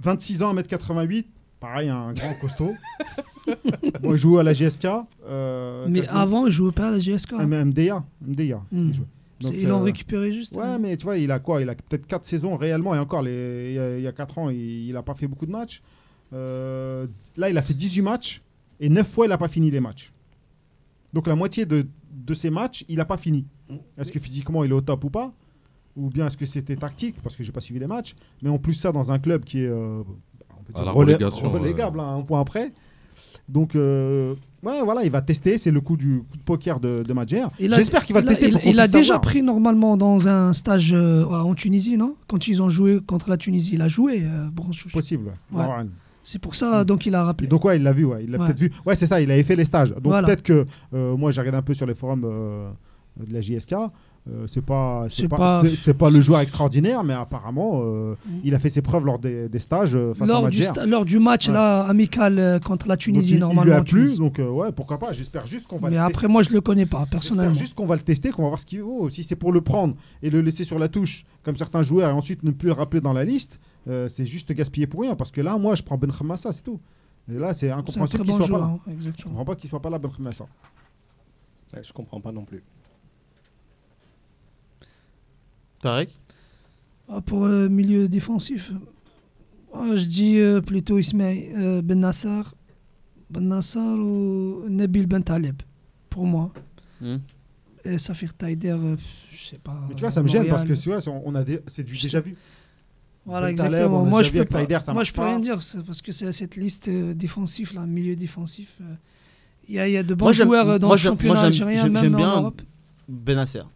[0.00, 1.24] 26 ans, 1m88.
[1.60, 2.72] Pareil, un grand costaud.
[4.00, 4.86] Bon, il jouait à la GSK.
[5.26, 7.34] euh, Mais avant, il jouait pas à la GSK.
[7.38, 8.04] Ah, mais MDA.
[8.20, 8.62] MDA.
[8.70, 8.92] Hmm.
[9.40, 10.56] Ils l'ont euh, récupéré juste.
[10.56, 11.60] Ouais, mais tu vois, il a quoi?
[11.62, 12.94] Il a peut-être 4 saisons réellement.
[12.94, 15.26] Et encore, les- il y a- il y a 4 ans, il n'a pas fait
[15.26, 15.80] beaucoup de matchs.
[16.32, 18.42] Euh, là, il a fait 18 matchs.
[18.80, 20.12] Et 9 fois, il n'a pas fini les matchs.
[21.12, 23.44] Donc la moitié de, de ces matchs, il n'a pas fini.
[23.96, 25.32] Est-ce que physiquement, il est au top ou pas?
[25.98, 28.14] Ou bien est-ce que c'était tactique Parce que j'ai pas suivi les matchs.
[28.42, 30.00] Mais en plus, ça, dans un club qui est euh,
[30.58, 32.72] on peut À dire la relé- relégation, relégable, hein, un point après.
[33.48, 35.58] Donc, euh, ouais, voilà, il va tester.
[35.58, 37.44] C'est le coup du coup de poker de, de Madjer.
[37.58, 38.46] J'espère qu'il va il le a- tester.
[38.46, 39.20] Il, pour il a déjà savoir.
[39.22, 42.14] pris normalement dans un stage euh, en Tunisie, non?
[42.28, 44.20] Quand ils ont joué contre la Tunisie, il a joué.
[44.22, 44.92] euh, Branchouche.
[44.92, 45.32] Possible.
[45.52, 45.64] ouais.
[45.64, 45.86] Ouais.
[46.24, 47.46] C'est pour ça donc il a rappelé.
[47.46, 48.46] Et donc ouais, il l'a vu, ouais, il l'a Ouais.
[48.46, 48.70] peut-être vu.
[48.84, 49.90] Ouais, c'est ça, il avait fait les stages.
[49.94, 50.26] Donc Voilà.
[50.26, 52.68] peut-être que euh, moi j'ai regardé un peu sur les forums euh,
[53.26, 53.74] de la JSK.
[54.30, 58.14] Euh, c'est pas, c'est pas, pas- pas le joueur extraordinaire, mais apparemment euh,
[58.44, 60.84] il a fait ses preuves lors des, des stages euh, face à lors, du sta-
[60.86, 61.54] lors du match Ouais.
[61.54, 63.62] là, amical euh, contre la Tunisie, il, il normalement.
[63.64, 64.18] lui a plu, Tunisie.
[64.18, 65.12] donc euh, ouais, pourquoi pas.
[65.12, 66.28] J'espère juste qu'on va Mais le après, tester.
[66.28, 67.50] moi, je le connais pas, personnellement.
[67.54, 69.08] J'espère juste qu'on va le tester, qu'on va voir ce qu'il vaut.
[69.10, 72.12] Si c'est pour le prendre et le laisser sur la touche, comme certains joueurs, et
[72.12, 73.58] ensuite ne plus le rappeler dans la liste,
[73.88, 75.14] euh, c'est juste gaspiller pour rien.
[75.16, 76.78] Parce que là, moi, je prends Ben Khamassa, c'est tout.
[77.32, 78.60] Et là, c'est incompréhensible qu'il bon soit joueur.
[78.60, 78.94] pas là.
[78.94, 80.44] hein, Je comprends pas qu'il soit pas là, Ben Khamassa.
[81.74, 82.62] Ouais, je comprends pas non plus.
[85.80, 86.10] Tarek
[87.08, 88.72] Ah, Pour le milieu défensif,
[89.74, 92.54] ah, je dis euh, plutôt Ismaël euh, Ben Nassar,
[93.30, 95.62] Ben Nassar ou Nabil Ben Taleb,
[96.10, 96.52] pour moi.
[97.00, 97.16] Hmm.
[97.84, 98.96] Et Safir Taider, euh,
[99.30, 99.78] je sais pas.
[99.88, 101.92] Mais tu vois, ça me gêne parce que tu vois, on a des- c'est du
[101.94, 102.20] déjà sais.
[102.20, 102.36] vu.
[103.24, 104.04] Voilà, Ben exactement.
[104.04, 104.60] Moi, je peux avec pas.
[104.60, 105.28] Taider, ça Moi, marche je peux pas.
[105.28, 108.74] rien dire parce que c'est cette liste euh, défensif, là, milieu défensif.
[108.80, 108.84] euh,
[109.68, 111.40] Il y, a- il y a de bons Moi, joueurs euh, dans moi, le championnat
[111.40, 112.62] algérien, même en bien Europe.
[113.06, 113.70] Ben Nassar,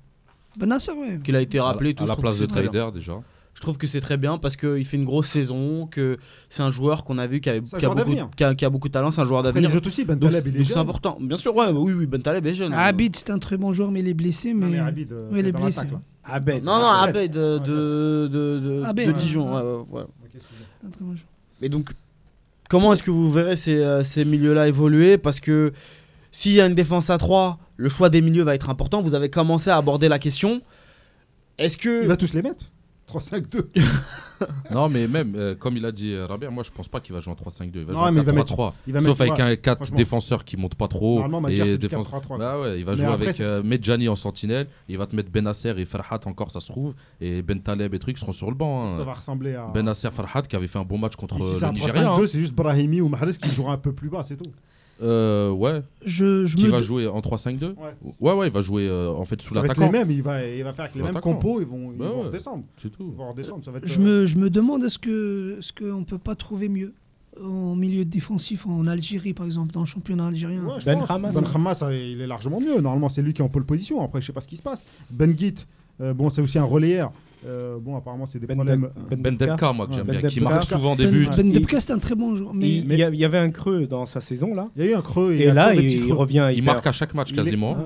[0.61, 1.21] ouais.
[1.25, 1.91] qu'il a été rappelé.
[1.91, 2.87] et tout, à je la trouve place que de c'est très bien.
[2.87, 3.21] Taider déjà.
[3.55, 6.17] Je trouve que c'est très bien parce qu'il fait une grosse saison, que
[6.49, 8.31] c'est un joueur qu'on a vu qui, a, beaucoup, d'avenir.
[8.35, 9.75] qui, a, qui a beaucoup de talent, c'est un joueur d'avenir.
[9.77, 10.79] autres aussi, Ben Donc, Taleb, il est c'est jeune.
[10.83, 11.19] important.
[11.21, 12.73] Bien sûr, ouais, oui, oui, Ben Taleb est jeune.
[12.73, 14.55] Abid, c'est un très bon joueur, mais il est blessé.
[14.55, 14.67] Mais...
[14.67, 15.83] Non, mais Abid, euh, il est blessé.
[16.25, 16.65] Abed.
[16.65, 17.17] Non, non, Abed.
[17.17, 19.19] Abed de, de, de, de- Abed, de ouais.
[19.19, 19.55] Dijon.
[19.55, 19.61] Ouais.
[19.61, 20.41] ouais, ouais, ouais.
[20.87, 21.27] Un très bon joueur.
[21.61, 21.91] Et donc,
[22.71, 25.19] comment est-ce que vous verrez ces, euh, ces milieux-là évoluer?
[25.19, 25.73] Parce que
[26.31, 29.03] s'il y a une défense à 3, le choix des milieux va être important.
[29.03, 30.63] Vous avez commencé à aborder la question.
[31.59, 32.03] Est-ce que.
[32.03, 32.65] Il va tous les mettre
[33.11, 33.65] 3-5-2.
[34.73, 37.15] Non, mais même, euh, comme il a dit euh, Rabia, moi je pense pas qu'il
[37.15, 37.71] va jouer en 3-5-2.
[37.75, 38.73] Il va Non, jouer en mais il va mettre- 4-3-3.
[38.89, 39.97] il va Sauf mettre- avec un 4 franchement.
[39.97, 41.15] défenseurs qui montent pas trop.
[41.15, 42.39] Normalement, Madjer, c'est du défense- 4-3-3.
[42.39, 44.67] Bah ouais, il va Mais jouer après, avec euh, Medjani en sentinelle.
[44.89, 46.95] Il va te mettre Benasser et Farhat encore, ça se trouve.
[47.21, 48.85] Et Ben Taleb et trucs seront sur le banc.
[48.87, 48.97] hein.
[48.97, 49.67] Ça va ressembler à.
[49.69, 52.03] Benasser Farhat qui avait fait un bon match contre Et si le Nigeria.
[52.03, 52.27] 3-5-2, hein.
[52.27, 54.51] c'est juste Brahimi ou Mahrez qui jouera un peu plus bas, c'est tout.
[55.03, 55.83] Euh, ouais.
[56.05, 56.71] Je, je Qui me...
[56.71, 57.75] va jouer en 3-5-2 Ouais.
[58.21, 59.91] Ouais, ouais, il va jouer euh, en fait sous l'attaquant.
[59.91, 62.09] mêmes, il va, il va faire avec Sous les mêmes compos, ils vont, ils Bah
[62.09, 62.27] vont ouais.
[62.27, 62.65] redescendre.
[62.77, 63.11] C'est tout.
[63.13, 63.87] Ils vont redescendre, ça va être.
[63.87, 66.95] Je euh, me, je me demande est-ce que est-ce qu'on peut pas trouver mieux
[67.43, 70.63] en milieu défensif en Algérie par exemple dans le championnat algérien?
[70.65, 71.11] Ouais, Ben pense.
[71.11, 71.45] Hamas, Ben.
[71.55, 72.81] Hamas, il est largement mieux.
[72.81, 74.03] Normalement, c'est lui qui est en pole position.
[74.05, 74.87] Après, je sais pas ce qui se passe.
[75.11, 75.67] Ben Git,
[76.01, 77.13] euh, bon, c'est aussi un relayeur.
[77.47, 78.89] Euh, bon, apparemment, c'est des Ben problèmes.
[79.11, 81.29] Ben Debka, moi que j'aime Ben bien, qui marque souvent des Ben, buts.
[81.37, 83.51] Ben Debka c'est un très bon joueur, mais Il, y a- il y avait un
[83.51, 84.69] creux dans sa saison là.
[84.77, 85.33] Il y a eu un creux.
[85.35, 86.49] Et, a là, il, il revient.
[86.53, 87.77] Il hyper- marque à chaque match Il est- quasiment.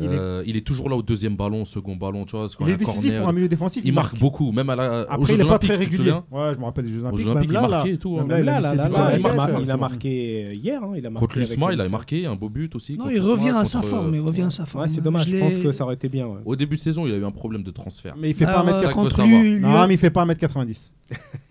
[0.00, 0.04] Ah.
[0.04, 2.48] Il est- Euh, il est toujours là au deuxième ballon, au second ballon, tu vois.
[2.60, 3.20] Il a est décisif corner.
[3.20, 3.82] pour un milieu défensif.
[3.84, 6.12] Il marque beaucoup, même à la, aux Après, Jeux il est pas très régulier.
[6.30, 7.26] Ouais, je me rappelle les Jeux Olympiques.
[7.26, 8.26] Olympiques, même il marquait et tout, hein.
[8.28, 9.16] là, il là, a là,
[9.60, 10.82] il, marqué hier.
[10.82, 11.88] hein, il a marqué Contre l'USMA, il a l'USMA.
[11.96, 12.96] marqué un beau but aussi.
[12.96, 14.82] non, il l'USMA, revient à sa forme, il euh, revient à sa forme.
[14.84, 15.28] Ouais, c'est dommage.
[15.28, 16.26] Je pense que ça aurait été bien.
[16.44, 18.14] Au début de saison, il a eu un problème de transfert.
[18.18, 18.72] Mais il fait pas Alors, 1m90.
[18.74, 19.40] ça qu'il faut contre savoir.
[19.42, 20.90] lui, lui- Non, mais il fait pas 1m90.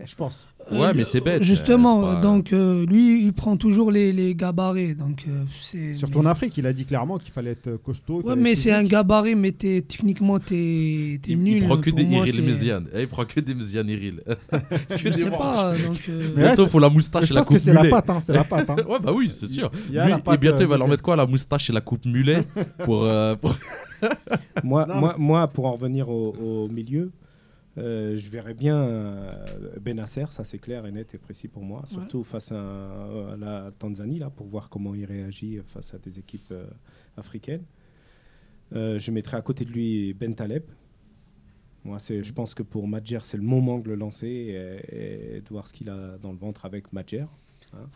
[0.06, 0.48] Je pense.
[0.72, 4.96] Ouais, mais c'est bête, Justement, euh, donc euh, lui, il prend toujours les, gabarits.
[5.28, 8.22] Euh, Surtout en Afrique, il a dit clairement qu'il fallait être costaud.
[8.22, 11.58] Ouais, mais c'est un gabarit, mais t'es, techniquement, t'es, t'es Il, nul.
[11.58, 12.88] il prend que Pour des moi, Iril c'est- Méziane.
[12.94, 14.22] Eh, Il prend que des Méziane Iril.
[14.96, 15.76] Je que sais pas.
[15.78, 17.82] Donc, euh, Bientôt, il faut la moustache Je et la pense que coupe c'est la
[17.82, 17.90] mulet.
[17.92, 18.70] patte, hein, c'est la patte.
[18.70, 18.76] hein.
[18.88, 19.70] Ouais, bah oui, c'est sûr.
[19.90, 21.70] Il y a Lui, la et bientôt, il va euh, leur mettre quoi La moustache
[21.70, 22.44] et la coupe mulet
[22.86, 23.56] pour, euh, pour-
[24.64, 27.12] Moi, Non, moi, moi, pour en revenir au, au milieu,
[27.78, 29.32] euh, je verrais bien euh,
[29.82, 33.70] Benasser, ça c'est clair et net et précis pour moi, surtout face à, à la
[33.78, 36.66] Tanzanie, là, pour voir comment il réagit face à des équipes euh,
[37.18, 37.62] africaines.
[38.76, 40.64] Euh, je mettrais à côté de lui Ben Taleb.
[41.86, 45.42] Moi, c'est, je pense que pour Madjer, c'est le moment de le lancer et, et
[45.42, 47.26] de voir ce qu'il a dans le ventre avec Madjer
[47.74, 47.88] hein,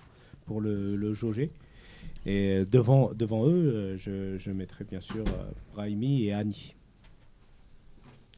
[0.46, 1.52] pour le, le jauger.
[2.26, 6.76] Et devant, devant eux, euh, je, je mettrais bien sûr euh, Brahimi et Ani.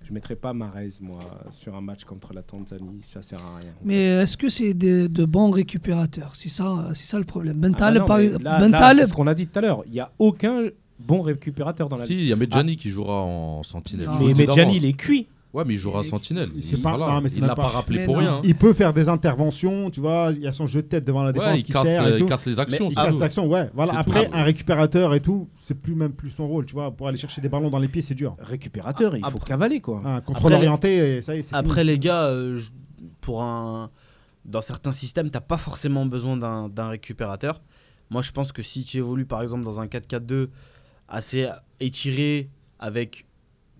[0.01, 1.19] Je ne mettrais pas Marez, moi,
[1.51, 3.71] sur un match contre la Tanzanie, ça sert à rien.
[3.85, 6.35] mais est-ce que c'est de, de bons récupérateurs?
[6.35, 7.59] C'est ça, c'est ça le problème.
[7.59, 8.43] Ben Ah bah par exemple.
[8.43, 9.83] Ben c'est ce qu'on a dit tout à l'heure.
[9.85, 10.63] Il n'y a aucun
[11.05, 12.21] bon récupérateur dans la Si, liste.
[12.23, 14.07] il y a Medjani qui jouera en sentinelle.
[14.11, 14.17] Ah.
[14.21, 15.27] Mais Medjani, il est cuit.
[15.53, 16.49] Ouais, mais il jouera sentinelle.
[16.55, 17.05] Il Il, pas- là.
[17.11, 18.21] non, mais il l'a pas- pas rappelé Mais pour non.
[18.21, 18.33] rien.
[18.37, 18.41] hein.
[18.43, 20.31] Il peut faire des interventions, tu vois.
[20.35, 22.07] Il y a son jeu de tête devant la défense Ouais, il qui casse, sert
[22.07, 22.25] et il tout.
[22.25, 22.87] casse les Mais actions.
[22.89, 23.69] il casse ouais.
[23.75, 23.95] Voilà.
[23.95, 24.31] Après, tout.
[24.35, 26.89] un récupérateur et tout, c'est plus même plus son rôle, tu vois.
[26.89, 28.35] Pour aller chercher des ballons dans les pieds, c'est dur.
[28.39, 30.01] Récupérateur, il faut Après- cavaler quoi.
[30.03, 31.91] Un contrôle Après, orienté, et ça y est, c'est Après, fini.
[31.91, 32.59] les gars, euh,
[33.21, 33.91] pour un...
[34.45, 37.61] dans certains systèmes, t'as pas forcément besoin d'un d'un récupérateur.
[38.09, 40.49] Moi, je pense que si tu évolues par exemple dans un 4-4-2
[41.07, 41.47] assez
[41.79, 42.49] étiré
[42.79, 43.25] avec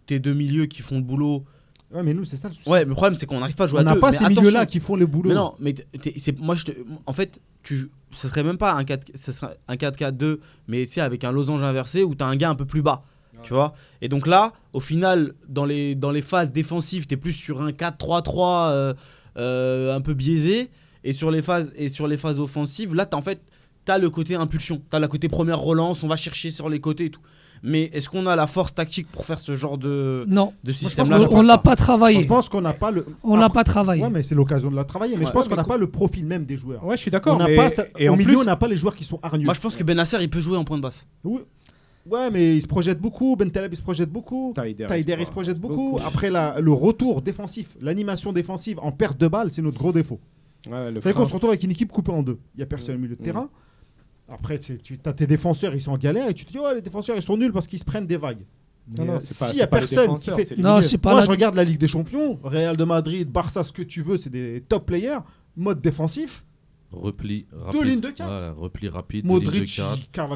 [0.06, 1.46] tes deux milieux qui font le boulot.
[1.92, 2.68] Ouais, mais nous, c'est ça le souci.
[2.70, 4.00] Ouais, mais le problème, c'est qu'on n'arrive pas à jouer On à n'a deux.
[4.00, 4.42] pas Mais ces attention.
[4.42, 5.30] milieux-là qui font le boulot.
[5.30, 6.72] Mais non, mais t'es- t'es- c'est moi je te-
[7.06, 11.02] en fait, tu ce serait même pas un 4 ce serait un 4-4-2 mais c'est
[11.02, 13.04] avec un losange inversé où tu as un gars un peu plus bas.
[13.44, 17.18] Tu vois Et donc là, au final, dans les, dans les phases défensives, tu es
[17.18, 18.94] plus sur un 4-3-3 euh,
[19.38, 20.70] euh, un peu biaisé.
[21.04, 23.42] Et sur les phases, et sur les phases offensives, là, as, en fait,
[23.86, 24.82] tu as le côté impulsion.
[24.90, 27.22] Tu as le côté première relance, on va chercher sur les côtés et tout.
[27.66, 31.22] Mais est-ce qu'on a la force tactique pour faire ce genre de, Non, de système-là
[31.32, 31.72] on l'a pas.
[31.72, 32.22] pas travaillé.
[32.22, 33.06] Je pense qu'on n'a pas le.
[33.24, 34.04] On l'a Après- pas travaillé.
[34.04, 35.16] Ouais, mais c'est l'occasion de la travailler.
[35.16, 35.28] Mais Ouais.
[35.28, 36.86] je pense qu'on n'a pas le profil même des joueurs.
[36.86, 37.42] Ouais, je suis On d'accord.
[37.42, 39.46] mais- pas Et au en milieu, plus, on n'a pas les joueurs qui sont hargneux.
[39.46, 41.08] Moi, je pense que Benasser, il peut jouer en point de basse.
[41.24, 41.40] Oui.
[42.12, 43.38] Ouais, mais il se projette beaucoup.
[43.38, 44.52] Ben Taleb, il se projette beaucoup.
[44.54, 45.98] Taider, Taider, il se projette beaucoup.
[46.06, 50.20] Après, la- le retour défensif, l'animation défensive en perte de balle, c'est notre gros défaut.
[50.70, 52.40] Ouais, le C'est vrai qu'on se retrouve avec une équipe coupée en deux.
[52.56, 53.24] Il n'y a personne au milieu de Mm.
[53.24, 53.50] terrain.
[54.30, 56.30] Après, tu as tes défenseurs, ils sont en galère.
[56.30, 58.18] Et tu te dis, ouais, les défenseurs, ils sont nuls parce qu'ils se prennent des
[58.18, 58.46] vagues.
[58.98, 60.58] Non, non, c'est pas- S'il n'y a personne qui fait.
[60.58, 63.72] Non, pas Moi, la- je regarde la Ligue des Champions, Real de Madrid, Barça, ce
[63.72, 65.20] que tu veux, c'est des top players.
[65.56, 66.44] Mode défensif,
[66.92, 67.84] Repli rapide.
[67.86, 68.30] lignes de quatre.
[68.30, 69.24] Ouais, repli rapide.
[69.24, 69.64] deux de Modric,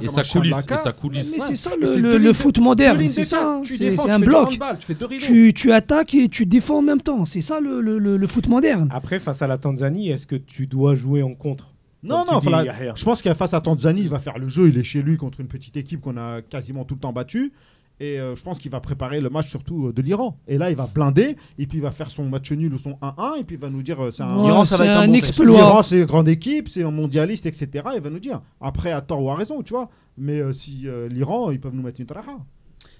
[0.01, 0.65] Et ça coulisse.
[0.71, 1.31] Et ça coulisse.
[1.33, 3.61] Mais c'est ça le, deux foot de- deux moderne, c'est ça.
[3.65, 4.49] C'est un bloc.
[4.79, 5.07] tu deux.
[5.19, 7.25] Tu, tu attaques et tu défends en même temps.
[7.25, 8.87] C'est ça le foot moderne.
[8.91, 11.73] Après, face à la Tanzanie, est-ce que tu dois jouer en contre?
[12.07, 12.49] Non, non, dis,
[12.95, 14.69] je pense qu'à face à Tanzanie, il va faire le jeu.
[14.69, 17.53] Il est chez lui contre une petite équipe qu'on a quasiment tout le temps battue.
[17.99, 20.37] Et euh, je pense qu'il va préparer le match surtout euh, de l'Iran.
[20.47, 21.35] Et là, il va blinder.
[21.57, 23.39] Et puis, il va faire son match nul ou son 1-1.
[23.39, 24.37] Et puis, il va nous dire euh, c'est un.
[24.37, 25.45] Ouais, ça va être un bon exploit.
[25.45, 27.67] L'Iran, c'est une grande équipe, c'est un mondialiste, etc.
[27.95, 28.41] Il va nous dire.
[28.61, 29.89] Après, à tort ou à raison, tu vois.
[30.17, 32.37] Mais euh, si euh, l'Iran, ils peuvent nous mettre une traha.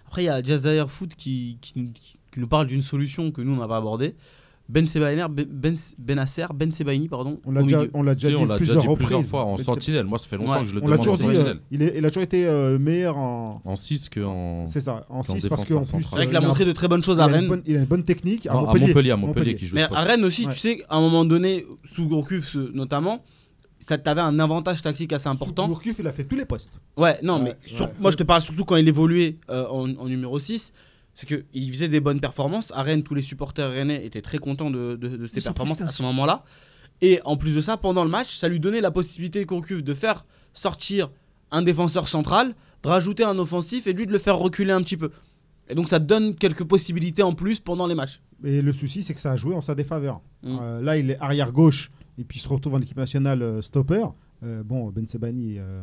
[0.08, 1.94] Après, il y a Jazair Foot qui, qui
[2.38, 4.16] nous parle d'une solution que nous, on n'a pas abordée.
[4.70, 7.40] Ben Sebaini, Ben, ben, Benasser, Ben Sebaini, pardon.
[7.46, 9.08] On l'a déjà, on l'a Si, déjà on dit déjà plusieurs dit reprises.
[9.08, 10.06] plusieurs fois en c'est- sentinelle.
[10.06, 10.60] Moi, ça fait longtemps Ouais.
[10.60, 11.60] que je le On demande en euh, sentinelle.
[11.72, 13.62] il, est, il a toujours été euh, meilleur en.
[13.64, 14.66] En 6 qu'en.
[14.66, 15.88] C'est ça, en en 6 parce défenseur qu'en plus.
[15.92, 16.04] central.
[16.10, 17.48] C'est vrai euh, qu'il a montré de très bonnes choses à Rennes.
[17.48, 18.46] bonne- il a une bonne technique.
[18.48, 18.88] À Non, à Montpellier.
[18.88, 20.02] Montpellier, à Montpellier qui joue Mais à.
[20.02, 20.54] Rennes aussi, Ouais.
[20.54, 23.24] tu sais, à un moment donné, sous Gourcuff euh, notamment,
[23.80, 25.68] tu avais un avantage tactique assez important.
[25.70, 26.72] Gourcuff, il a fait tous les postes.
[26.98, 27.56] Ouais, non, mais
[28.02, 30.74] moi je te parle surtout quand il évoluait euh, en, en numéro 6.
[31.20, 32.72] C'est qu'il faisait des bonnes performances.
[32.76, 35.88] À Rennes, tous les supporters rennais étaient très contents de, de- de ses performances à
[35.88, 36.44] ce moment-là.
[37.02, 39.94] Et en plus de ça, pendant le match, ça lui donnait la possibilité, Gourcuff, de
[39.96, 41.10] faire sortir
[41.50, 42.54] un défenseur central,
[42.84, 45.10] de rajouter un offensif et lui de le faire reculer un petit peu.
[45.70, 48.22] Et donc ça te donne quelques possibilités en plus pendant les matchs.
[48.44, 50.22] Et le souci, c'est que ça a joué en sa défaveur.
[50.44, 50.58] Mm.
[50.62, 51.90] Euh, là, il est arrière gauche
[52.20, 54.06] et puis il se retrouve en équipe nationale euh, stopper.
[54.44, 55.82] Euh, bon, Ben Sebani, euh,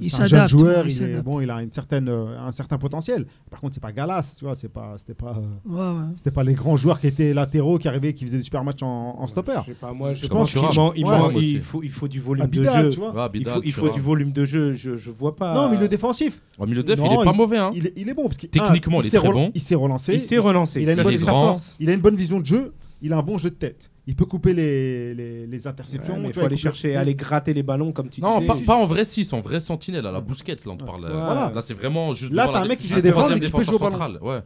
[0.00, 0.50] Il c'est un jeune s'adapte.
[0.50, 1.24] joueur, il il, est, s'adapte.
[1.24, 3.26] bon, il a une certaine, euh, un certain potentiel.
[3.50, 6.06] Par contre, c'est pas Galas, tu vois, c'est pas, c'était pas, euh, Ouais, ouais.
[6.16, 8.82] c'était pas les grands joueurs qui étaient latéraux, qui arrivaient, qui faisaient des super matchs
[8.82, 9.60] en, en stopper.
[9.66, 10.92] Je sais pas, moi, je Comme pense qu'il Thuram.
[10.96, 12.90] man- il faut, il faut du volume de Abidal, jeu.
[12.90, 13.08] tu vois.
[13.10, 14.72] Ouais, Il Abidal, faut, il faut du volume de jeu.
[14.72, 15.54] Je, je vois pas.
[15.54, 16.40] Non, milieu défensif.
[16.58, 17.58] En milieu Non, il est pas mauvais.
[17.58, 17.70] Hein.
[17.74, 19.50] Il, est, il est bon parce Techniquement, un, il est s'est très bon.
[19.54, 20.14] Il s'est relancé.
[20.14, 20.80] Il s'est relancé.
[20.82, 22.72] Il a, une bonne, force, il a une bonne vision de jeu.
[23.02, 23.90] Il a un bon jeu de tête.
[24.08, 26.14] Il peut couper les, les, les interceptions.
[26.20, 28.46] Ouais, il faut vois, aller couper- chercher, aller gratter les ballons comme tu Non, disais.
[28.48, 31.04] pas, pas en vrai 6, en vrai sentinelle, à la bousquette, là, on te parle.
[31.04, 31.52] euh, Voilà.
[31.54, 32.32] Là, c'est vraiment juste.
[32.32, 33.90] Là, devant t'as la un mec qui sait défendre, mais qui peut jouer au ballon.
[33.92, 34.40] central, Ouais.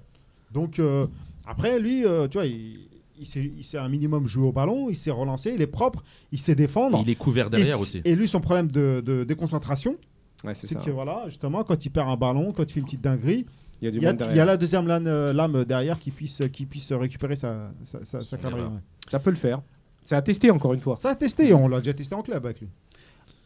[0.53, 1.07] Donc, euh,
[1.47, 2.81] après, lui, euh, tu vois, il,
[3.19, 6.05] il, sait, il sait un minimum jouer au ballon, il sait relancer, il est propre,
[6.33, 7.01] il sait défendre.
[7.03, 8.03] Il est couvert Et derrière aussi.
[8.05, 9.97] Et lui, son problème de, de déconcentration,
[10.45, 13.01] Ouais, c'est que voilà, justement, quand il perd un ballon, quand il fait une petite
[13.01, 13.47] dinguerie,
[13.83, 15.99] Il y a du y a, monde y a la deuxième lame, euh, lame derrière
[15.99, 18.81] qui puisse, qui puisse récupérer sa, sa, ouais.
[19.09, 19.61] Ça peut le faire.
[20.05, 20.97] C'est à tester encore une fois.
[20.97, 22.69] Ça a testé, on l'a déjà testé en club avec lui.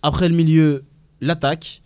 [0.03, 0.85] Après le milieu,
[1.21, 1.83] l'attaque.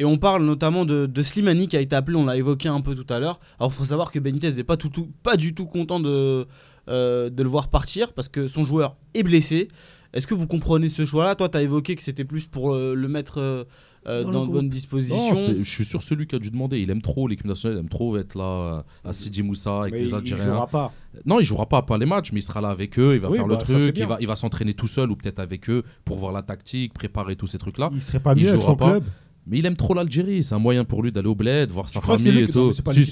[0.00, 2.80] Et on parle notamment de, de Slimani qui a été appelé, on l'a évoqué un
[2.80, 3.40] peu tout à l'heure.
[3.58, 6.46] Alors il faut savoir que Benitez n'est pas, tout, tout- pas du tout content de,
[6.88, 9.66] euh, de le voir partir parce que son joueur est blessé.
[10.14, 11.34] Est-ce que vous comprenez ce choix-là?
[11.34, 13.64] Toi, tu as évoqué que c'était plus pour euh, le mettre euh,
[14.06, 15.34] euh, Dans dans, de bonnes dispositions.
[15.34, 16.78] Non, je suis sûr celui qui a dû demander.
[16.80, 19.92] Il aime trop l'équipe nationale, il aime trop être là euh, à Sidi Moussa avec
[19.94, 20.44] Mais les il Algériens.
[20.44, 20.92] jouera pas.
[21.26, 23.28] Non, il jouera pas pas les matchs, mais il sera là avec eux, il va
[23.30, 25.40] Oui, faire bah, le c'est truc, il va, il va s'entraîner tout seul ou peut-être
[25.40, 27.90] avec eux pour voir la tactique, préparer tous ces trucs-là.
[27.92, 28.90] Il serait pas Il mieux avec son pas.
[28.90, 29.04] club.
[29.48, 32.00] Mais il aime trop l'Algérie, c'est un moyen pour lui d'aller au bled, voir sa
[32.00, 32.72] famille et tout.
[32.72, 33.06] C'est pas lui.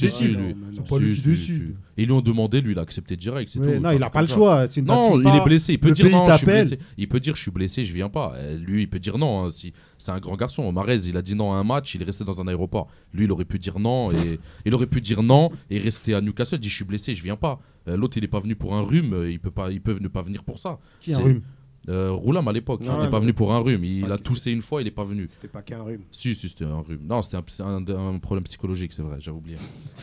[1.99, 3.57] Ils lui ont demandé, lui, il a accepté direct.
[3.57, 4.67] Non, il n'a pas le choix.
[4.85, 5.73] Non, il est blessé.
[5.75, 6.77] Il peut dire non, je.
[6.99, 8.35] Il peut dire je suis blessé, je viens pas.
[8.37, 9.45] Euh, lui, il peut dire non.
[9.45, 12.03] Hein, si c'est un grand garçon, Marez, il a dit non à un match, il
[12.03, 12.89] est resté dans un aéroport.
[13.15, 16.21] Lui, il aurait pu dire non et il aurait pu dire non et rester à
[16.21, 16.59] Newcastle.
[16.59, 17.61] Dit je suis blessé, je viens pas.
[17.89, 20.23] Euh, l'autre, il n'est pas venu pour un rhume, euh, il peut pas, ne pas
[20.23, 20.79] venir pour ça.
[21.01, 21.43] Qui un rhume?
[21.89, 23.85] Euh, Roulam à l'époque, hein, il n'est pas venu pour un rhume.
[23.85, 25.27] Il a toussé une fois, il n'est pas venu.
[25.29, 26.03] C'était pas qu'un rhume.
[26.11, 27.03] Si, si, c'était un rhume.
[27.09, 29.57] Non, c'était un, problème psychologique, c'est vrai, j'avais oublié.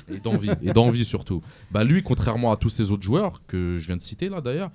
[0.09, 1.41] Et d'envie, et d'envie surtout.
[1.71, 4.71] Bah lui, contrairement à tous ces autres joueurs que je viens de citer là d'ailleurs,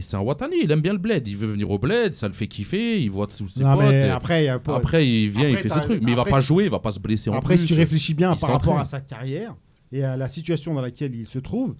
[0.00, 2.34] c'est un Watani, il aime bien le bled, il veut venir au bled, ça le
[2.34, 3.80] fait kiffer, il voit tous ses potes.
[4.10, 6.70] Après, il après, il vient, il fait ses trucs, mais il va pas jouer, il
[6.70, 7.30] va pas se blesser.
[7.30, 9.54] En après, si tu réfléchis bien par rapport à sa carrière
[9.92, 11.74] et à la situation dans laquelle il se trouve,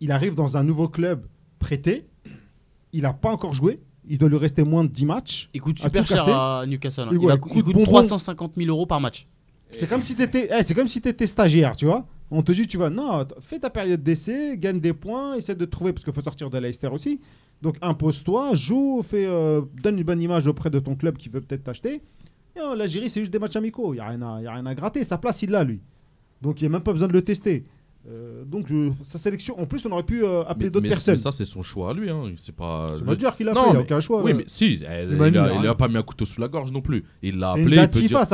[0.00, 1.26] il arrive dans un nouveau club
[1.58, 2.06] prêté
[2.96, 3.80] il n'a pas encore joué.
[4.08, 5.48] Il doit lui rester moins de 10 matchs.
[5.52, 7.08] Il coûte super cher à Newcastle.
[7.08, 7.10] Hein.
[7.12, 9.26] Il, coûte, 350 000 euros par match.
[9.70, 12.06] C'est comme si tu étais, eh, stagiaire, tu vois.
[12.30, 15.64] On te dit, tu vas, non, fais ta période d'essai, gagne des points, essaie de
[15.64, 17.20] trouver, parce qu'il faut sortir de Leicester aussi.
[17.62, 21.40] Donc impose-toi, joue, fais, euh, donne une bonne image auprès de ton club qui veut
[21.40, 22.02] peut-être t'acheter.
[22.58, 23.94] Euh, L'Algérie, c'est juste des matchs amicaux.
[23.94, 25.04] Il n'y a, a, rien à gratter.
[25.04, 25.80] Sa place, il l'a, lui.
[26.42, 27.64] Donc il n'y a même pas besoin de le tester.
[28.08, 28.68] Euh, donc
[29.02, 31.14] sa sélection, en plus on aurait pu euh, appeler d'autres personnes.
[31.14, 32.22] Mais ça c'est son choix lui, hein.
[32.36, 32.92] c'est pas.
[32.94, 34.22] C'est qui l'a appelé, il aucun choix.
[34.22, 35.64] Oui mais si, il, lui hein.
[35.64, 37.04] a, pas mis un couteau sous la gorge non plus.
[37.22, 37.78] Il l'a appelé.
[37.78, 38.24] Une il dire...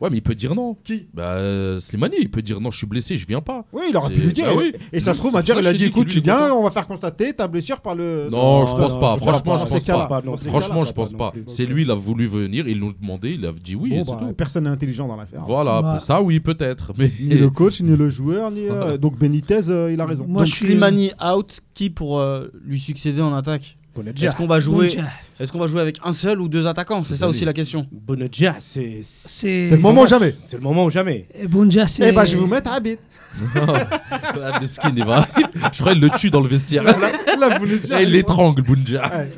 [0.00, 0.76] Ouais mais il peut dire non.
[0.82, 3.64] Qui Bah Slimani, il peut dire non, je suis blessé, je viens pas.
[3.72, 4.46] Oui il aurait pu lui dire.
[4.46, 4.72] Bah oui.
[4.92, 7.32] Et ça se trouve Madjer il a dit écoute tu viens, on va faire constater
[7.32, 8.28] ta blessure par le.
[8.32, 10.22] Non je pense pas, franchement je pense pas.
[10.38, 11.32] Franchement je pense pas.
[11.46, 14.00] C'est lui il a voulu venir, ils l'ont demandé, il a dit oui.
[14.08, 15.42] Bah, personne n'est intelligent dans l'affaire.
[15.44, 15.98] Voilà bah.
[16.00, 17.12] ça oui peut-être mais.
[17.20, 20.24] Ni le coach ni le joueur ni euh, donc Benitez, euh, il a raison.
[20.26, 24.28] Moi, Donc, suis- Slimani euh, out, qui pour euh, lui succéder en attaque Bonadja.
[24.28, 24.96] Est-ce qu'on va jouer
[25.38, 27.86] Est-ce qu'on va jouer avec un seul ou deux attaquants C'est ça aussi la question.
[27.92, 29.00] Bonadja, c'est.
[29.04, 30.34] C'est- le moment ou jamais.
[30.40, 31.26] C'est le moment ou jamais.
[31.34, 32.08] Eh, Et Bonja, c'est.
[32.08, 32.98] Eh ben, je vais vous mettre Abid.
[33.56, 34.60] ah,
[34.96, 35.28] il va.
[35.72, 36.82] Je crois qu'il le tue dans le vestiaire.
[36.82, 36.96] Là,
[37.28, 39.28] eh, il l'étrangle, Bounja.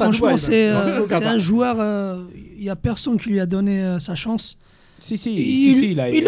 [0.00, 2.24] Franchement, c'est euh, c'est un joueur.
[2.56, 4.56] Il n'y a personne qui lui a donné sa chance.
[5.00, 6.24] Si, si, il, si, ah, il a, il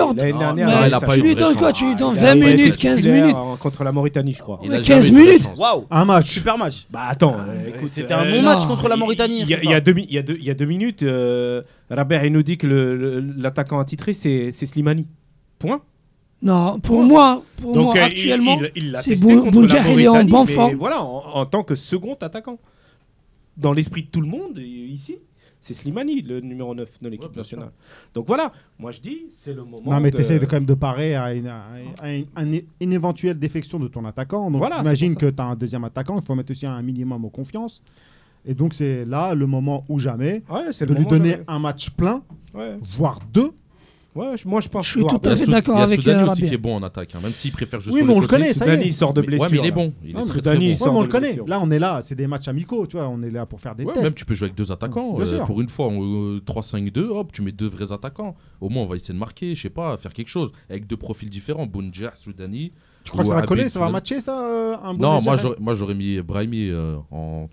[1.07, 4.43] pas eu tu quoi Tu lui donnes 20 minutes, 15 minutes Contre la Mauritanie, je
[4.43, 4.59] crois.
[4.59, 6.31] 15 minutes Waouh Un match.
[6.31, 6.87] Super match.
[6.91, 9.43] Bah attends, ah, euh, c'était un euh, bon match contre la Mauritanie.
[9.43, 12.67] Il y a deux minutes, euh, Rabert, il nous dit que
[13.37, 15.07] l'attaquant attitré, c'est Slimani.
[15.59, 15.81] Point.
[16.43, 18.59] Non, pour moi, pour moi actuellement,
[18.97, 20.75] c'est Bounjah, il est en bonne forme.
[20.77, 22.59] Voilà, en, tant que second attaquant.
[23.55, 25.19] Dans l'esprit de tout le monde, ici,
[25.63, 27.71] c'est Slimani, le numéro 9 de l'équipe nationale.
[28.13, 29.93] Donc voilà, moi je dis, c'est le moment.
[29.93, 30.17] Non, mais de...
[30.17, 34.51] tu quand même de parer à une, éventuelle défection de ton attaquant.
[34.51, 37.29] Donc imagine que tu as un deuxième attaquant, il faut mettre aussi un minimum en
[37.29, 37.81] confiance.
[38.45, 42.23] Et donc c'est là le moment ou jamais de lui donner un match plein,
[42.81, 43.53] voire deux,
[44.15, 44.87] Ouais, moi je pense.
[44.87, 46.77] Je suis tout à fait d'accord avec Il y a euh, Soudani qui est bon
[46.77, 49.23] en attaque, hein, même s'il préfère jouer oui, mais on le connaît, Soudani sort de
[49.23, 49.45] blessure.
[49.45, 49.93] Ouais, mais il est bon.
[50.05, 51.39] Il est Soudani, on le connaît.
[51.47, 53.75] Là, on est là, c'est des matchs amicaux, tu vois, on est là pour faire
[53.75, 54.03] des tests.
[54.03, 55.19] Même tu peux jouer avec deux attaquants.
[55.21, 58.35] Euh, pour une fois, 3-5-2, euh, hop, tu mets deux vrais attaquants.
[58.61, 60.97] Au moins, on va essayer de marquer, je sais pas, faire quelque chose avec deux
[60.97, 62.71] profils différents, Bounja, Soudani.
[63.05, 66.17] Tu crois que ça va coller, ça va matcher ça euh, Non, moi j'aurais, mis
[66.17, 67.49] euh, Brahimi euh, en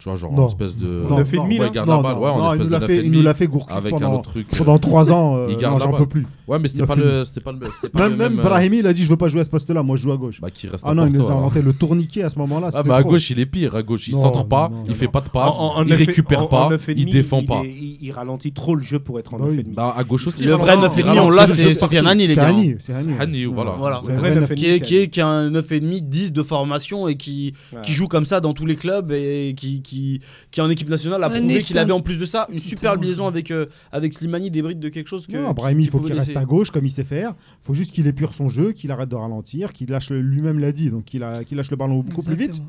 [0.47, 1.71] espèce de non, il fait demi, il
[3.03, 4.47] il nous l'a fait, il Gourcuff avec pendant, un autre truc.
[4.55, 6.27] Pendant 3 ans, il garde non, j'en peux plus.
[6.47, 7.23] Ouais, mais c'était pas le
[7.93, 10.03] même, même, Brahimi, il a dit je veux pas jouer à ce poste-là, moi je
[10.03, 10.41] joue à gauche.
[10.41, 12.83] Bah qui reste Ah non, il nous a inventé le tourniquet à ce moment-là, Ah
[12.83, 15.29] bah à gauche, il est pire, à gauche, il centre pas, il fait pas de
[15.29, 15.53] passe,
[15.85, 17.61] il récupère pas, il défend pas.
[18.01, 19.73] Il ralentit trop le jeu pour être en bah 9,5.
[19.73, 20.43] Bah à gauche aussi.
[20.43, 20.47] Hein.
[20.47, 22.53] Le vrai 9,5 on l'a c'est Sofiane Hani les gars.
[22.79, 23.75] C'est Hani, voilà.
[23.77, 24.01] Voilà.
[24.55, 28.39] Qui est qui est un 9,5, 10 de formation et qui, qui joue comme ça
[28.39, 30.21] dans tous les clubs et qui, qui,
[30.51, 33.27] qui en équipe nationale a prouvé qu'il avait en plus de ça une superbe liaison
[33.27, 35.37] avec, euh, avec Slimani, des brides de quelque chose que.
[35.37, 37.33] Non, Brahimi, il faut qu'il reste à gauche comme il sait faire.
[37.61, 40.71] Il faut juste qu'il épure son jeu, qu'il arrête de ralentir, qu'il lâche, lui-même l'a
[40.71, 42.61] dit, donc qu'il lâche le ballon beaucoup plus vite.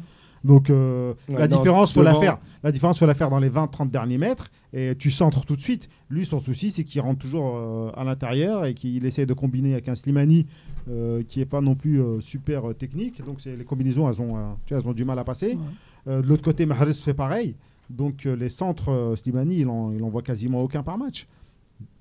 [0.44, 2.38] Donc euh, la différence, faut la faire.
[2.62, 4.50] La différence, faut la faire dans les 20-30 derniers mètres.
[4.72, 5.88] Et tu centres tout de suite.
[6.08, 9.72] Lui, son souci, c'est qu'il rentre toujours euh, à l'intérieur et qu'il essaie de combiner
[9.72, 10.46] avec un Slimani
[10.88, 13.24] euh, qui est pas non plus super technique.
[13.24, 15.58] Donc les combinaisons, elles ont, tu elles ont du mal à passer.
[16.06, 17.54] De l'autre côté, Mahrez fait pareil.
[17.90, 21.26] Donc les centres, Slimani, il en, il en, voit quasiment aucun par match.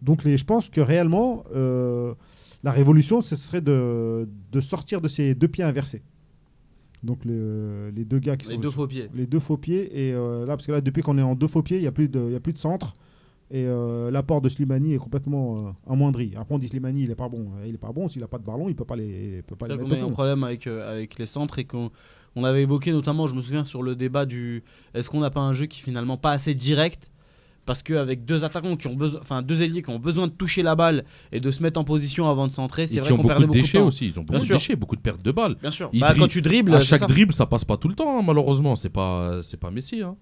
[0.01, 1.43] Donc je pense que réellement,
[2.63, 6.01] la révolution, ce serait de, de sortir de ces deux pieds inversés.
[7.03, 9.09] Donc les, euh, les, deux gars qui les sont deux faux pieds.
[9.13, 10.07] les deux faux pieds.
[10.07, 11.87] Et euh, là parce que là depuis qu'on est en deux faux pieds, il y
[11.87, 12.95] a plus de il y a plus de centre.
[13.51, 16.33] Et euh, l'apport de Slimani est complètement euh, amoindri.
[16.37, 18.07] Après on dit Slimani, il est pas bon, euh, il est pas bon.
[18.07, 20.05] S'il a pas de ballon, il peut pas les il peut pas les mettre on
[20.05, 21.89] a un problème avec euh, avec les centres et qu'on
[22.35, 25.41] on avait évoqué notamment, je me souviens sur le débat du est-ce qu'on n'a pas
[25.41, 27.09] un jeu qui est finalement pas assez direct
[27.65, 30.63] parce qu'avec deux attaquants qui ont besoin, enfin deux ailiers qui ont besoin de toucher
[30.63, 33.21] la balle et de se mettre en position avant de centrer, c'est vrai ont qu'on
[33.23, 33.85] beaucoup perdait de beaucoup de déchets temps.
[33.87, 34.05] aussi.
[34.07, 34.55] Ils ont Bien beaucoup de sûr.
[34.55, 35.55] déchets, beaucoup de pertes de balles.
[35.61, 35.89] Bien sûr.
[35.93, 37.05] Ils Bah, dribblent- quand tu dribbles, à c'est chaque ça.
[37.05, 38.75] dribble, ça passe pas tout le temps, hein, malheureusement.
[38.75, 40.01] C'est pas, c'est pas Messi.
[40.01, 40.15] Hein.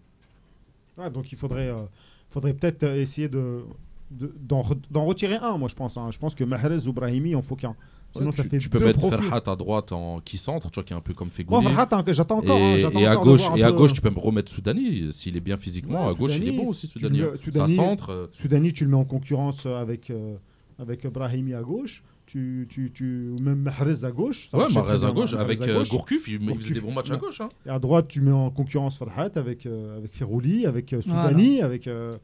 [0.98, 1.84] Ouais, donc il faudrait, euh,
[2.32, 3.62] faudrait peut-être euh, essayer de
[4.10, 5.98] de- d'en re- d'en retirer un, moi je pense.
[5.98, 6.10] hein.
[6.12, 7.76] Je pense que Mahrez ou Brahimi, il en faut qu'un.
[8.18, 9.18] Sinon, Ouais, ça tu, fait tu peux deux mettre profils.
[9.24, 11.68] Ferhat à droite en qui centre, tu vois, qui est un peu comme Moi, Fegouli.
[11.68, 12.58] Hein, j'attends encore.
[12.58, 14.52] hein, et, j'attends et à encore gauche, et à gauche, euh, tu peux me remettre
[14.52, 16.06] Soudani s'il est bien physiquement.
[16.06, 17.20] Ouais, à gauche, il est bon aussi, Soudani.
[17.20, 17.36] le- hein.
[17.38, 18.10] Soudani- Ça centre.
[18.12, 20.36] euh, Soudani, tu le mets en concurrence avec, euh,
[20.80, 22.04] avec Brahimi à gauche.
[22.26, 24.50] Tu, tu, tu, ou même Mahrez à gauche.
[24.52, 25.90] ça Ouais, Mahrez à gauche, avec à euh, gauche.
[25.90, 27.40] Gourcuff, il, il faisait Gourcuff, des bons matchs à gauche.
[27.40, 27.48] hein.
[27.66, 31.62] Et à droite, tu mets en concurrence Farhat avec, euh, avec Ferrouli, avec euh, Soudani,
[31.62, 31.88] avec.
[31.88, 32.18] euh,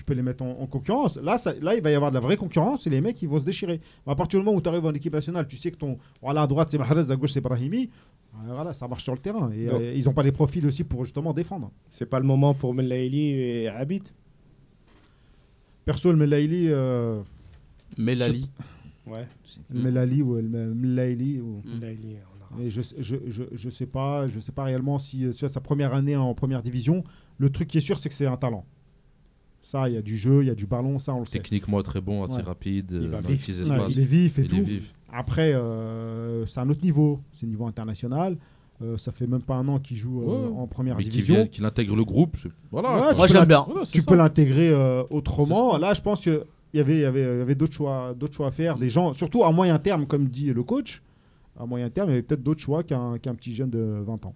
[0.00, 1.16] tu peux les mettre en, en concurrence.
[1.16, 3.28] Là, ça- là, il va y avoir de la vraie concurrence et les mecs, ils
[3.28, 3.78] vont se déchirer.
[4.06, 5.98] À partir du moment où tu arrives en équipe nationale, tu sais que ton.
[6.22, 7.90] Voilà, à droite, c'est Mahrez, à gauche, c'est Brahimi.
[8.34, 9.50] euh, Voilà, ça marche sur le terrain.
[9.52, 11.70] Et Donc- euh, ils n'ont pas les profils aussi pour justement défendre.
[11.90, 14.02] C'est pas le moment pour Melaili et Habit
[15.84, 16.66] Perso, le Melaili.
[16.68, 17.20] Euh,
[17.98, 18.48] Melali.
[19.06, 19.26] Ouais.
[19.70, 21.40] Melali ou Melaili.
[21.40, 21.62] Ou...
[21.64, 22.16] Melaili,
[22.60, 25.60] Et je, je, je, je sais pas, je sais pas réellement si euh, sur sa
[25.60, 27.02] première année en première division,
[27.38, 28.64] le truc qui est sûr, c'est que c'est un talent.
[29.62, 31.38] Ça, il y a du jeu, il y a du ballon, ça on le sait.
[31.38, 32.42] Techniquement très bon, assez Ouais.
[32.42, 33.94] rapide, Il va petits espaces.
[33.94, 34.64] il est vif et Il est tout.
[34.64, 34.94] vif.
[35.12, 38.36] Après, euh, c'est un autre niveau, c'est niveau international.
[38.82, 40.56] Euh, ça fait même pas un an qu'il joue euh, Ouais.
[40.56, 41.46] en première Mais qui division.
[41.46, 42.36] qu'il intègre le groupe.
[42.38, 43.08] c'est- Voilà.
[43.10, 43.64] Ouais, Moi j'aime bien.
[43.68, 44.06] Voilà, Tu ça.
[44.06, 45.76] peux l'intégrer euh, autrement.
[45.76, 46.40] Là, je pense qu'il
[46.72, 48.78] y avait, il y avait, il y avait d'autres choix, d'autres choix à faire.
[48.78, 51.02] Des gens, surtout à moyen terme, comme dit le coach.
[51.58, 54.24] À moyen terme, il y avait peut-être d'autres choix qu'un qu'un petit jeune de 20
[54.24, 54.34] ans.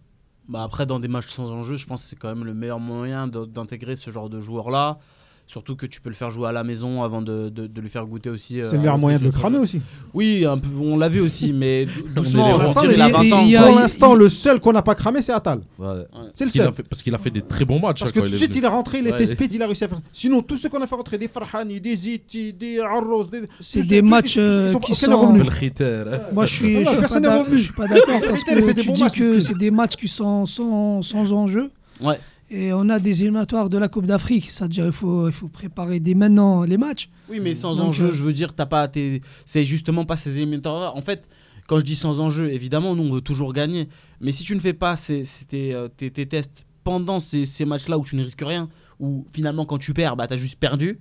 [0.48, 2.80] Bah après, dans des matchs sans enjeu, je pense que c'est quand même le meilleur
[2.80, 4.98] moyen d'intégrer ce genre de joueur-là.
[5.46, 7.90] Surtout que tu peux le faire jouer à la maison avant de, de- de lui
[7.90, 8.60] faire goûter aussi.
[8.60, 9.82] euh, C'est le meilleur moyen de le cramer aussi.
[10.14, 12.46] Oui, un peu, on l'a vu aussi, mais dou- doucement.
[12.48, 12.72] les on rois.
[12.72, 13.42] va dire, il a Il- 20 ans.
[13.44, 13.68] il y a- quoi.
[13.70, 15.60] Pour l'instant, le seul qu'on n'a pas cramé, c'est Atal.
[15.78, 15.86] Ouais.
[16.34, 16.72] C'est le Parce qu'il a seul.
[16.72, 18.00] fait- Parce qu'il a fait des très bons matchs.
[18.00, 19.84] Parce hein, que tout de suite, il est rentré, il était speed, il a réussi
[19.84, 19.98] à faire.
[20.12, 23.42] Sinon, tous ceux qu'on a fait rentrer, des Farhani, des Ziti, des Arros, des.
[23.60, 25.14] C'est des matchs euh, qui sont.
[25.20, 25.40] revenu.
[25.40, 26.20] Belkhiter, hein.
[26.32, 27.58] Moi, je suis, Ah, personne pas n'est revenu.
[27.58, 31.02] je suis pas d'accord parce que tu dis que c'est des matchs qui sont sans,
[31.02, 31.70] sans enjeu.
[32.00, 32.18] Ouais.
[32.50, 34.50] Et on a des éliminatoires de la Coupe d'Afrique.
[34.50, 37.08] C'est-à-dire il faut, il faut préparer dès maintenant les matchs.
[37.30, 40.16] Oui, mais sans Donc, enjeu, euh, je veux dire, t'as pas tes- c'est justement pas
[40.16, 40.92] ces éliminatoires-là.
[40.94, 41.28] En fait,
[41.66, 43.88] quand je dis sans enjeu, évidemment, nous on veut toujours gagner.
[44.20, 47.44] Mais si tu ne fais pas ces, ces- tes, euh, tes- tes tests pendant ces,
[47.46, 48.68] ces matchs-là où tu ne risques rien,
[49.00, 50.98] où finalement quand tu perds, bah t'as juste perdu.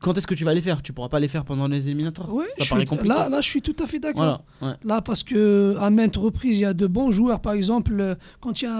[0.00, 0.80] Quand est-ce que tu vas les faire?
[0.80, 2.28] Tu pourras pas les faire pendant les éliminatoires?
[2.32, 3.08] Oui, Ça je paraît suis- compliqué.
[3.14, 4.44] là, là, je suis tout à fait d'accord.
[4.60, 4.72] Voilà.
[4.74, 4.78] ouais.
[4.84, 7.40] Là, parce que à maintes reprises, il y a de bons joueurs.
[7.40, 8.74] Par exemple, quand il y a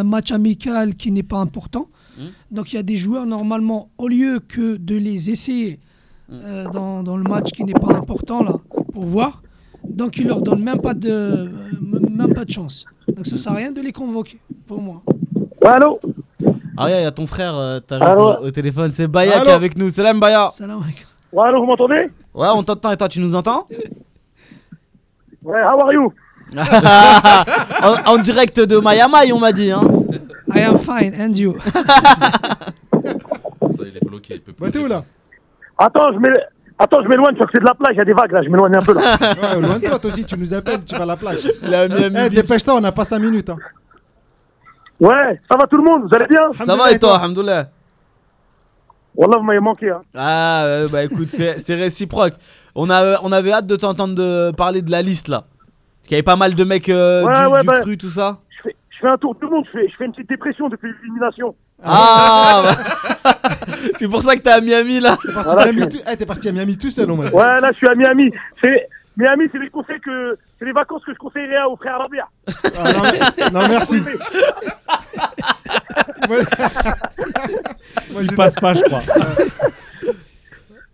[0.00, 1.88] un match amical qui n'est pas important,
[2.18, 2.22] Mm.
[2.56, 5.78] donc il y a des joueurs normalement, au lieu que de les essayer
[6.28, 6.32] Mm.
[6.34, 8.56] euh, dans, dans le match qui n'est pas important là
[8.92, 9.42] pour voir,
[9.88, 11.48] donc ils leur donnent même pas de euh,
[11.80, 12.84] même pas de chance.
[13.14, 15.02] Donc ça sert à rien de les convoquer pour moi.
[15.64, 16.00] Allô?
[16.76, 19.48] Ah, il y a ton frère, euh, Allô au, au téléphone, c'est Baya Allô qui
[19.50, 19.90] est avec nous.
[19.90, 20.48] Salam Baya.
[20.48, 21.04] Salam alaikum.
[21.32, 22.08] Ouais, allô, vous m'entendez?
[22.34, 23.66] Ouais, on t'entend et toi, tu nous entends?
[25.42, 26.12] Ouais, how are you?
[27.82, 29.70] En, en direct de Miami, on m'a dit.
[29.72, 29.80] Hein.
[30.54, 31.56] I am fine and you?
[31.72, 34.34] Ça, il est bloqué.
[34.34, 35.04] il peut plus Bah, t'es où là?
[35.78, 36.18] Attends, je.
[36.78, 38.40] Attends, je m'éloigne parce que c'est de la plage, il y a des vagues là,
[38.44, 39.00] je m'éloigne un peu là.
[39.20, 41.50] Ouais, loin de toi, toi aussi, tu nous appelles, tu vas à la plage.
[41.62, 43.48] La Miami Eh, dépêche-toi, on n'a pas 5 minutes.
[43.50, 43.56] Hein.
[45.00, 46.40] Ouais, ça va tout le monde, vous allez bien?
[46.64, 47.68] Ça va et toi, Alhamdoulilah
[49.14, 49.90] Wallah, vous m'avez manqué.
[49.90, 50.02] Hein.
[50.14, 52.34] Ah, euh, bah écoute, c'est réciproque.
[52.74, 55.40] On, a, on avait hâte de t'entendre de parler de la liste là.
[55.40, 57.80] Parce qu'il y avait pas mal de mecs euh, Ouais, du, ouais, du bah.
[57.80, 58.38] cru, tout ça.
[58.58, 60.68] Je fais, je fais un tour du monde, je fais, je fais une petite dépression
[60.68, 61.54] depuis l'élimination.
[61.82, 63.32] Ah, bah.
[63.98, 65.16] c'est pour ça que t'es à Miami là.
[65.22, 67.28] T'es parti, Voilà, à Miami je- tout- eh, t'es parti à Miami tout seul, m'a
[67.28, 67.34] dit.
[67.34, 68.30] Ouais, là, je suis à Miami.
[68.62, 68.86] C'est,
[69.16, 72.28] Miami, c'est les conseils que, c'est les vacances que je conseillerais aux frères Rabia.
[72.64, 73.02] Ah, non,
[73.62, 74.00] non, merci.
[76.28, 76.38] Moi,
[78.12, 79.02] Moi, Il passe pas, je crois.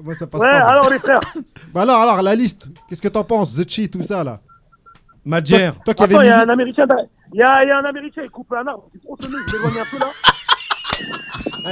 [0.01, 0.59] Moi, ça passe Ouais, pas.
[0.69, 1.21] alors les frères.
[1.73, 2.67] Bah alors, alors, la liste.
[2.89, 4.41] Qu'est-ce que t'en penses The Chi, tout ça là?
[5.25, 5.71] Madjer.
[5.85, 6.87] Toi, toi qui avais Attends, il y a un Américain,
[7.33, 8.89] il y a, il y a un Américain, il coupe un arbre.
[8.93, 10.07] C'est trop sonné, je m'éloigne un peu là.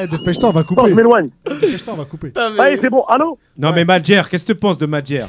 [0.02, 0.82] Eh, dépêche-toi, on va couper.
[0.90, 1.30] je m'éloigne.
[1.44, 2.32] Dépêche-toi, on va couper.
[2.54, 3.02] Mais Allez, c'est bon.
[3.08, 3.38] Allô?
[3.58, 5.26] Non, mais Madjer, qu'est-ce que tu penses de Madjer?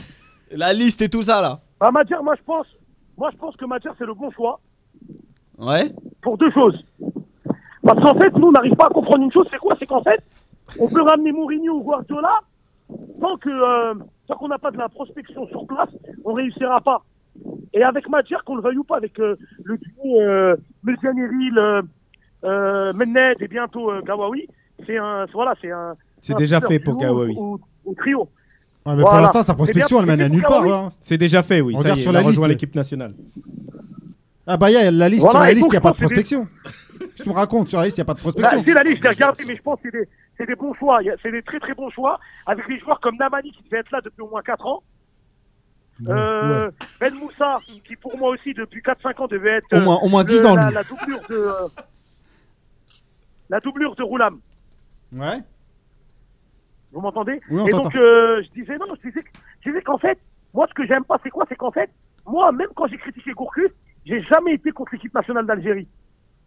[0.56, 1.60] La liste et tout ça là.
[1.80, 2.68] Ah, Madjer, moi, je pense,
[3.18, 4.60] moi, je pense que Madjer, c'est le bon choix
[5.58, 5.92] Ouais.
[6.22, 6.84] pour deux choses.
[7.84, 9.76] Parce qu'en fait, nous, on n'arrive pas à comprendre une chose, c'est quoi?
[9.80, 10.22] C'est qu'en fait,
[10.80, 12.40] on peut ramener Mourinho ou Guardiola,
[13.20, 13.94] tant que euh,
[14.28, 15.90] tant qu'on n'a pas de la prospection sur place,
[16.26, 17.04] on réussira pas.
[17.74, 21.82] Et avec Madjer, qu'on le veuille ou pas, avec euh, le duo euh, Melzianeri, le,
[22.44, 24.48] euh, Mened et bientôt euh, Gawawi,
[24.86, 25.96] c'est un, voilà, c'est un.
[26.20, 27.36] C'est déjà fait pour Gawawi.
[27.38, 28.30] Au, au trio.
[28.86, 29.10] Ouais, mais Voilà.
[29.18, 30.64] pour l'instant, sa prospection, Eh elle bien, mène à nulle part.
[30.68, 30.90] Hein.
[31.00, 31.74] C'est déjà fait, oui.
[31.74, 32.50] On Ça regarde y est, sur la rejoint liste.
[32.62, 33.14] l'équipe nationale.
[34.48, 35.84] Ah bah, il y a la liste Voilà, sur la liste, il n'y a je
[35.84, 36.48] pas de prospection.
[37.16, 38.64] Tu me racontes Sur la liste, il n'y a pas de Là, prospection.
[38.66, 41.00] c'est la liste, j'ai regardé, mais je pense que c'est des, c'est des bons choix.
[41.22, 44.02] C'est des très très bons choix avec des joueurs comme Namani qui devait être là
[44.04, 44.82] depuis au moins 4 ans.
[46.10, 50.10] Euh, Ben Moussa qui pour moi aussi depuis 4-5 ans devait être Au moins- au
[50.10, 50.74] moins le- 10 ans, la, lui.
[50.74, 51.68] la doublure de euh,
[53.50, 54.40] la doublure de Roulam.
[55.14, 55.38] Ouais.
[56.92, 59.24] Vous m'entendez Oui, Et donc, euh, je disais, non, je disais,
[59.62, 60.20] je disais qu'en fait,
[60.54, 61.46] moi, ce que j'aime pas, c'est quoi?
[61.48, 61.90] C'est qu'en fait,
[62.26, 63.72] moi, même quand j'ai critiqué Gourcuff,
[64.06, 65.88] j'ai jamais été contre l'équipe nationale d'Algérie.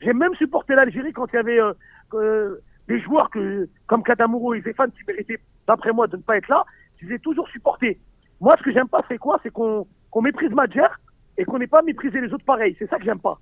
[0.00, 1.72] J'ai même supporté l'Algérie quand il y avait euh,
[2.14, 6.36] euh, des joueurs que, comme Kadamouro et Zéphane qui méritaient, d'après moi, de ne pas
[6.36, 6.64] être là.
[7.00, 7.98] Je les ai toujours supportés.
[8.40, 9.38] Moi, ce que j'aime pas, c'est quoi?
[9.42, 10.86] C'est qu'on qu'on méprise Madjer
[11.38, 12.76] et qu'on n'ait pas méprisé les autres pareil.
[12.78, 13.38] C'est ça que j'aime pas.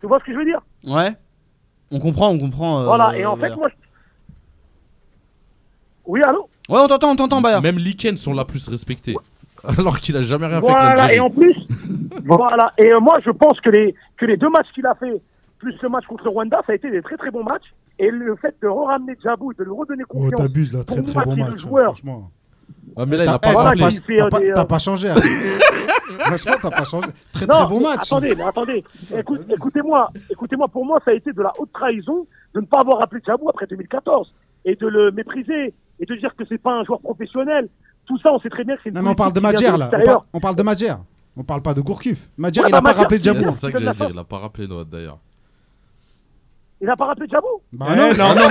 [0.00, 0.60] Tu vois ce que je veux dire?
[0.84, 1.10] Ouais.
[1.92, 2.80] On comprend, on comprend.
[2.80, 3.16] euh, Voilà.
[3.16, 3.79] Et en fait, moi, je-
[6.10, 7.62] oui, allô Ouais, on t'entend, on t'entend, Bayard.
[7.62, 9.16] Même Liken sont la plus respectés.
[9.78, 11.54] Alors qu'il a jamais rien fait Voilà, et en plus,
[12.24, 15.20] voilà, et euh, moi je pense que les, que les deux matchs qu'il a fait,
[15.58, 17.72] plus le match contre Rwanda, ça a été des très très bons matchs.
[17.98, 20.40] Et le fait de ramener Djabou, de lui redonner Oh, confiance.
[20.40, 21.58] t'abuses là, très très bon match.
[21.58, 21.84] joueur.
[21.92, 22.30] franchement.
[22.96, 23.82] Ah, mais là, il a pas t'as rappelé.
[23.82, 25.10] pas- t'as pas- euh, pas changé.
[25.10, 25.16] hein.
[26.20, 27.08] Franchement, t'as pas changé.
[27.32, 28.00] Très Non, très bon match.
[28.06, 28.84] Attendez, mais attendez.
[29.16, 30.68] Écoute- Écoutez-moi, écoutez-moi.
[30.68, 33.48] Pour moi, ça a été de la haute trahison de ne pas avoir appelé Djabou
[33.50, 34.32] après 2014
[34.64, 37.68] et de le mépriser et de dire que c'est pas un joueur professionnel.
[38.06, 39.76] Tout ça, on sait très bien que c'est une Non, mais on parle de Madjer
[39.76, 39.90] là.
[39.92, 40.94] On parle, on parle de Madjer.
[41.36, 42.28] On parle pas de Gourcuff.
[42.36, 43.42] Madjer, Ouais, il a bah, pas rappelé Djabou.
[43.42, 45.18] C'est ça que j'allais dire, il a pas rappelé Noah d'ailleurs.
[46.80, 48.48] Il n'a pas rappelé Djabou Bah Eh, non, non, non.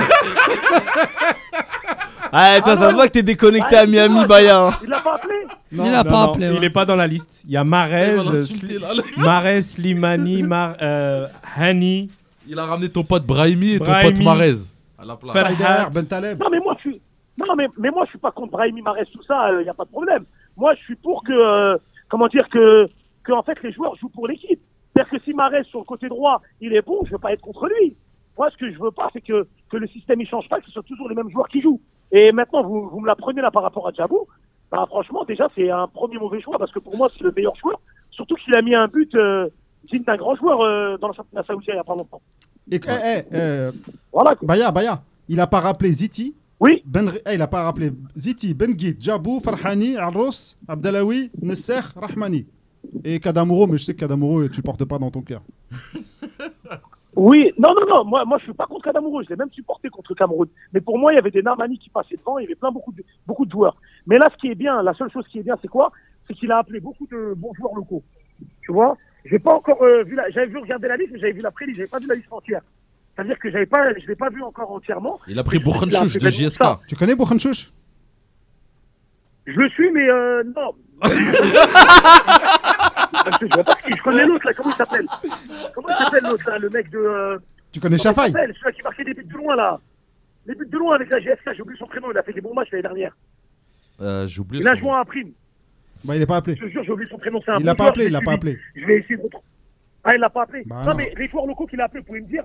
[2.32, 4.80] Ah, tu vois, ça se voit que t'es déconnecté Ah, à Miami, excuse-moi, Bayard.
[4.84, 5.34] Il l'a pas appelé
[5.72, 6.46] Il a Non, pas non, appelé.
[6.46, 6.66] Il ouais.
[6.66, 7.42] est pas dans la liste.
[7.44, 8.94] Il y a Marez, Il va euh.
[9.16, 12.08] Marez, Slimani, Mar, euh, Hani.
[12.46, 14.12] Il a ramené ton pote Brahimi et ton Brahimi.
[14.14, 14.52] pote Marez
[14.96, 15.34] à la place.
[15.36, 16.38] Fer- Faider, Ben Taleb.
[16.40, 16.99] Non, mais moi, je suis.
[17.46, 19.74] Non, mais, mais moi, je suis pas contre Brahimi Marès, tout ça, il n'y a
[19.74, 20.24] pas de problème.
[20.56, 21.32] Moi, je suis pour que.
[21.32, 22.88] euh, comment dire que.
[23.24, 24.60] Que, en fait, les joueurs jouent pour l'équipe.
[24.94, 27.42] C'est-à-dire que si Marès, sur le côté droit, il est bon, je veux pas être
[27.42, 27.96] contre lui.
[28.38, 30.66] Moi, ce que je veux pas, c'est que, que le système, il change pas, que
[30.66, 31.80] ce soit toujours les mêmes joueurs qui jouent.
[32.12, 34.26] Et maintenant, vous, vous me la prenez là par rapport à Djabou.
[34.72, 37.54] Bah, franchement, déjà, c'est un premier mauvais choix, parce que pour moi, c'est le meilleur
[37.56, 37.78] joueur.
[38.10, 39.48] Surtout qu'il a mis un but euh,
[39.90, 42.22] digne d'un grand joueur euh, dans le championnat saoudien il y a pas longtemps.
[42.70, 43.72] Et, eh, eh, euh,
[44.12, 44.34] Voilà.
[44.42, 46.34] Baya, Baya, il a pas rappelé Ziti.
[46.60, 46.82] Oui.
[46.84, 52.46] Ben, eh, il a pas rappelé Ziti, Ben Guid, Djabou, Farhani, Arros, Abdelawi, Nesser, Rahmani.
[53.04, 55.42] Et Kadamouro, mais je sais que Kadamouro, tu le portes pas dans ton cœur.
[57.16, 59.88] Oui, non, non, non, moi, moi je suis pas contre Kadamouro, je l'ai même supporté
[59.88, 60.48] contre Cameroun.
[60.72, 62.70] Mais pour moi, il y avait des Narmani qui passaient devant, il y avait plein
[62.70, 63.76] beaucoup de, beaucoup de joueurs.
[64.06, 65.90] Mais là, ce qui est bien, la seule chose qui est bien, c'est quoi?
[66.26, 68.02] C'est qu'il a appelé beaucoup de bons joueurs locaux.
[68.62, 68.96] Tu vois?
[69.24, 71.50] J'ai pas encore euh, vu la, j'avais vu regarder la liste, mais j'avais vu la
[71.50, 72.62] pré-liste, j'avais pas vu la liste entière.
[73.16, 75.20] C'est-à-dire que j'avais pas, je l'ai pas vu encore entièrement.
[75.28, 76.62] Il a pris appelé de JSK.
[76.88, 77.70] Tu connais Boukhanchouch
[79.46, 80.72] Je le suis, mais euh, non.
[81.00, 81.14] Parce
[83.38, 85.06] que je vois pas qui, je connais l'autre là, comment il s'appelle?
[85.74, 86.98] Comment il s'appelle l'autre là, le mec de.
[86.98, 87.38] euh,
[87.72, 89.78] Tu connais Comment il Chafaï s'appelle Celui qui marquait des buts de loin là.
[90.46, 92.40] Les buts de loin avec la GSK, j'ai oublié son prénom, il a fait des
[92.40, 93.16] bons matchs l'année dernière.
[94.00, 95.32] Euh, J'ai oublié Il a son joué à un prime.
[96.04, 96.56] Bah, il est pas appelé.
[96.56, 97.40] Je te jure, j'ai oublié son prénom.
[97.44, 98.54] C'est un Il bon l'a pas joueur, appelé, je il l'ai l'a pas suivi.
[98.54, 98.58] appelé.
[98.76, 99.44] Je vais essayer de retrouver.
[100.02, 100.62] Ah, il l'a pas appelé.
[100.64, 100.94] Bah, non, non.
[100.96, 102.44] mais les joueurs locaux qu'il a appelés, vous pouvez me dire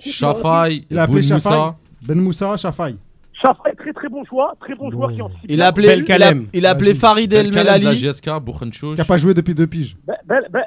[0.00, 1.76] Shafai, Il a appelé Chafaï, Moussa.
[2.06, 2.96] Ben Moussa, Chafaï.
[3.40, 5.44] Chafaï, très très bon choix, très bon joueur qui anticipe.
[5.48, 6.46] Il a appelé, il a, Kalem.
[6.52, 6.94] il a appelé.
[6.94, 8.08] Farid El Melali.
[8.20, 9.96] Qui a pas joué depuis deux piges.
[10.06, 10.62] Bel, bel, bel,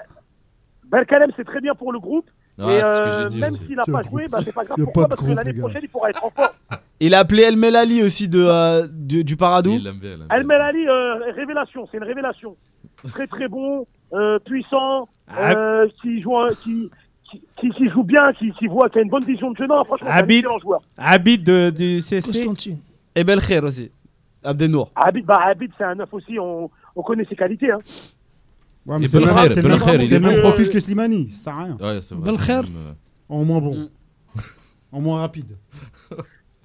[0.92, 2.30] Belkalem, c'est très bien pour le groupe.
[2.58, 3.66] Et que euh, même aussi.
[3.68, 4.78] s'il n'a pas joué, bah, c'est pas grave.
[4.82, 6.48] Pourquoi Parce que groupe, l'année prochaine, il pourra être en forme.
[7.02, 9.72] Il a appelé El Melali aussi de, euh, du, du Paradou.
[9.72, 10.46] Il l'aime bien, il l'aime El.
[10.46, 12.56] Melali, euh, révélation, c'est une révélation.
[13.12, 15.52] Très très bon, euh, puissant, Ah.
[15.52, 16.90] euh, qui, joue, un- qui,
[17.60, 19.68] qui, joue bien, qui, qui voit, qui a une bonne vision de jeu.
[19.68, 20.38] Non, franchement, un Habib.
[20.40, 20.82] excellent joueur.
[20.98, 22.48] Habit de, du CSC.
[23.16, 23.92] Et Belkher aussi.
[24.44, 24.92] Abdenour.
[24.96, 27.72] Habib, bah, Habib c'est un neuf aussi, on, on connaît ses qualités.
[27.72, 27.80] Hein.
[28.86, 31.32] Ouais, mais Et c'est le Belkhair, même- Belkhair, profil que Slimani.
[31.32, 31.78] Ça sert à rien.
[31.82, 32.16] Ouais, c'est.
[32.16, 32.60] Belkhair.
[32.64, 32.92] euh,
[33.30, 33.76] En moins bon.
[33.76, 33.90] Mm.
[34.92, 35.58] En moins rapide.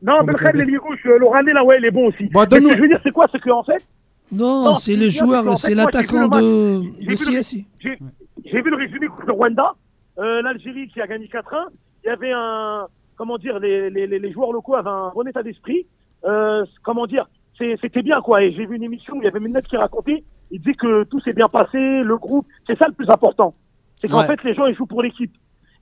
[0.03, 2.25] Non, Belkhair, Ligouche, euh, Lorané, là, ouais, il est bon aussi.
[2.29, 3.87] Bon, Mais ce donne-nous- que je veux dire, c'est quoi C'est qu'en fait,
[4.33, 7.67] Non, Non, c'est ce le joueur, c'est l'attaquant de, de CSI.
[7.81, 7.99] j'ai
[8.45, 9.75] j'ai vu le résumé contre le Rwanda,
[10.21, 11.67] euh, l'Algérie qui a gagné 4-1.
[12.05, 12.87] Il y avait un,
[13.17, 15.87] comment dire, les, les, joueurs locaux avaient un bon état d'esprit.
[16.25, 17.29] Euh, comment dire,
[17.59, 18.43] c'était bien quoi.
[18.43, 20.25] Et j'ai vu une émission où il y avait Ménette qui racontait.
[20.51, 22.47] Il dit que tout s'est bien passé, le groupe.
[22.67, 23.55] C'est ça le plus important.
[24.01, 24.27] C'est qu'en Ouais.
[24.27, 25.33] fait les gens ils jouent pour l'équipe.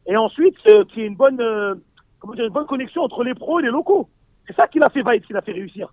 [0.06, 1.74] Et ensuite euh, qu'il y ait une bonne, euh,
[2.19, 4.09] comment dire, une bonne connexion entre les pros et les locaux.
[4.47, 5.93] C'est ça qui l'a fait Vaïd, qui l'a fait réussir.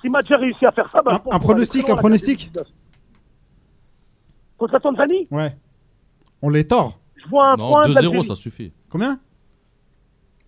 [0.00, 2.66] Si Madjer réussit à faire ça, bah, Un- pronostic, un pronostic Cannes 2019.
[4.58, 5.56] Contre la Tanzanie, Ouais.
[6.42, 6.98] On les tord.
[7.24, 8.24] Je vois un Non, point de 2-0, l'Algérie.
[8.24, 8.72] ça suffit.
[8.90, 9.18] Combien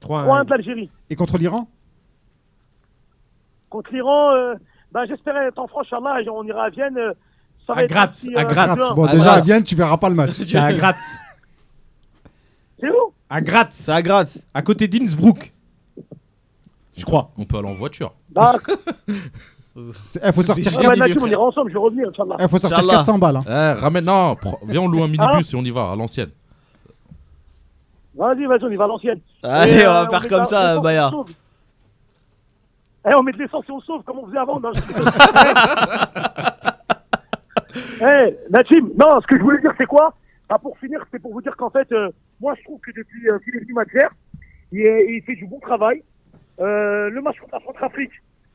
[0.00, 0.90] 3 Point de l'Algérie.
[1.10, 1.68] Et contre l'Iran
[3.70, 4.54] Contre l'Iran, euh,
[4.92, 6.96] bah, j'espérais être en France, Inch'Allah, et on ira à Vienne.
[6.96, 7.12] euh,
[7.66, 8.74] ça va À être Graz, un petit, à euh, Graz.
[8.76, 8.94] 2-1.
[8.94, 9.32] Bon, Ah, déjà, voilà.
[9.32, 10.30] à Vienne, tu verras pas le match.
[10.32, 10.94] C'est à Graz.
[12.80, 13.12] C'est où?
[13.28, 13.68] À Graz.
[13.72, 14.44] C'est à Graz.
[14.54, 15.52] À côté d'Innsbruck.
[16.96, 17.30] Je crois.
[17.36, 18.12] On peut aller en voiture.
[18.30, 18.76] D'accord.
[20.06, 22.36] C'est- eh, faut sortir, Ah, bah, Nadim, on ira ensemble, je vais revenir, Inch'Allah.
[22.38, 22.94] eh, faut sortir Inch'Allah.
[22.94, 23.36] 400 balles.
[23.36, 23.42] hein.
[23.46, 24.34] Eh, ramène, non,
[24.66, 26.30] viens, on loue un minibus et on y va, à l'ancienne.
[28.16, 29.20] Vas-y, vas-y, on y va à l'ancienne.
[29.42, 31.10] Allez, Et, on euh, va faire met comme ça, Baya.
[33.08, 34.58] Eh, on met de l'essence et on sauve, comme on faisait avant.
[34.58, 34.80] non, je-
[38.00, 40.14] Eh, Nadim, non, ce que je voulais dire, c'est quoi?
[40.48, 42.10] Ah, Pour finir, c'est pour vous dire qu'en fait, euh,
[42.40, 44.06] moi, je trouve que depuis euh, qu'il est venu Madjer,
[44.72, 46.02] il, il fait du bon travail.
[46.60, 48.12] Euh, le match contre la Centrafrique,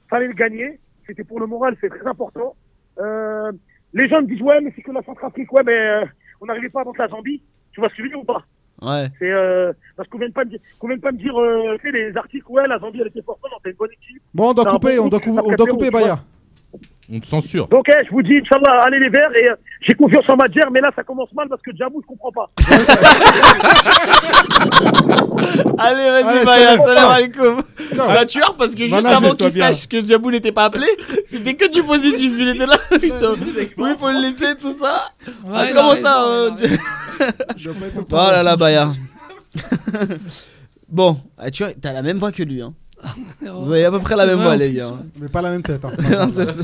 [0.09, 0.79] fallait le gagner.
[1.05, 2.55] C'était pour le moral, c'est très important.
[2.99, 3.51] Euh,
[3.93, 6.05] les gens me disent, ouais, mais c'est que la Centrafrique, ouais, mais euh,
[6.39, 7.41] on n'arrivait pas à battre la Zambie.
[7.73, 8.43] Tu vois dire ou pas?
[8.81, 9.07] Ouais.
[9.19, 11.91] c'est euh, parce qu'on vient pas me dire, qu'on vient pas me dire, euh, tu
[11.91, 14.21] sais, les articles, ouais, la Zambie elle était forte, non, c'est une bonne équipe.
[14.33, 16.19] Bon, on doit couper, on doit, cou- on doit couper, Baya.
[17.13, 17.67] On te censure.
[17.67, 20.61] Donc, eh, je vous dis, Inch'Allah, allez les verts, et euh, j'ai confiance en Madjer,
[20.71, 22.49] mais là, ça commence mal parce que Djamou, je comprends pas.
[25.77, 27.11] Allez, vas-y, Baya, salam.
[27.11, 27.61] alaikum.
[27.91, 30.85] C'est un tueur parce que juste avant qu'il sache que Djabou n'était pas appelé,
[31.25, 32.31] c'était que du positif.
[32.37, 32.77] Il était là.
[33.01, 33.11] Oui,
[33.89, 35.05] il faut le laisser, tout ça.
[35.43, 36.51] Ouais, Ah, comment ça euh.
[38.11, 38.87] Oh là là, Baya.
[40.87, 42.61] Bon, ah, tu vois, t'as la même voix que lui.
[42.61, 42.73] Hein.
[43.41, 44.87] Vous avez à peu près la même voix, en les gars.
[44.89, 44.93] ouais.
[45.19, 45.83] Mais pas la même tête.
[45.85, 45.91] hein.
[45.99, 46.61] Non, c'est- c'est-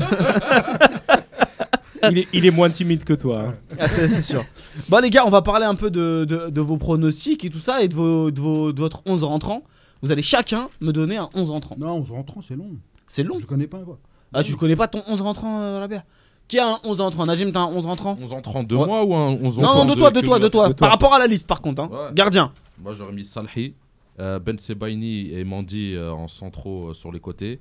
[2.10, 3.40] il, est, il est moins timide que toi.
[3.40, 3.54] hein.
[3.78, 4.44] Ah, c'est c'est sûr.
[4.88, 7.58] Bon, les gars, on va parler un peu de, de, de vos pronostics et tout
[7.58, 9.62] ça et de, vos, de, vos, de votre 11 rentrant.
[10.02, 11.74] Vous allez chacun me donner un 11 rentrant.
[11.78, 12.70] Non, 11 rentrants, c'est long.
[13.08, 13.38] C'est long.
[13.40, 13.78] Je connais pas.
[13.78, 13.98] quoi.
[14.32, 16.04] Ah, tu connais pas ton 11 rentrant, euh, Rabia
[16.46, 18.86] Qui a un 11 rentrant Najim, t'as un 11 rentrant 11 entrants de Ouais.
[18.86, 20.70] moi ou un 11 Non, entrants non, de toi, de toi, de toi.
[20.70, 21.82] Par rapport à la liste, par contre.
[21.82, 21.88] Hein.
[21.90, 22.14] Ouais.
[22.14, 22.52] Gardien.
[22.80, 23.74] Moi, j'aurais mis Salhi,
[24.18, 27.60] Ben Sebaini et Mandi euh, en centraux euh, sur les côtés,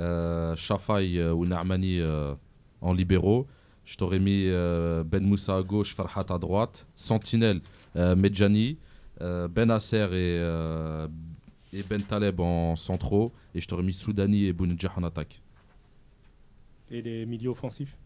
[0.00, 2.34] euh, Shafai euh, ou Narmani euh,
[2.80, 3.46] en libéraux.
[3.84, 7.60] Je t'aurais mis euh, Ben Moussa à gauche, Farhat à droite, Sentinelle,
[7.96, 8.76] euh, Medjani,
[9.22, 11.08] euh, Ben Asser et, euh,
[11.72, 13.32] et Ben Taleb en centraux.
[13.54, 15.40] Et je t'aurais mis Soudani et Bounedjah en attaque.
[16.90, 17.96] Et les milieux offensifs,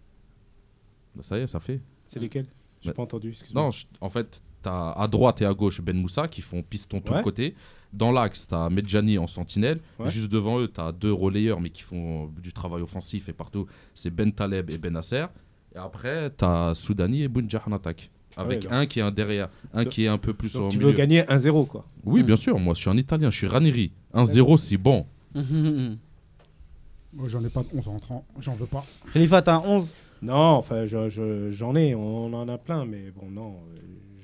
[1.15, 1.81] Bah, ça y est, ça fait.
[2.07, 2.47] c'est lesquels?
[2.81, 3.63] J'ai Bah, pas entendu, excuse-moi.
[3.65, 6.63] Non, je- en fait, tu as à droite et à gauche Ben Moussa qui font
[6.63, 7.19] piston tout Ouais.
[7.19, 7.55] le côté.
[7.93, 9.81] Dans l'axe, tu as Medjani en sentinelle.
[9.99, 10.09] Ouais.
[10.09, 13.33] Juste devant eux, tu as deux relayeurs mais qui font euh, du travail offensif et
[13.33, 13.67] partout.
[13.95, 15.27] C'est Ben Taleb et Ben Nasser.
[15.75, 18.11] Et après, tu as Soudani et Bounjah en attaque.
[18.37, 20.63] Avec Ouais, donc- un qui est un derrière, un qui est un peu plus Donc
[20.65, 20.89] au tu milieu.
[20.91, 21.85] veux gagner 1-0, quoi.
[22.05, 22.59] Oui, bien sûr.
[22.59, 23.31] Moi, je suis un Italien.
[23.31, 23.93] Je suis Ranieri.
[24.15, 25.05] 1-0, c'est bon.
[25.35, 28.25] Moi, j'en ai pas de 11 rentrants.
[28.41, 28.85] J'en veux pas.
[29.13, 29.93] Khalifa, t'as un 11
[30.23, 33.57] Non, enfin, je- je- j'en ai, on en a plein, mais bon, non.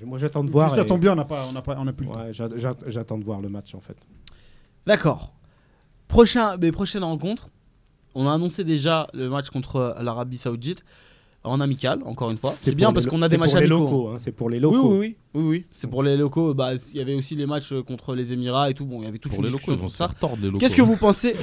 [0.05, 0.73] Moi, j'attends de voir.
[0.73, 2.07] Ça et- tombe bien, on n'a pas, on n'a pas, on a plus.
[2.07, 2.31] Ouais,
[2.87, 3.97] j'attends de voir le match, en fait.
[4.85, 5.33] D'accord.
[6.07, 7.49] Prochain, les prochaines rencontres.
[8.15, 10.83] On a annoncé déjà le match contre l'Arabie Saoudite
[11.43, 12.53] en amical, encore une fois.
[12.55, 13.83] C'est bien parce qu'on a des matchs pour les amicaux.
[13.85, 14.97] locaux, hein, c'est pour les locaux.
[14.97, 15.65] oui, oui, oui, oui.
[15.71, 16.53] C'est pour les locaux.
[16.53, 18.85] Bah, il y avait aussi les matchs euh, contre les Émirats et tout.
[18.85, 20.09] Bon, il y avait toute Pour une les locaux, se ça.
[20.59, 21.35] Qu'est-ce que vous pensez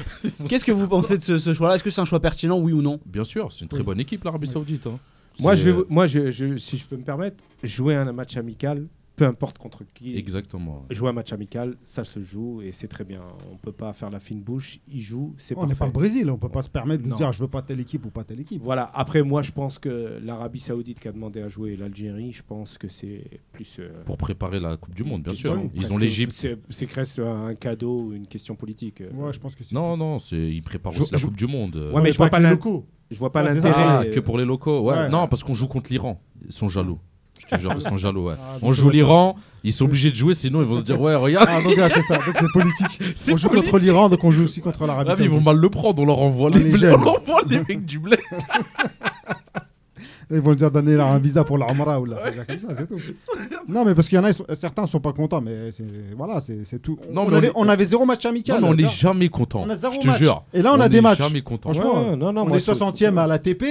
[0.49, 1.77] Qu'est-ce que vous pensez de ce, ce choix-là?
[1.77, 2.99] Est-ce que c'est un choix pertinent, oui ou non?
[3.07, 4.87] Bien sûr, c'est une très bonne équipe, l'Arabie Saoudite.
[4.87, 4.99] hein.
[5.41, 8.37] Moi, C'est- je vais, moi je, je- si je peux me permettre, jouer un match
[8.37, 8.87] amical,
[9.17, 10.85] peu importe contre qui, Exactement.
[10.91, 13.23] jouer un match amical, ça se joue et c'est très bien.
[13.51, 16.31] On peut pas faire la fine bouche, il joue, c'est On n'est pas le Brésil,
[16.31, 17.17] on peut pas se permettre de Non.
[17.17, 18.61] dire je veux pas telle équipe ou pas telle équipe.
[18.63, 18.91] Voilà.
[18.95, 22.77] Après, moi, je pense que l'Arabie Saoudite qui a demandé à jouer l'Algérie, je pense
[22.79, 23.77] que c'est plus.
[23.79, 25.53] euh, Pour préparer la Coupe du Monde, bien sûr.
[25.55, 26.47] question- Ils ont l'Égypte.
[26.69, 29.01] C'est presque un cadeau ou une question politique.
[29.01, 29.11] euh.
[29.15, 29.75] Ouais, je pense que c'est.
[29.75, 31.77] Non, non, c'est ils préparent Je- aussi la je- Coupe du Monde.
[31.95, 32.87] Ouais, mais je vois pas les locaux.
[33.11, 33.73] Je vois pas l'intérêt.
[33.75, 34.95] Ah, euh, que pour les locaux ouais.
[34.95, 35.09] Ouais.
[35.09, 36.21] Non, parce qu'on joue contre l'Iran.
[36.45, 36.99] Ils sont jaloux.
[37.39, 38.35] Je te jure, ils sont jaloux, ouais.
[38.39, 41.15] Ah, On joue l'Iran, ils sont obligés de jouer, sinon ils vont se dire, ouais,
[41.15, 41.49] regarde.
[41.51, 42.17] Ah, donc, ouais, c'est ça.
[42.17, 43.01] Donc c'est politique.
[43.17, 43.71] C'est On joue politique.
[43.71, 45.47] contre l'Iran, donc on joue aussi contre l'Arabie Ah, mais ils vont Saoudite.
[45.47, 47.99] mal le prendre, on leur envoie les, les blés, on leur envoie les mecs du
[47.99, 48.17] blé.
[50.29, 52.67] Ils vont dire donner leur un visa pour la Umrah ou la Hajj, comme ça,
[52.75, 52.97] c'est tout.
[53.69, 55.85] Non, mais parce qu'il y en a, ils sont- certains sont pas contents, mais c'est
[56.17, 56.99] voilà, c'est c'est tout.
[57.13, 58.57] Non, on, mais on avait, est- on avait zéro match amical.
[58.61, 58.89] Non, mais on n'est là.
[58.89, 59.63] jamais content.
[59.65, 60.19] On a zéro Je te match.
[60.19, 60.43] jure.
[60.53, 61.19] Et là, on a des matchs.
[61.19, 61.73] jamais content.
[61.73, 63.65] Franchement, Ouais, non, non, on moi, est je- 60e à l'ATP.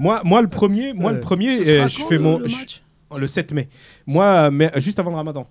[0.00, 1.14] Moi, moi, le premier, moi, Ouais.
[1.14, 2.82] le premier, euh, je fais mon le je- match?
[3.18, 3.68] Le 7 mai.
[4.06, 5.46] Moi, mais juste avant le Ramadan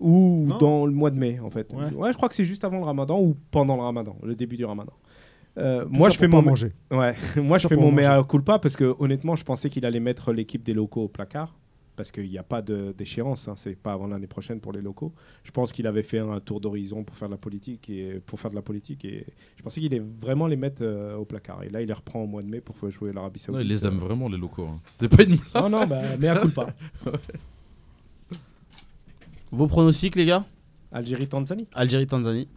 [0.00, 0.58] ou Non.
[0.58, 1.72] dans le mois de mai en fait.
[1.72, 1.92] Ouais.
[1.92, 4.56] Ouais, je crois que c'est juste avant le Ramadan ou pendant le Ramadan, le début
[4.56, 4.92] du Ramadan.
[5.58, 6.72] Euh, moi, je fais mon manger?
[6.90, 10.32] Ouais, moi je fais mon mea culpa parce que honnêtement, je pensais qu'il allait mettre
[10.32, 11.54] l'équipe des locaux au placard
[11.96, 14.80] parce qu'il n'y a pas de- d'échéance, hein, c'est pas avant l'année prochaine pour les
[14.80, 15.12] locaux.
[15.44, 18.40] Je pense qu'il avait fait un tour d'horizon pour faire de la politique et pour
[18.40, 19.26] faire de la politique et
[19.56, 21.62] je pensais qu'il allait vraiment les mettre euh, au placard.
[21.62, 23.66] Et là, il les reprend au mois de mai pour faire jouer l'Arabie Non, Saoudite.
[23.66, 24.66] ils les aiment vraiment, les locaux.
[24.66, 24.80] hein.
[24.86, 25.36] C'était pas une.
[25.54, 26.68] Non, non, bah, mea culpa.
[29.52, 30.44] Vos pronostics, les gars?
[30.92, 31.66] Algérie, Tanzanie.
[31.74, 32.48] Algérie-Tanzanie.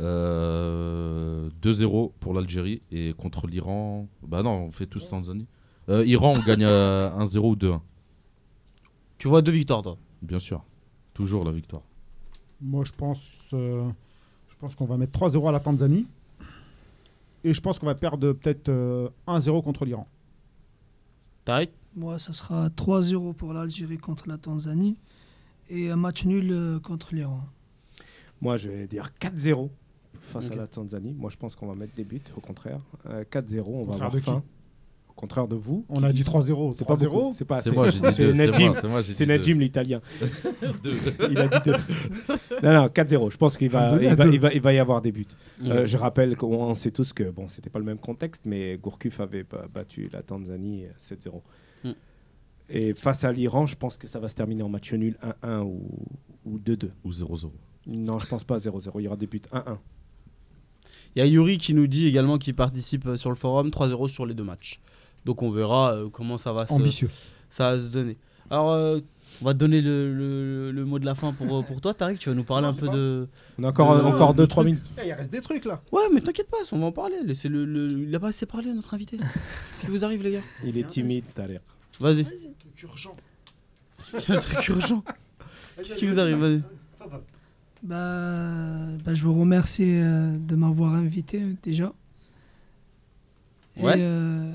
[0.00, 4.08] Euh, 2-0 pour l'Algérie et contre l'Iran.
[4.26, 5.46] Bah non, on fait tous Tanzanie.
[5.88, 7.80] Euh, Iran, on gagne euh, 1-0 ou 2-1.
[9.20, 9.98] Tu vois deux victoires, toi.
[10.22, 10.64] Bien sûr.
[11.12, 11.82] Toujours la victoire.
[12.58, 13.86] Moi, je pense, euh,
[14.48, 16.06] je pense qu'on va mettre 3-0 à la Tanzanie.
[17.44, 20.08] Et je pense qu'on va perdre peut-être euh, 1-0 contre l'Iran.
[21.44, 24.96] Tariq Moi, ça sera 3-0 pour l'Algérie contre la Tanzanie
[25.68, 27.42] et un match nul euh, contre l'Iran.
[28.40, 29.68] Moi, je vais dire 4-0
[30.18, 31.12] face à la Tanzanie.
[31.12, 32.80] Moi, je pense qu'on va mettre des buts, au contraire.
[33.04, 34.42] Euh, 4-0, on va avoir faim.
[35.20, 35.84] Contraire de vous.
[35.90, 36.72] On a dit 3-0.
[36.72, 37.04] C'est pas 3-0.
[37.10, 37.32] beaucoup.
[37.34, 38.72] C'est pas C'est moi, j'ai dit C'est Najim.
[39.02, 39.26] c'est.
[39.26, 40.00] Najim, l'italien.
[41.30, 41.76] Il a dit deux.
[42.62, 43.30] non, non, 4-0.
[43.30, 45.26] Je pense qu'il va, il va, il va, il va y avoir des buts.
[45.66, 48.78] Euh, je rappelle qu'on on sait tous que bon, c'était pas le même contexte, mais
[48.78, 51.42] Gourcuff avait ba- battu la Tanzanie euh, 7-0.
[51.84, 51.90] Mm.
[52.70, 55.60] Et face à l'Iran, je pense que ça va se terminer en match nul 1-1
[55.64, 55.86] ou,
[56.46, 56.88] ou 2-2.
[57.04, 57.50] Ou 0-0.
[57.88, 58.90] Non, je pense pas 0-0.
[59.00, 59.76] Il y aura des buts 1-1.
[61.14, 64.24] Il y a Yuri qui nous dit également qu'il participe sur le forum 3-0 sur
[64.24, 64.80] les deux matchs.
[65.24, 67.10] Donc on verra euh, comment ça va, se, Ambitieux.
[67.50, 68.16] ça va se donner.
[68.50, 69.00] Alors, euh,
[69.40, 71.94] on va te donner le, le- le mot de la fin pour, euh, pour toi,
[71.94, 72.18] Tariq.
[72.18, 73.28] Tu vas nous parler Non, un peu pas- de.
[73.58, 74.66] On a encore, Le- encore le 2-3 truc.
[74.66, 74.92] minutes.
[75.02, 75.80] Eh, il reste des trucs là.
[75.92, 77.16] Ouais, mais t'inquiète pas, on va en parler.
[77.24, 79.16] Laissez le, le- Il a pas assez parlé, notre invité.
[79.18, 80.42] Qu'est-ce qui vous arrive, les gars?
[80.64, 81.60] Il est timide, t'as l'air.
[82.00, 82.24] Vas-y.
[82.24, 83.12] Truc urgent.
[84.14, 85.04] Il y a un truc urgent.
[85.76, 86.36] Qu'est-ce qui vous arrive?
[86.38, 86.62] Vas-y.
[87.82, 91.92] Bah, bah, je vous remercie euh, de m'avoir invité déjà.
[93.76, 93.94] Et, Ouais.
[93.96, 94.52] euh,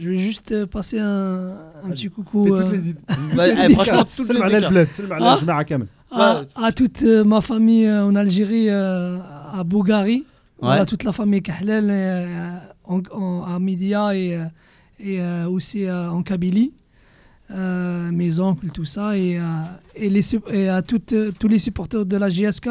[0.00, 1.50] je vais juste euh, passer un,
[1.84, 2.80] un petit coucou Fais toutes les
[3.74, 4.40] franchement, toutes les
[6.56, 10.24] à toute euh, ma famille euh, en Algérie, à Bougari,
[10.60, 14.40] voilà, toute la famille Kahlel, euh, en, en- à Midia et,
[14.98, 16.72] et euh, aussi euh, en Kabylie.
[17.52, 19.40] Mes oncles, tout ça, et,
[19.96, 22.68] et, les, sup- et à toutes, tous les supporters de la JSK.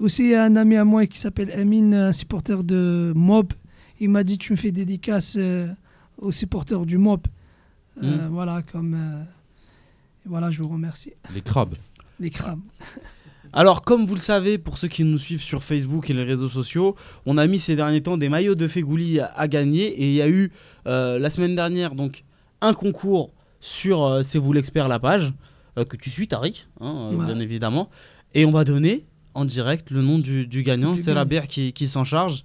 [0.00, 3.52] Aussi un ami à moi qui s'appelle Amine, un supporter de Mob.
[4.00, 5.68] Il m'a dit tu me fais dédicace euh,
[6.22, 7.20] aux supporters du Mob.
[8.02, 8.94] Euh, Voilà, comme.
[8.94, 9.22] euh,
[10.24, 11.12] voilà, je vous remercie.
[11.34, 11.74] Les crabes.
[12.20, 12.60] Les crabes.
[13.52, 16.48] Alors, comme vous le savez, pour ceux qui nous suivent sur Facebook et les réseaux
[16.48, 16.96] sociaux,
[17.26, 19.88] on a mis ces derniers temps des maillots de Fégouli à, à gagner.
[19.88, 20.50] Et il y a eu
[20.86, 22.24] euh, la semaine dernière donc
[22.62, 25.34] un concours sur euh, C'est vous l'expert, la page,
[25.78, 27.26] euh, que tu suis, Tariq, hein, euh, Ouais.
[27.26, 27.90] bien évidemment.
[28.32, 29.04] Et on va donner
[29.34, 30.94] en direct le nom du, du gagnant.
[30.94, 31.12] C'est.
[31.12, 32.44] Rabert qui, qui s'en charge.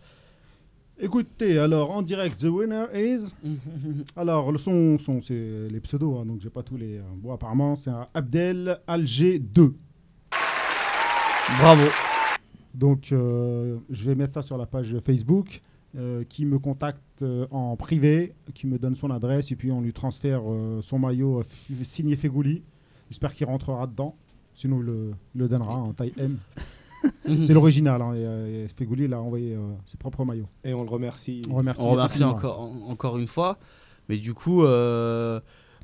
[1.00, 3.30] Écoutez, alors en direct, the winner is.
[4.16, 6.98] Alors, le son, son c'est les pseudos, hein, donc j'ai pas tous les.
[6.98, 9.76] euh, bon, apparemment, c'est un Abdel Alger 2.
[11.60, 11.84] Bravo.
[12.74, 15.62] Donc, euh, je vais mettre ça sur la page Facebook.
[15.96, 19.82] euh, qui me contacte euh, en privé, qui me donne son adresse et puis on
[19.82, 20.42] lui transfère
[20.82, 21.42] son maillot
[21.82, 22.62] signé Fegouli.
[23.10, 24.16] J'espère qu'il rentrera dedans.
[24.54, 26.38] Sinon, il le, le donnera en taille M.
[27.46, 28.02] C'est l'original.
[28.02, 30.48] Hein, et, euh, et Fegouli, il a envoyé euh, ses propres maillots.
[30.64, 31.42] Et on le remercie.
[31.50, 32.36] On remercie, On remercie infiniment.
[32.38, 33.58] encore, en- encore une fois.
[34.10, 35.40] Mais du coup, euh,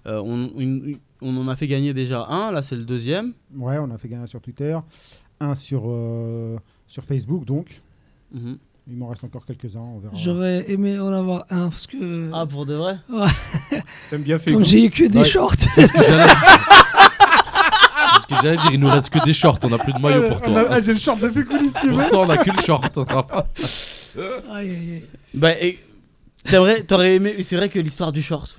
[0.07, 2.51] euh, on, une- on en a fait gagner déjà un.
[2.51, 3.33] Là, c'est le deuxième.
[3.55, 4.77] Ouais, on a fait gagner un sur Twitter,
[5.39, 6.57] un sur, euh,
[6.87, 7.81] sur Facebook, donc.
[8.33, 8.57] Mhm.
[8.89, 10.13] Il m'en reste encore quelques-uns, on verra.
[10.13, 12.29] J'aurais aimé en avoir un parce que.
[12.33, 12.97] Ah, pour de vrai?
[13.09, 13.79] Ouais.
[14.09, 15.25] T'aimes bien Comme j'ai eu que des Ouais.
[15.25, 15.55] shorts.
[18.41, 20.65] J'allais dire, il nous reste que des shorts, on n'a plus de maillot pour toi.
[20.69, 21.97] Ah, J'ai le short de Fegouli, si tu veux.
[21.97, 22.97] Pourtant, on a que le short.
[22.97, 25.03] Aïe, aïe, aïe.
[25.33, 25.79] Bah, et-
[26.43, 27.35] t'aimerais- t'aurais aimé.
[27.43, 28.57] C'est vrai que l'histoire du short.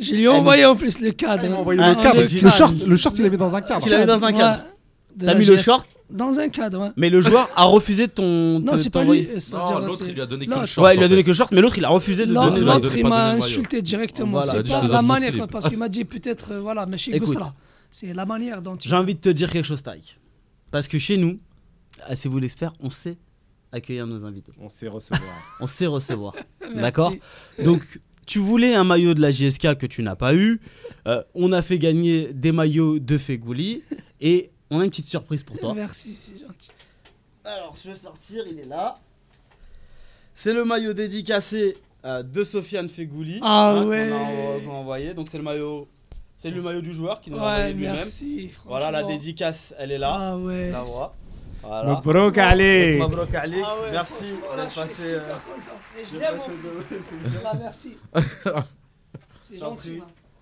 [0.00, 1.44] Je lui ai envoyé en plus le cadre.
[1.44, 2.20] Il m'a envoyé Ah, le cadre.
[2.22, 3.82] le Le short, le short, il l'avait dans un cadre.
[3.82, 4.62] Tu l'avais dans un cadre.
[5.16, 5.64] de T'as la mis le GS.
[5.64, 6.90] short, Dans un cadre, ouais.
[6.96, 8.22] mais le joueur a refusé de ton.
[8.64, 9.22] Non, de c'est pas t'envoyer.
[9.22, 9.30] lui.
[9.52, 10.60] Non, l'autre, c'est- il lui a donné que l'autre.
[10.62, 10.86] le short.
[10.86, 11.24] Ouais, il lui a en donné fait.
[11.24, 12.70] que le short, mais l'autre il a refusé de L'autre, donner.
[12.70, 13.44] a l'autre, il donné m'a le maillot.
[13.44, 14.30] insulté directement.
[14.40, 14.52] Voilà.
[14.52, 17.16] Il a C'est pas la manière, parce qu'il m'a dit peut-être, euh, voilà, mais chez
[17.16, 17.26] Écoute.
[17.34, 17.52] Goussala.
[17.90, 18.76] C'est la manière dont.
[18.80, 20.18] J'ai envie de te dire quelque chose, Taïk.
[20.70, 21.40] Parce que chez nous,
[22.02, 23.16] à C'est vous l'expert, on sait
[23.72, 24.52] accueillir nos invités.
[24.58, 25.22] On sait recevoir.
[25.60, 26.34] On sait recevoir.
[26.74, 27.12] D'accord?
[27.62, 30.60] Donc, tu voulais un maillot de la JSK que tu n'as pas eu.
[31.06, 33.82] Euh, on a fait gagner des maillots de Fegouli.
[34.20, 35.74] Et on a une petite surprise pour toi.
[35.74, 36.70] Merci, c'est gentil.
[37.44, 38.98] Alors, je vais sortir, il est là.
[40.34, 43.40] C'est le maillot dédicacé euh, de Sofiane Fegouli.
[43.42, 44.62] Ah qu'on a ouais.
[44.64, 45.14] qu'on a envoyé.
[45.14, 45.88] Donc, c'est le maillot.
[46.38, 47.96] C'est le maillot du joueur qui nous a envoyé lui-même.
[47.96, 48.50] merci.
[48.64, 50.16] Voilà, la dédicace, elle est là.
[50.18, 50.70] Ah ouais.
[50.70, 51.12] La voix.
[51.62, 51.94] Voilà.
[51.94, 52.96] Mabrouk Ali.
[52.96, 53.60] Mabrouk Ali.
[53.64, 53.90] Ah ouais.
[53.90, 54.24] Merci
[54.56, 54.94] je suis passé.
[55.04, 55.78] super euh, content.
[55.98, 57.58] Et je l'aime en plus.
[57.60, 57.96] merci.
[59.40, 60.00] C'est gentil.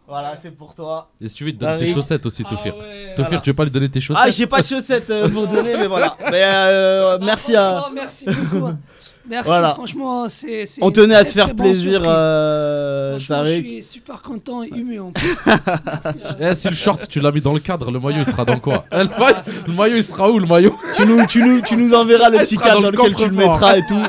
[0.09, 1.11] Voilà, c'est pour toi.
[1.21, 1.93] Et si tu veux, il te donne Bah, ses oui.
[1.93, 2.77] chaussettes aussi, Ah Tofir.
[2.77, 3.15] ouais.
[3.17, 5.47] Tofir, tu veux pas lui donner tes chaussettes Ah, j'ai pas de chaussettes euh, pour
[5.49, 6.17] donner, mais voilà.
[6.31, 7.79] Mais euh, merci à.
[7.79, 8.67] Franchement, Merci beaucoup.
[8.67, 8.79] hein.
[9.29, 9.75] Merci, Voilà.
[9.75, 10.67] franchement, c'est.
[10.67, 12.15] c'est On tenait à te faire très bonne plaisir, surprise.
[12.17, 13.65] euh, Franchement, je Tariq.
[13.67, 15.37] suis super content et ému en plus.
[15.85, 18.25] Merci, euh, Eh, si le short, tu l'as mis dans le cadre, le maillot, il
[18.25, 21.27] sera dans quoi Eh, le, maillot, le maillot, il sera où, le maillot Tu nous,
[21.27, 23.25] tu, nous, tu nous enverras le Elle petit sera cadre dans dans le lequel tu
[23.25, 23.53] le coffre-fort.
[23.55, 24.03] mettras et tout.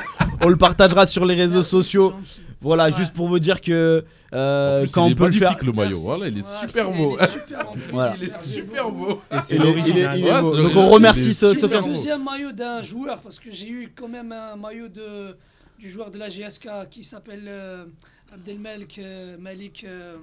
[0.43, 2.13] On le partagera sur les réseaux merci, sociaux.
[2.23, 2.41] c'est gentil.
[2.61, 2.91] Voilà, Ouais.
[2.91, 4.03] juste pour vous dire que
[4.33, 5.51] euh, plus, quand on est peut le faire.
[5.51, 5.99] magnifique, le maillot.
[5.99, 7.17] Voilà, il est Ouais, super c'est- beau.
[7.19, 7.65] Il est super.
[7.91, 8.15] Voilà.
[8.17, 9.21] Il est super beau.
[9.31, 10.55] Et c'est Il est, il est- est beau.
[10.55, 11.83] Donc on remercie Il est ce C'est Sofiane.
[11.83, 15.37] le deuxième maillot d'un joueur parce que j'ai eu quand même un maillot de
[15.79, 17.85] du joueur de la GSK qui s'appelle euh,
[18.33, 20.17] Abdelmalek euh, Malik euh,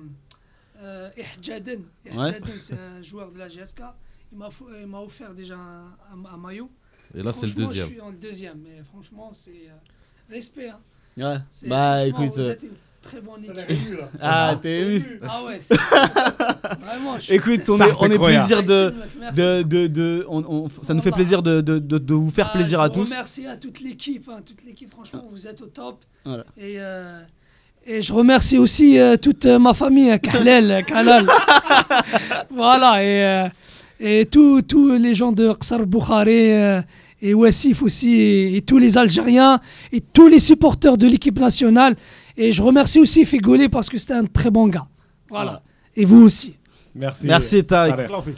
[0.83, 1.09] euh,
[1.41, 1.83] Ihjaden.
[2.59, 3.83] C'est un joueur de la GSK.
[4.33, 6.69] Il m'a offert déjà un, un- un maillot.
[7.17, 7.87] Et là, c'est le Franchement, deuxième.
[7.87, 10.71] Je suis en deuxième, mais franchement, c'est euh, respect.
[10.71, 10.81] hein.
[11.17, 11.37] Ouais.
[11.67, 12.33] Bah écoute.
[12.35, 12.71] vous euh, êtes une
[13.03, 13.99] très bonne équipe.
[14.21, 17.21] Ah, t'es vu Ah ouais, c'est- vraiment.
[17.21, 19.41] je- Écoute, on Ça, est, on est plaisir de, Merci.
[19.41, 22.49] de, de, de- on- on- ça nous fait plaisir de, de, de, de vous faire
[22.51, 23.05] Ah, plaisir je à tous.
[23.05, 25.99] remercie à toute l'équipe, hein, toute l'équipe, franchement, vous êtes au top.
[26.25, 26.45] Voilà.
[26.57, 27.21] Et, euh,
[27.87, 31.27] et je remercie aussi euh, toute euh, ma famille, hein, Kahlel, Kalal.
[32.51, 33.49] voilà, et, euh,
[34.01, 36.81] et tous tous les gens de Qsar Boukhari euh,
[37.27, 39.61] et Wassif aussi, et, et tous les Algériens,
[39.93, 41.97] et tous les supporters de l'équipe nationale.
[42.37, 44.87] Et je remercie aussi Figolé parce que c'était un très bon gars.
[45.31, 45.63] Voilà.
[45.97, 46.55] Et vous aussi.
[46.95, 47.27] Merci.
[47.27, 47.97] Merci Tarek.
[47.97, 48.37] Tarek.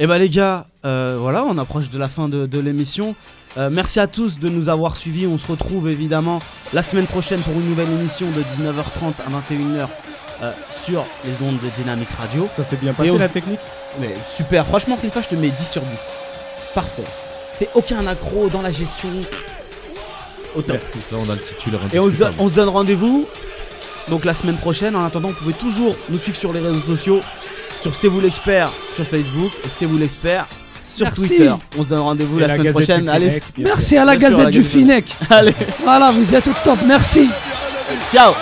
[0.00, 3.14] Et bah les gars, euh, voilà, on approche de la fin de, de l'émission.
[3.56, 5.26] Euh, merci à tous de nous avoir suivis.
[5.26, 6.40] On se retrouve évidemment
[6.72, 9.88] la semaine prochaine pour une nouvelle émission de 19h30 à 21h
[10.42, 10.52] euh,
[10.84, 12.46] sur les ondes de Dynamic Radio.
[12.54, 13.58] Ça s'est bien Et passé on- la technique?
[14.00, 15.88] Mais super, franchement Khalifa, je te mets 10 sur 10.
[16.74, 17.02] Parfait.
[17.74, 19.08] Aucun accro dans la gestion.
[20.54, 20.78] Au top.
[20.82, 20.98] Merci.
[21.12, 22.34] Là, on a le titulaire Et on se, donne- indiscutable.
[22.38, 23.26] on se donne rendez-vous
[24.08, 24.96] donc la semaine prochaine.
[24.96, 27.20] En attendant, vous pouvez toujours nous suivre sur les réseaux sociaux,
[27.82, 30.46] sur C'est vous l'expert sur Facebook et C'est vous l'expert
[30.82, 31.28] sur Merci.
[31.28, 31.52] Twitter.
[31.78, 33.08] On se donne rendez-vous la, la semaine Gazette prochaine.
[33.08, 33.42] Allez.
[33.58, 35.04] Merci à la sûr, Gazette du Finec.
[35.30, 35.54] allez,
[35.84, 36.78] Voilà, vous êtes au top.
[36.86, 37.28] Merci.
[38.10, 38.32] ciao.